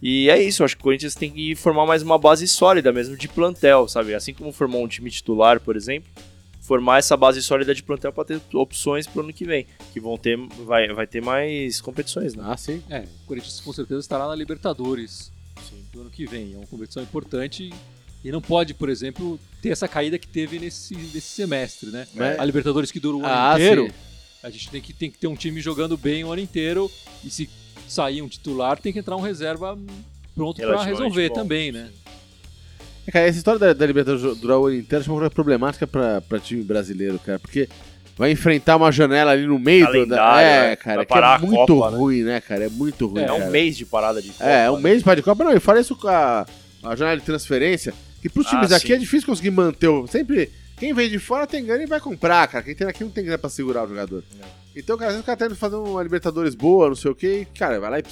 E 0.01 0.29
é 0.29 0.41
isso, 0.41 0.61
eu 0.61 0.65
acho 0.65 0.75
que 0.75 0.81
o 0.81 0.83
Corinthians 0.83 1.15
tem 1.15 1.31
que 1.31 1.55
formar 1.55 1.85
mais 1.85 2.03
uma 2.03 2.17
base 2.17 2.45
sólida 2.47 2.91
mesmo 2.91 3.15
de 3.15 3.27
plantel, 3.29 3.87
sabe? 3.87 4.13
Assim 4.13 4.33
como 4.33 4.51
formou 4.51 4.83
um 4.83 4.87
time 4.87 5.09
titular, 5.09 5.61
por 5.61 5.77
exemplo, 5.77 6.09
formar 6.59 6.97
essa 6.99 7.15
base 7.15 7.41
sólida 7.41 7.73
de 7.73 7.81
plantel 7.81 8.11
para 8.11 8.25
ter 8.25 8.41
opções 8.53 9.07
pro 9.07 9.21
ano 9.21 9.31
que 9.31 9.45
vem, 9.45 9.65
que 9.93 9.99
vão 10.01 10.17
ter, 10.17 10.37
vai, 10.65 10.89
vai 10.89 11.07
ter 11.07 11.21
mais 11.21 11.79
competições, 11.79 12.35
né? 12.35 12.43
Ah, 12.45 12.57
sim. 12.57 12.83
É, 12.89 13.05
o 13.23 13.27
Corinthians 13.27 13.61
com 13.61 13.71
certeza 13.71 14.01
estará 14.01 14.27
na 14.27 14.35
Libertadores 14.35 15.31
do 15.93 16.01
ano 16.01 16.09
que 16.09 16.25
vem. 16.25 16.53
É 16.53 16.57
uma 16.57 16.67
competição 16.67 17.01
importante 17.01 17.71
e 18.23 18.31
não 18.31 18.41
pode, 18.41 18.73
por 18.73 18.89
exemplo, 18.89 19.39
ter 19.61 19.69
essa 19.69 19.87
caída 19.87 20.17
que 20.17 20.27
teve 20.27 20.59
nesse, 20.59 20.95
nesse 20.95 21.21
semestre, 21.21 21.91
né? 21.91 22.07
É. 22.17 22.35
A 22.39 22.43
Libertadores 22.45 22.91
que 22.91 22.99
dura 22.99 23.17
o 23.17 23.19
ano 23.25 23.29
Ah, 23.29 23.53
inteiro, 23.55 23.85
sim. 23.87 23.93
A 24.43 24.49
gente 24.49 24.69
tem 24.69 24.81
que, 24.81 24.91
tem 24.93 25.09
que 25.09 25.17
ter 25.17 25.27
um 25.27 25.35
time 25.35 25.59
jogando 25.61 25.95
bem 25.97 26.23
o 26.23 26.31
ano 26.31 26.41
inteiro 26.41 26.91
e 27.23 27.29
se 27.29 27.49
sair 27.87 28.21
um 28.21 28.27
titular, 28.27 28.77
tem 28.77 28.91
que 28.93 28.99
entrar 28.99 29.15
um 29.15 29.21
reserva 29.21 29.77
pronto 30.35 30.57
pra 30.57 30.65
Relativamente 30.65 30.97
resolver 30.99 31.29
bom, 31.29 31.35
também, 31.35 31.71
né? 31.71 31.89
É, 33.07 33.11
Cara, 33.11 33.25
essa 33.27 33.37
história 33.37 33.59
da, 33.59 33.73
da 33.73 33.85
Libertadores 33.85 34.37
durar 34.39 34.59
o 34.59 34.67
ano 34.67 34.75
inteiro 34.77 35.03
é 35.03 35.07
uma 35.09 35.15
coisa 35.17 35.29
problemática 35.29 35.85
pra, 35.87 36.21
pra 36.21 36.39
time 36.39 36.63
brasileiro, 36.63 37.19
cara, 37.19 37.39
porque 37.39 37.67
vai 38.17 38.31
enfrentar 38.31 38.75
uma 38.77 38.91
janela 38.91 39.31
ali 39.31 39.45
no 39.45 39.57
meio 39.59 39.85
do, 39.91 40.05
da, 40.05 40.41
É, 40.41 40.69
né? 40.69 40.75
cara, 40.75 41.03
é 41.03 41.37
muito 41.39 41.55
Copa, 41.75 41.91
né? 41.91 41.97
ruim, 41.97 42.23
né, 42.23 42.41
cara? 42.41 42.65
É 42.65 42.69
muito 42.69 43.07
ruim. 43.07 43.21
É, 43.21 43.25
É 43.27 43.31
um 43.33 43.49
mês 43.49 43.75
de 43.77 43.85
parada 43.85 44.21
de 44.21 44.29
Copa, 44.29 44.45
É, 44.45 44.69
um 44.71 44.75
né? 44.77 44.81
mês 44.83 44.97
de 44.99 45.03
par 45.03 45.15
de 45.15 45.21
Copa, 45.21 45.43
não, 45.43 45.51
e 45.53 45.59
fora 45.59 45.79
isso 45.81 45.95
com 45.95 46.07
a, 46.07 46.45
a 46.83 46.95
janela 46.95 47.17
de 47.17 47.25
transferência, 47.25 47.93
que 48.21 48.29
pros 48.29 48.47
Ah, 48.47 48.49
times 48.51 48.71
aqui 48.71 48.87
sim. 48.87 48.93
é 48.93 48.97
difícil 48.97 49.27
conseguir 49.27 49.51
manter 49.51 49.87
o. 49.87 50.07
Sempre. 50.07 50.49
Quem 50.77 50.93
vem 50.93 51.09
de 51.09 51.19
fora 51.19 51.47
tem 51.47 51.63
grana 51.65 51.83
e 51.83 51.87
vai 51.87 51.99
comprar, 51.99 52.47
cara. 52.47 52.63
Quem 52.63 52.75
tem 52.75 52.87
aqui 52.87 53.03
não 53.03 53.11
tem 53.11 53.23
grana 53.23 53.37
pra 53.37 53.49
segurar 53.49 53.85
o 53.85 53.87
jogador. 53.87 54.23
Então, 54.75 54.97
cara, 54.97 55.09
às 55.11 55.13
vezes 55.15 55.23
o 55.23 55.25
cara 55.25 55.37
tá 55.37 55.45
indo 55.45 55.55
fazer 55.55 55.75
uma 55.75 56.01
Libertadores 56.03 56.55
boa, 56.55 56.87
não 56.89 56.95
sei 56.95 57.11
o 57.11 57.15
quê, 57.15 57.41
e, 57.41 57.45
cara, 57.57 57.79
vai 57.79 57.89
lá 57.91 57.99
e, 57.99 58.03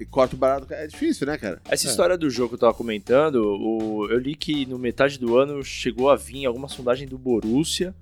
e 0.00 0.04
corta 0.04 0.34
o 0.34 0.38
barato. 0.38 0.66
É 0.74 0.86
difícil, 0.86 1.26
né, 1.26 1.38
cara? 1.38 1.60
Essa 1.68 1.86
É. 1.86 1.90
história 1.90 2.18
do 2.18 2.28
jogo 2.28 2.50
que 2.50 2.54
eu 2.56 2.58
tava 2.58 2.74
comentando, 2.74 3.36
o- 3.36 4.08
eu 4.10 4.18
li 4.18 4.34
que 4.34 4.66
no 4.66 4.78
metade 4.78 5.18
do 5.18 5.38
ano 5.38 5.62
chegou 5.64 6.10
a 6.10 6.16
vir 6.16 6.44
alguma 6.44 6.68
sondagem 6.68 7.06
do 7.06 7.16
Borussia, 7.16 7.94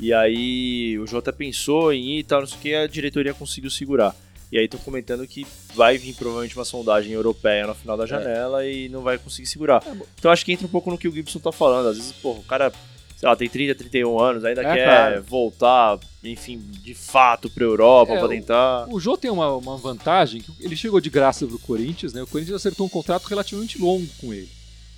e 0.00 0.12
aí 0.12 0.96
o 0.98 1.16
até 1.18 1.32
pensou 1.32 1.92
em 1.92 2.16
ir 2.16 2.18
e 2.20 2.24
tal, 2.24 2.40
não 2.40 2.46
sei 2.46 2.58
o 2.58 2.60
que, 2.60 2.74
a 2.74 2.86
diretoria 2.86 3.34
conseguiu 3.34 3.70
segurar. 3.70 4.14
E 4.52 4.56
aí 4.58 4.66
estão 4.66 4.78
comentando 4.78 5.26
que 5.26 5.44
vai 5.74 5.98
vir 5.98 6.14
provavelmente 6.14 6.54
uma 6.56 6.64
sondagem 6.64 7.12
europeia 7.12 7.66
no 7.66 7.74
final 7.74 7.96
da 7.96 8.06
janela 8.06 8.64
e 8.64 8.88
não 8.88 9.02
vai 9.02 9.18
conseguir 9.18 9.48
segurar. 9.48 9.82
É, 9.84 9.90
então 10.16 10.30
acho 10.30 10.44
que 10.44 10.52
entra 10.52 10.66
um 10.66 10.70
pouco 10.70 10.88
no 10.88 10.96
que 10.96 11.08
o 11.08 11.12
Gibson 11.12 11.40
tá 11.40 11.50
falando. 11.50 11.88
Às 11.88 11.96
vezes, 11.96 12.12
pô, 12.12 12.30
o 12.32 12.44
cara, 12.44 12.72
sei 13.16 13.28
lá, 13.28 13.34
tem 13.34 13.48
30, 13.48 13.74
31 13.74 14.20
anos, 14.20 14.44
ainda 14.44 14.60
É, 14.62 14.74
quer 14.74 14.84
claro. 14.84 15.22
voltar, 15.22 15.98
enfim, 16.22 16.58
de 16.58 16.94
fato 16.94 17.48
pra 17.50 17.64
Europa 17.64 18.12
É, 18.12 18.16
pra 18.18 18.26
o- 18.26 18.28
tentar. 18.28 18.86
O 18.88 19.00
Jô 19.00 19.16
tem 19.16 19.30
uma, 19.30 19.54
uma 19.56 19.76
vantagem, 19.76 20.40
que 20.42 20.52
ele 20.60 20.76
chegou 20.76 21.00
de 21.00 21.08
graça 21.10 21.46
pro 21.46 21.58
Corinthians, 21.58 22.12
né? 22.12 22.22
O 22.22 22.26
Corinthians 22.26 22.56
acertou 22.56 22.86
um 22.86 22.90
contrato 22.90 23.24
relativamente 23.26 23.80
longo 23.80 24.06
com 24.20 24.32
ele. 24.34 24.48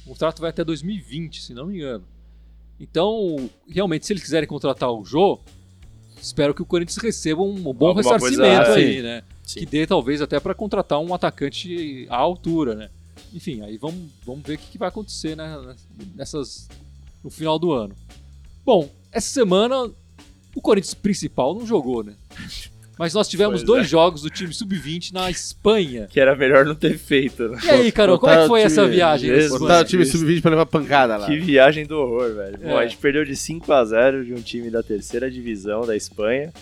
O 0.04 0.09
contrato 0.11 0.40
vai 0.40 0.50
até 0.50 0.64
2020, 0.64 1.42
se 1.42 1.54
não 1.54 1.66
me 1.66 1.76
engano. 1.76 2.04
Então, 2.81 3.48
realmente, 3.68 4.07
se 4.07 4.12
eles 4.12 4.22
quiserem 4.22 4.48
contratar 4.48 4.90
o 4.90 5.04
Jô, 5.04 5.38
espero 6.20 6.54
que 6.54 6.62
o 6.62 6.66
Corinthians 6.66 6.96
receba 6.98 7.42
um 7.42 7.54
bom 7.72 7.88
Alguma 7.88 7.94
coisa, 8.02 8.12
ressarcimento 8.14 8.70
ah, 8.70 8.74
aí, 8.74 8.96
sim. 8.96 9.02
né? 9.02 9.22
Sim. 9.44 9.61
Que 9.61 9.66
dê 9.66 9.87
talvez 9.87 10.20
até 10.20 10.38
para 10.38 10.54
contratar 10.54 10.98
um 11.00 11.14
atacante 11.14 12.07
à 12.11 12.16
altura, 12.16 12.74
né? 12.74 12.90
Enfim, 13.33 13.62
aí 13.62 13.76
vamos, 13.78 14.11
vamos 14.24 14.42
ver 14.46 14.54
o 14.54 14.59
que, 14.59 14.66
que 14.72 14.78
vai 14.78 14.88
acontecer 14.88 15.37
né, 15.37 15.74
nessas 16.14 16.68
no 17.24 17.31
final 17.31 17.59
do 17.59 17.72
ano. 17.72 17.94
Bom, 18.68 18.87
essa 19.11 19.31
semana 19.31 19.90
o 20.54 20.61
Corinthians 20.61 20.92
principal 20.92 21.54
não 21.54 21.66
jogou, 21.66 22.04
né? 22.04 22.12
Mas 22.98 23.14
nós 23.14 23.26
tivemos 23.26 23.61
Pois 23.61 23.66
dois 23.66 23.87
é. 23.87 23.88
jogos 23.88 24.20
do 24.20 24.28
time 24.28 24.52
sub-20 24.52 25.11
na 25.14 25.31
Espanha. 25.31 26.07
Que 26.11 26.20
era 26.20 26.37
melhor 26.37 26.66
não 26.66 26.74
ter 26.74 26.98
feito, 26.98 27.48
né? 27.48 27.59
E 27.64 27.70
aí, 27.70 27.90
Carol, 27.90 28.18
como 28.18 28.31
é 28.31 28.42
que 28.42 28.46
foi 28.46 28.61
essa 28.61 28.87
viagem? 28.87 29.31
Botaram 29.48 29.81
o 29.81 29.85
time 29.87 30.04
sub-20 30.04 30.42
pra 30.42 30.50
levar 30.50 30.66
pancada 30.66 31.16
lá. 31.16 31.24
Que 31.26 31.38
viagem 31.38 31.87
do 31.87 31.96
horror, 31.96 32.35
velho. 32.35 32.59
Bom, 32.59 32.78
É. 32.78 32.83
a 32.83 32.87
gente 32.87 32.98
perdeu 32.98 33.24
de 33.24 33.35
5 33.35 33.72
a 33.72 33.83
0 33.87 34.26
de 34.26 34.35
um 34.35 34.42
time 34.42 34.68
da 34.68 34.83
terceira 34.83 35.31
divisão 35.31 35.87
da 35.87 35.96
Espanha. 35.96 36.52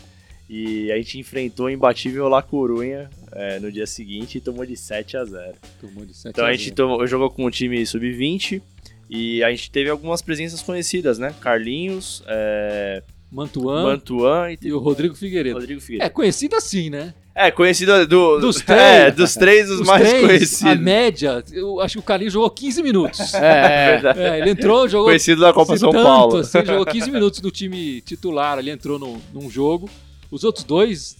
E 0.49 0.93
a 0.93 0.97
gente 0.99 1.19
enfrentou 1.19 1.67
o 1.67 1.71
imbatível 1.71 2.29
La 2.29 2.41
Corunha 2.41 3.11
é, 3.33 3.59
no 3.59 3.73
dia 3.73 3.85
seguinte 3.85 4.39
e 4.39 4.41
tomou 4.41 4.65
de 4.65 4.77
7 4.77 5.17
a 5.17 5.25
0 5.25 5.55
Tomou 5.81 6.07
de 6.07 6.15
7 6.15 6.29
Então 6.31 6.45
a 6.45 6.51
a 6.51 6.53
gente 6.53 6.67
0. 6.67 6.77
tomou, 6.77 7.05
jogou 7.09 7.31
com 7.31 7.45
o 7.45 7.51
time 7.51 7.85
sub-20 7.85 8.63
e 9.09 9.43
a 9.45 9.51
gente 9.51 9.71
teve 9.71 9.89
algumas 9.91 10.21
presenças 10.23 10.63
conhecidas, 10.63 11.19
né? 11.19 11.35
Carlinhos, 11.41 12.23
é, 12.27 13.03
Mantuan 13.31 13.85
Mantuan 13.85 14.51
e, 14.53 14.59
e 14.63 14.73
o 14.73 14.79
Rodrigo 14.79 15.15
Figueiredo. 15.15 15.59
Rodrigo 15.59 15.81
É 15.81 15.83
Figueiredo. 15.85 16.11
conhecido 16.15 16.57
assim, 16.57 16.91
né? 16.91 17.13
É, 17.35 17.51
conhecido 17.51 18.07
do, 18.07 18.39
Dos 18.41 18.61
É, 18.67 19.11
três. 19.11 19.15
dos 19.15 19.35
três, 19.35 19.71
os, 19.71 19.81
Os 19.81 19.87
mais 19.87 20.09
três, 20.09 20.25
A 20.25 20.27
conhecidos. 20.27 20.79
média, 20.81 21.45
eu 21.53 21.81
acho 21.83 21.95
que 21.95 21.99
o 21.99 22.03
Carlinhos 22.03 22.33
jogou 22.33 22.49
15 22.49 22.83
minutos. 22.83 23.21
É, 23.35 23.91
Verdade. 23.93 24.21
É, 24.21 24.39
ele 24.41 24.51
entrou, 24.51 24.89
jogou 24.89 25.09
Conhecido 25.09 25.41
da 25.43 25.53
Copa 25.53 25.75
Se 25.75 25.81
São 25.81 25.91
tanto, 25.91 26.03
Paulo. 26.03 26.37
Assim, 26.39 26.65
jogou 26.65 26.87
15 26.87 27.11
minutos 27.11 27.41
do 27.41 27.51
time 27.51 28.01
titular, 28.01 28.57
ali 28.59 28.71
entrou 28.71 28.99
no, 28.99 29.21
num 29.35 29.51
jogo. 29.51 29.91
Os 30.31 30.45
outros 30.45 30.65
dois, 30.65 31.17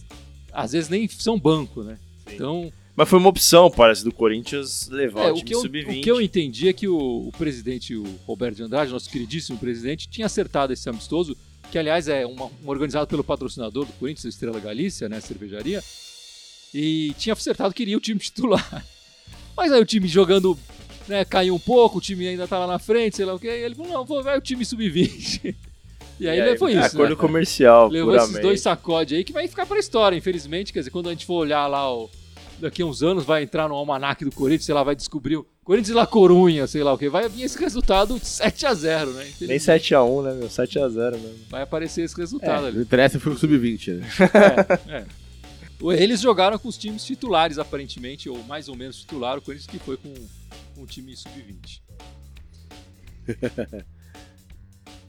às 0.51 0.71
vezes, 0.71 0.89
nem 0.89 1.07
são 1.07 1.39
banco, 1.39 1.83
né? 1.83 1.97
Sim. 2.27 2.33
Então, 2.35 2.73
Mas 2.97 3.07
foi 3.07 3.19
uma 3.19 3.29
opção, 3.29 3.69
parece, 3.69 4.03
do 4.03 4.11
Corinthians 4.11 4.89
levar 4.89 5.25
é, 5.25 5.31
o 5.31 5.35
time 5.35 5.45
que 5.45 5.53
eu, 5.55 5.61
sub-20. 5.61 5.99
o 5.99 6.01
que 6.01 6.11
eu 6.11 6.19
entendi 6.19 6.67
é 6.67 6.73
que 6.73 6.87
o, 6.87 6.97
o 7.27 7.31
presidente, 7.37 7.95
o 7.95 8.03
Roberto 8.25 8.55
de 8.55 8.63
Andrade, 8.63 8.91
nosso 8.91 9.07
queridíssimo 9.07 9.55
presidente, 9.59 10.09
tinha 10.09 10.25
acertado 10.25 10.73
esse 10.73 10.89
amistoso, 10.89 11.37
que 11.71 11.77
aliás 11.77 12.07
é 12.07 12.25
uma- 12.25 12.45
um 12.47 12.67
organizado 12.67 13.05
pelo 13.05 13.23
patrocinador 13.23 13.85
do 13.85 13.93
Corinthians, 13.93 14.25
a 14.25 14.29
Estrela 14.29 14.59
Galícia, 14.59 15.07
né, 15.07 15.17
a 15.17 15.21
cervejaria, 15.21 15.83
e 16.73 17.13
tinha 17.19 17.33
acertado 17.33 17.71
que 17.71 17.83
iria 17.83 17.95
o 17.97 18.01
time 18.01 18.19
titular. 18.19 18.83
Mas 19.55 19.71
aí 19.71 19.79
o 19.79 19.85
time 19.85 20.07
jogando, 20.07 20.57
né, 21.07 21.23
caiu 21.23 21.53
um 21.53 21.59
pouco, 21.59 21.99
o 21.99 22.01
time 22.01 22.27
ainda 22.27 22.47
tava 22.47 22.65
na 22.65 22.79
frente, 22.79 23.17
sei 23.17 23.25
lá 23.25 23.35
o 23.35 23.39
que, 23.39 23.47
e 23.47 23.63
ele 23.63 23.75
falou, 23.75 23.91
não, 23.91 24.05
vou 24.05 24.23
vai 24.23 24.35
o 24.37 24.41
time 24.41 24.65
sub-20. 24.65 25.53
E 26.19 26.27
aí, 26.27 26.57
foi 26.57 26.73
é, 26.73 26.79
isso, 26.79 26.95
acordo 26.95 27.11
né? 27.13 27.15
comercial, 27.21 27.89
Levou 27.89 28.09
puramente. 28.09 28.31
esses 28.31 28.41
dois 28.41 28.59
sacodes 28.61 29.15
aí 29.15 29.23
que 29.23 29.31
vai 29.31 29.47
ficar 29.47 29.67
pra 29.67 29.77
história, 29.77 30.15
infelizmente. 30.15 30.73
Quer 30.73 30.79
dizer, 30.79 30.89
quando 30.89 31.09
a 31.09 31.11
gente 31.11 31.27
for 31.27 31.35
olhar 31.35 31.67
lá, 31.67 31.93
o, 31.93 32.09
daqui 32.59 32.81
a 32.81 32.85
uns 32.85 33.01
anos, 33.03 33.23
vai 33.25 33.43
entrar 33.43 33.67
no 33.69 33.75
almanac 33.75 34.23
do 34.23 34.31
Corinthians, 34.31 34.65
sei 34.65 34.75
lá, 34.75 34.83
vai 34.83 34.95
descobrir 34.95 35.37
o 35.37 35.45
Corinthians 35.63 35.89
e 35.89 35.93
La 35.93 36.07
Corunha, 36.07 36.65
sei 36.67 36.83
lá 36.83 36.93
o 36.93 36.97
que. 36.97 37.09
Vai 37.09 37.27
vir 37.29 37.43
esse 37.43 37.57
resultado 37.59 38.15
7x0, 38.15 39.07
né? 39.07 39.23
Nem 39.23 39.29
Infelizmente, 39.57 39.93
7x1, 39.93 40.23
né, 40.23 40.33
meu? 40.33 40.47
7x0 40.47 41.11
mesmo. 41.11 41.39
Vai 41.49 41.61
aparecer 41.63 42.03
esse 42.03 42.15
É, 42.15 42.17
resultado 42.17 42.61
não 42.61 42.67
ali. 42.67 42.81
interessa, 42.81 43.19
foi 43.19 43.33
o 43.33 43.37
sub-20, 43.37 43.93
né? 43.99 44.07
É. 44.87 45.05
Eles 46.01 46.19
jogaram 46.21 46.57
com 46.57 46.67
os 46.67 46.77
times 46.77 47.05
titulares, 47.05 47.59
aparentemente, 47.59 48.27
ou 48.29 48.41
mais 48.45 48.67
ou 48.67 48.75
menos 48.75 48.97
titular. 49.01 49.37
O 49.37 49.41
Corinthians 49.41 49.69
que 49.69 49.77
foi 49.77 49.95
com, 49.97 50.11
com 50.75 50.81
o 50.81 50.85
time 50.87 51.15
sub-20. 51.15 51.81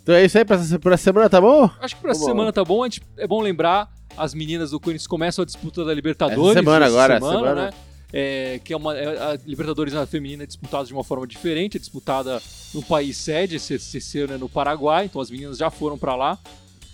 Então 0.03 0.17
é 0.17 0.25
isso 0.25 0.39
aí 0.39 0.45
pra 0.47 0.57
essa 0.57 0.97
semana, 0.97 1.29
tá 1.29 1.39
bom? 1.39 1.69
Acho 1.81 1.95
que 1.95 2.01
pra 2.01 2.13
essa 2.13 2.21
Tá 2.21 2.27
semana 2.27 2.51
tá 2.51 2.65
bom. 2.65 2.83
A 2.83 2.87
gente, 2.87 3.03
é 3.19 3.27
bom 3.27 3.43
lembrar, 3.43 3.91
as 4.19 4.35
meninas 4.35 4.71
do 4.73 4.81
Corinthians 4.81 5.07
começam 5.07 5.43
a 5.43 5.47
disputa 5.47 5.85
da 5.85 5.95
Libertadores. 5.95 6.51
Essa 6.51 6.59
semana 6.61 6.87
agora, 6.87 7.15
semana, 7.15 7.39
semana. 7.39 7.65
né? 7.67 7.71
É, 8.13 8.61
que 8.65 8.73
é 8.73 8.77
uma, 8.77 8.97
é- 8.97 9.19
a 9.35 9.39
Libertadores 9.47 9.93
na 9.93 10.07
feminina 10.07 10.43
é 10.43 10.47
disputada 10.47 10.87
de 10.87 10.93
uma 10.95 11.05
forma 11.05 11.27
diferente, 11.27 11.77
é 11.77 11.81
disputada 11.81 12.41
no 12.73 12.83
país 12.83 13.17
sede, 13.19 13.57
esse, 13.57 13.75
esse 13.75 13.99
esse 13.99 14.19
ano 14.21 14.33
é 14.35 14.39
no 14.39 14.49
Paraguai, 14.49 15.05
então 15.05 15.21
as 15.21 15.31
meninas 15.31 15.59
já 15.59 15.71
foram 15.71 15.99
pra 15.99 16.15
lá. 16.17 16.39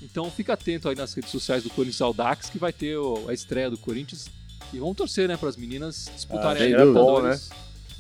Então 0.03 0.29
fica 0.31 0.53
atento 0.55 0.89
aí 0.89 0.97
nas 0.97 1.15
redes 1.15 1.31
sociais 1.31 1.63
do 1.63 1.71
Corinthians 1.71 2.01
Audax 2.03 2.51
que 2.51 2.59
vai 2.59 2.73
ter 2.73 2.97
o- 2.99 3.25
a 3.29 3.33
estreia 3.33 3.71
do 3.71 3.79
Corinthians. 3.79 4.29
E 4.73 4.79
vamos 4.79 4.97
torcer, 4.97 5.29
né, 5.29 5.37
para 5.37 5.49
as 5.49 5.57
meninas 5.57 6.11
disputarem 6.17 6.61
Ah, 6.63 6.65
a 6.65 6.69
Libertadores, 6.85 7.51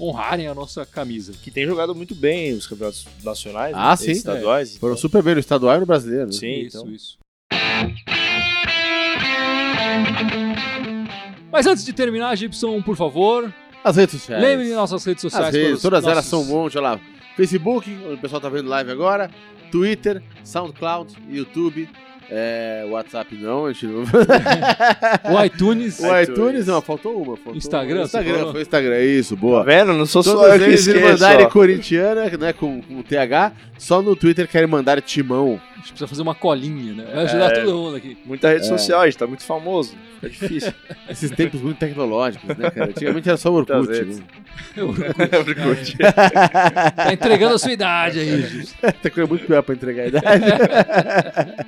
honrarem 0.00 0.48
a 0.48 0.54
nossa 0.54 0.84
camisa. 0.84 1.32
Que 1.40 1.52
tem 1.52 1.64
jogado 1.66 1.94
muito 1.94 2.16
bem 2.16 2.52
os 2.52 2.66
campeonatos 2.66 3.06
nacionais, 3.22 3.74
Ah, 3.76 3.90
né, 3.90 3.96
sim. 3.96 4.10
estaduais. 4.10 4.76
Foram 4.76 4.94
então- 4.94 5.00
super 5.00 5.22
bem 5.22 5.34
no 5.34 5.40
estadual 5.40 5.76
e 5.76 5.80
no 5.80 5.86
brasileiro. 5.86 6.26
né? 6.26 6.32
Sim, 6.32 6.52
isso, 6.62 6.78
então. 6.78 6.90
isso. 6.92 7.16
Mas 11.50 11.66
antes 11.66 11.84
de 11.84 11.92
terminar, 11.92 12.34
Gibson, 12.36 12.82
por 12.82 12.96
favor, 12.96 13.52
As 13.84 13.96
redes 13.96 14.16
sociais. 14.20 14.42
lembre 14.42 14.66
de 14.66 14.74
nossas 14.74 15.04
redes 15.04 15.22
sociais. 15.22 15.48
As 15.48 15.54
redes, 15.54 15.82
todas 15.82 16.02
elas 16.04 16.16
nossos- 16.16 16.30
são 16.30 16.42
um 16.42 16.44
monte, 16.46 16.76
olha 16.78 16.90
lá. 16.92 17.00
Facebook, 17.36 17.90
onde 18.04 18.14
o 18.14 18.18
pessoal 18.18 18.40
tá 18.40 18.48
vendo 18.48 18.68
live 18.68 18.90
agora. 18.90 19.30
Twitter, 19.70 20.22
SoundCloud, 20.44 21.14
YouTube. 21.28 21.88
É, 22.30 22.84
WhatsApp 22.88 23.34
não, 23.36 23.66
a 23.66 23.72
gente 23.72 23.86
não. 23.86 24.02
O 25.34 25.44
iTunes. 25.44 26.00
O 26.00 26.20
iTunes 26.20 26.66
não, 26.66 26.80
faltou 26.80 27.16
uma. 27.22 27.36
Faltou 27.36 27.56
Instagram, 27.56 27.96
uma. 27.96 28.04
Instagram, 28.04 28.34
falou? 28.38 28.50
foi 28.52 28.60
o 28.60 28.62
Instagram, 28.62 29.00
isso, 29.04 29.34
Tá 29.34 29.40
boa. 29.40 29.64
vendo? 29.64 29.92
Não 29.92 30.06
sou 30.06 30.22
só 30.22 30.32
Todos 30.34 30.52
eu 30.52 30.58
que 30.58 30.64
eles 30.64 30.86
esqueço. 30.86 31.04
mandarem 31.06 31.48
corintiana, 31.48 32.24
né, 32.38 32.52
com, 32.52 32.80
com 32.82 33.02
TH, 33.02 33.52
só 33.78 34.00
no 34.00 34.16
Twitter 34.16 34.48
querem 34.48 34.66
mandar 34.68 35.00
timão. 35.02 35.60
A 35.72 35.76
gente 35.86 35.88
precisa 35.92 36.08
fazer 36.08 36.22
uma 36.22 36.34
colinha, 36.34 36.94
né? 36.94 37.04
Vai 37.14 37.24
ajudar 37.24 37.52
É. 37.52 37.60
todo 37.60 37.76
mundo 37.76 37.96
aqui. 37.96 38.16
Muita 38.24 38.48
rede 38.48 38.66
social, 38.66 39.02
a 39.02 39.04
gente 39.04 39.18
tá 39.18 39.26
muito 39.26 39.44
famoso. 39.44 39.94
Fica 40.14 40.28
difícil. 40.30 40.72
Esses 41.10 41.30
tempos 41.30 41.60
muito 41.60 41.76
tecnológicos, 41.76 42.56
né, 42.56 42.70
cara? 42.70 42.88
Antigamente 42.90 43.28
era 43.28 43.36
só 43.36 43.50
o 43.50 43.54
Orkut, 43.56 43.90
né? 44.02 44.22
Orkut. 44.82 45.96
Tá 46.96 47.12
entregando 47.12 47.54
a 47.54 47.58
sua 47.58 47.72
idade 47.72 48.18
aí, 48.18 48.42
Justo. 48.42 48.74
Tem 49.02 49.12
coisa 49.12 49.28
muito 49.28 49.44
pior 49.46 49.62
pra 49.62 49.74
entregar 49.74 50.04
a 50.04 50.06
idade. 50.06 51.66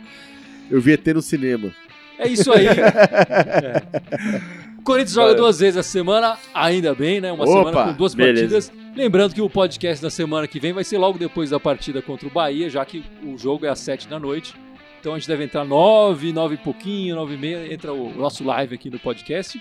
Eu 0.71 0.81
vi 0.81 0.93
ET 0.93 1.07
no 1.09 1.23
cinema. 1.23 1.73
É 2.19 2.29
isso 2.29 2.53
aí. 2.53 2.67
É. 2.77 4.67
O 4.79 4.83
Corinthians 4.87 5.15
joga 5.15 5.35
duas 5.35 5.59
vezes 5.59 5.77
essa 5.79 5.89
semana, 5.91 6.37
ainda 6.55 6.95
bem, 6.95 7.21
né? 7.21 7.33
Uma 7.33 7.43
Opa, 7.45 7.53
semana 7.71 7.85
com 7.93 7.99
duas 7.99 8.15
beleza. 8.15 8.41
partidas. 8.69 8.73
Lembrando 8.95 9.35
que 9.35 9.43
o 9.43 9.51
podcast 9.51 10.01
da 10.01 10.11
semana 10.11 10.47
que 10.47 10.61
vem 10.61 10.73
vai 10.73 10.85
ser 10.85 10.97
logo 10.97 11.19
depois 11.19 11.51
da 11.51 11.59
partida 11.59 12.01
contra 12.01 12.29
o 12.29 12.31
Bahia, 12.31 12.71
já 12.71 12.85
que 12.85 13.05
o 13.25 13.37
jogo 13.37 13.67
é 13.67 13.69
às 13.69 13.81
sete 13.81 14.07
da 14.07 14.21
noite. 14.21 14.55
Então 15.01 15.13
a 15.15 15.19
gente 15.19 15.27
deve 15.27 15.43
entrar 15.43 15.65
nove, 15.65 16.33
nove 16.33 16.55
e 16.55 16.59
pouquinho, 16.59 17.17
nove 17.17 17.35
e 17.35 17.37
meia, 17.37 17.73
entra 17.73 17.93
o 17.93 18.15
nosso 18.17 18.45
live 18.45 18.77
aqui 18.77 18.89
no 18.89 18.99
podcast. 19.01 19.61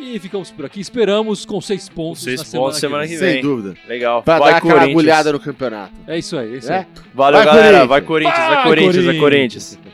E 0.00 0.18
ficamos 0.18 0.50
por 0.50 0.64
aqui. 0.64 0.80
Esperamos 0.80 1.44
com 1.44 1.60
seis 1.60 1.88
pontos 1.88 2.22
Seis 2.22 2.38
na 2.40 2.44
semana, 2.44 2.66
pontos 2.66 2.80
semana 2.80 3.02
que 3.06 3.10
que 3.14 3.16
vem. 3.16 3.32
Sem 3.34 3.42
dúvida. 3.42 3.74
Legal. 3.88 4.22
Pra 4.24 4.38
vai 4.38 4.52
dar 4.52 4.56
aquela 4.58 4.82
agulhada 4.82 5.32
no 5.32 5.40
campeonato. 5.40 5.92
É 6.06 6.18
isso 6.18 6.36
aí, 6.36 6.54
é 6.54 6.58
isso 6.58 6.72
É? 6.72 6.78
aí. 6.78 6.86
Valeu, 7.14 7.38
Vai, 7.38 7.46
galera. 7.46 7.62
Corinthians. 7.62 7.88
Vai 7.88 8.00
Corinthians, 8.02 8.36
vai 8.38 8.54
Vai, 8.54 8.64
Corinthians, 8.64 9.04
vai 9.04 9.18
Corinthians. 9.18 9.20
Corinthians. 9.20 9.87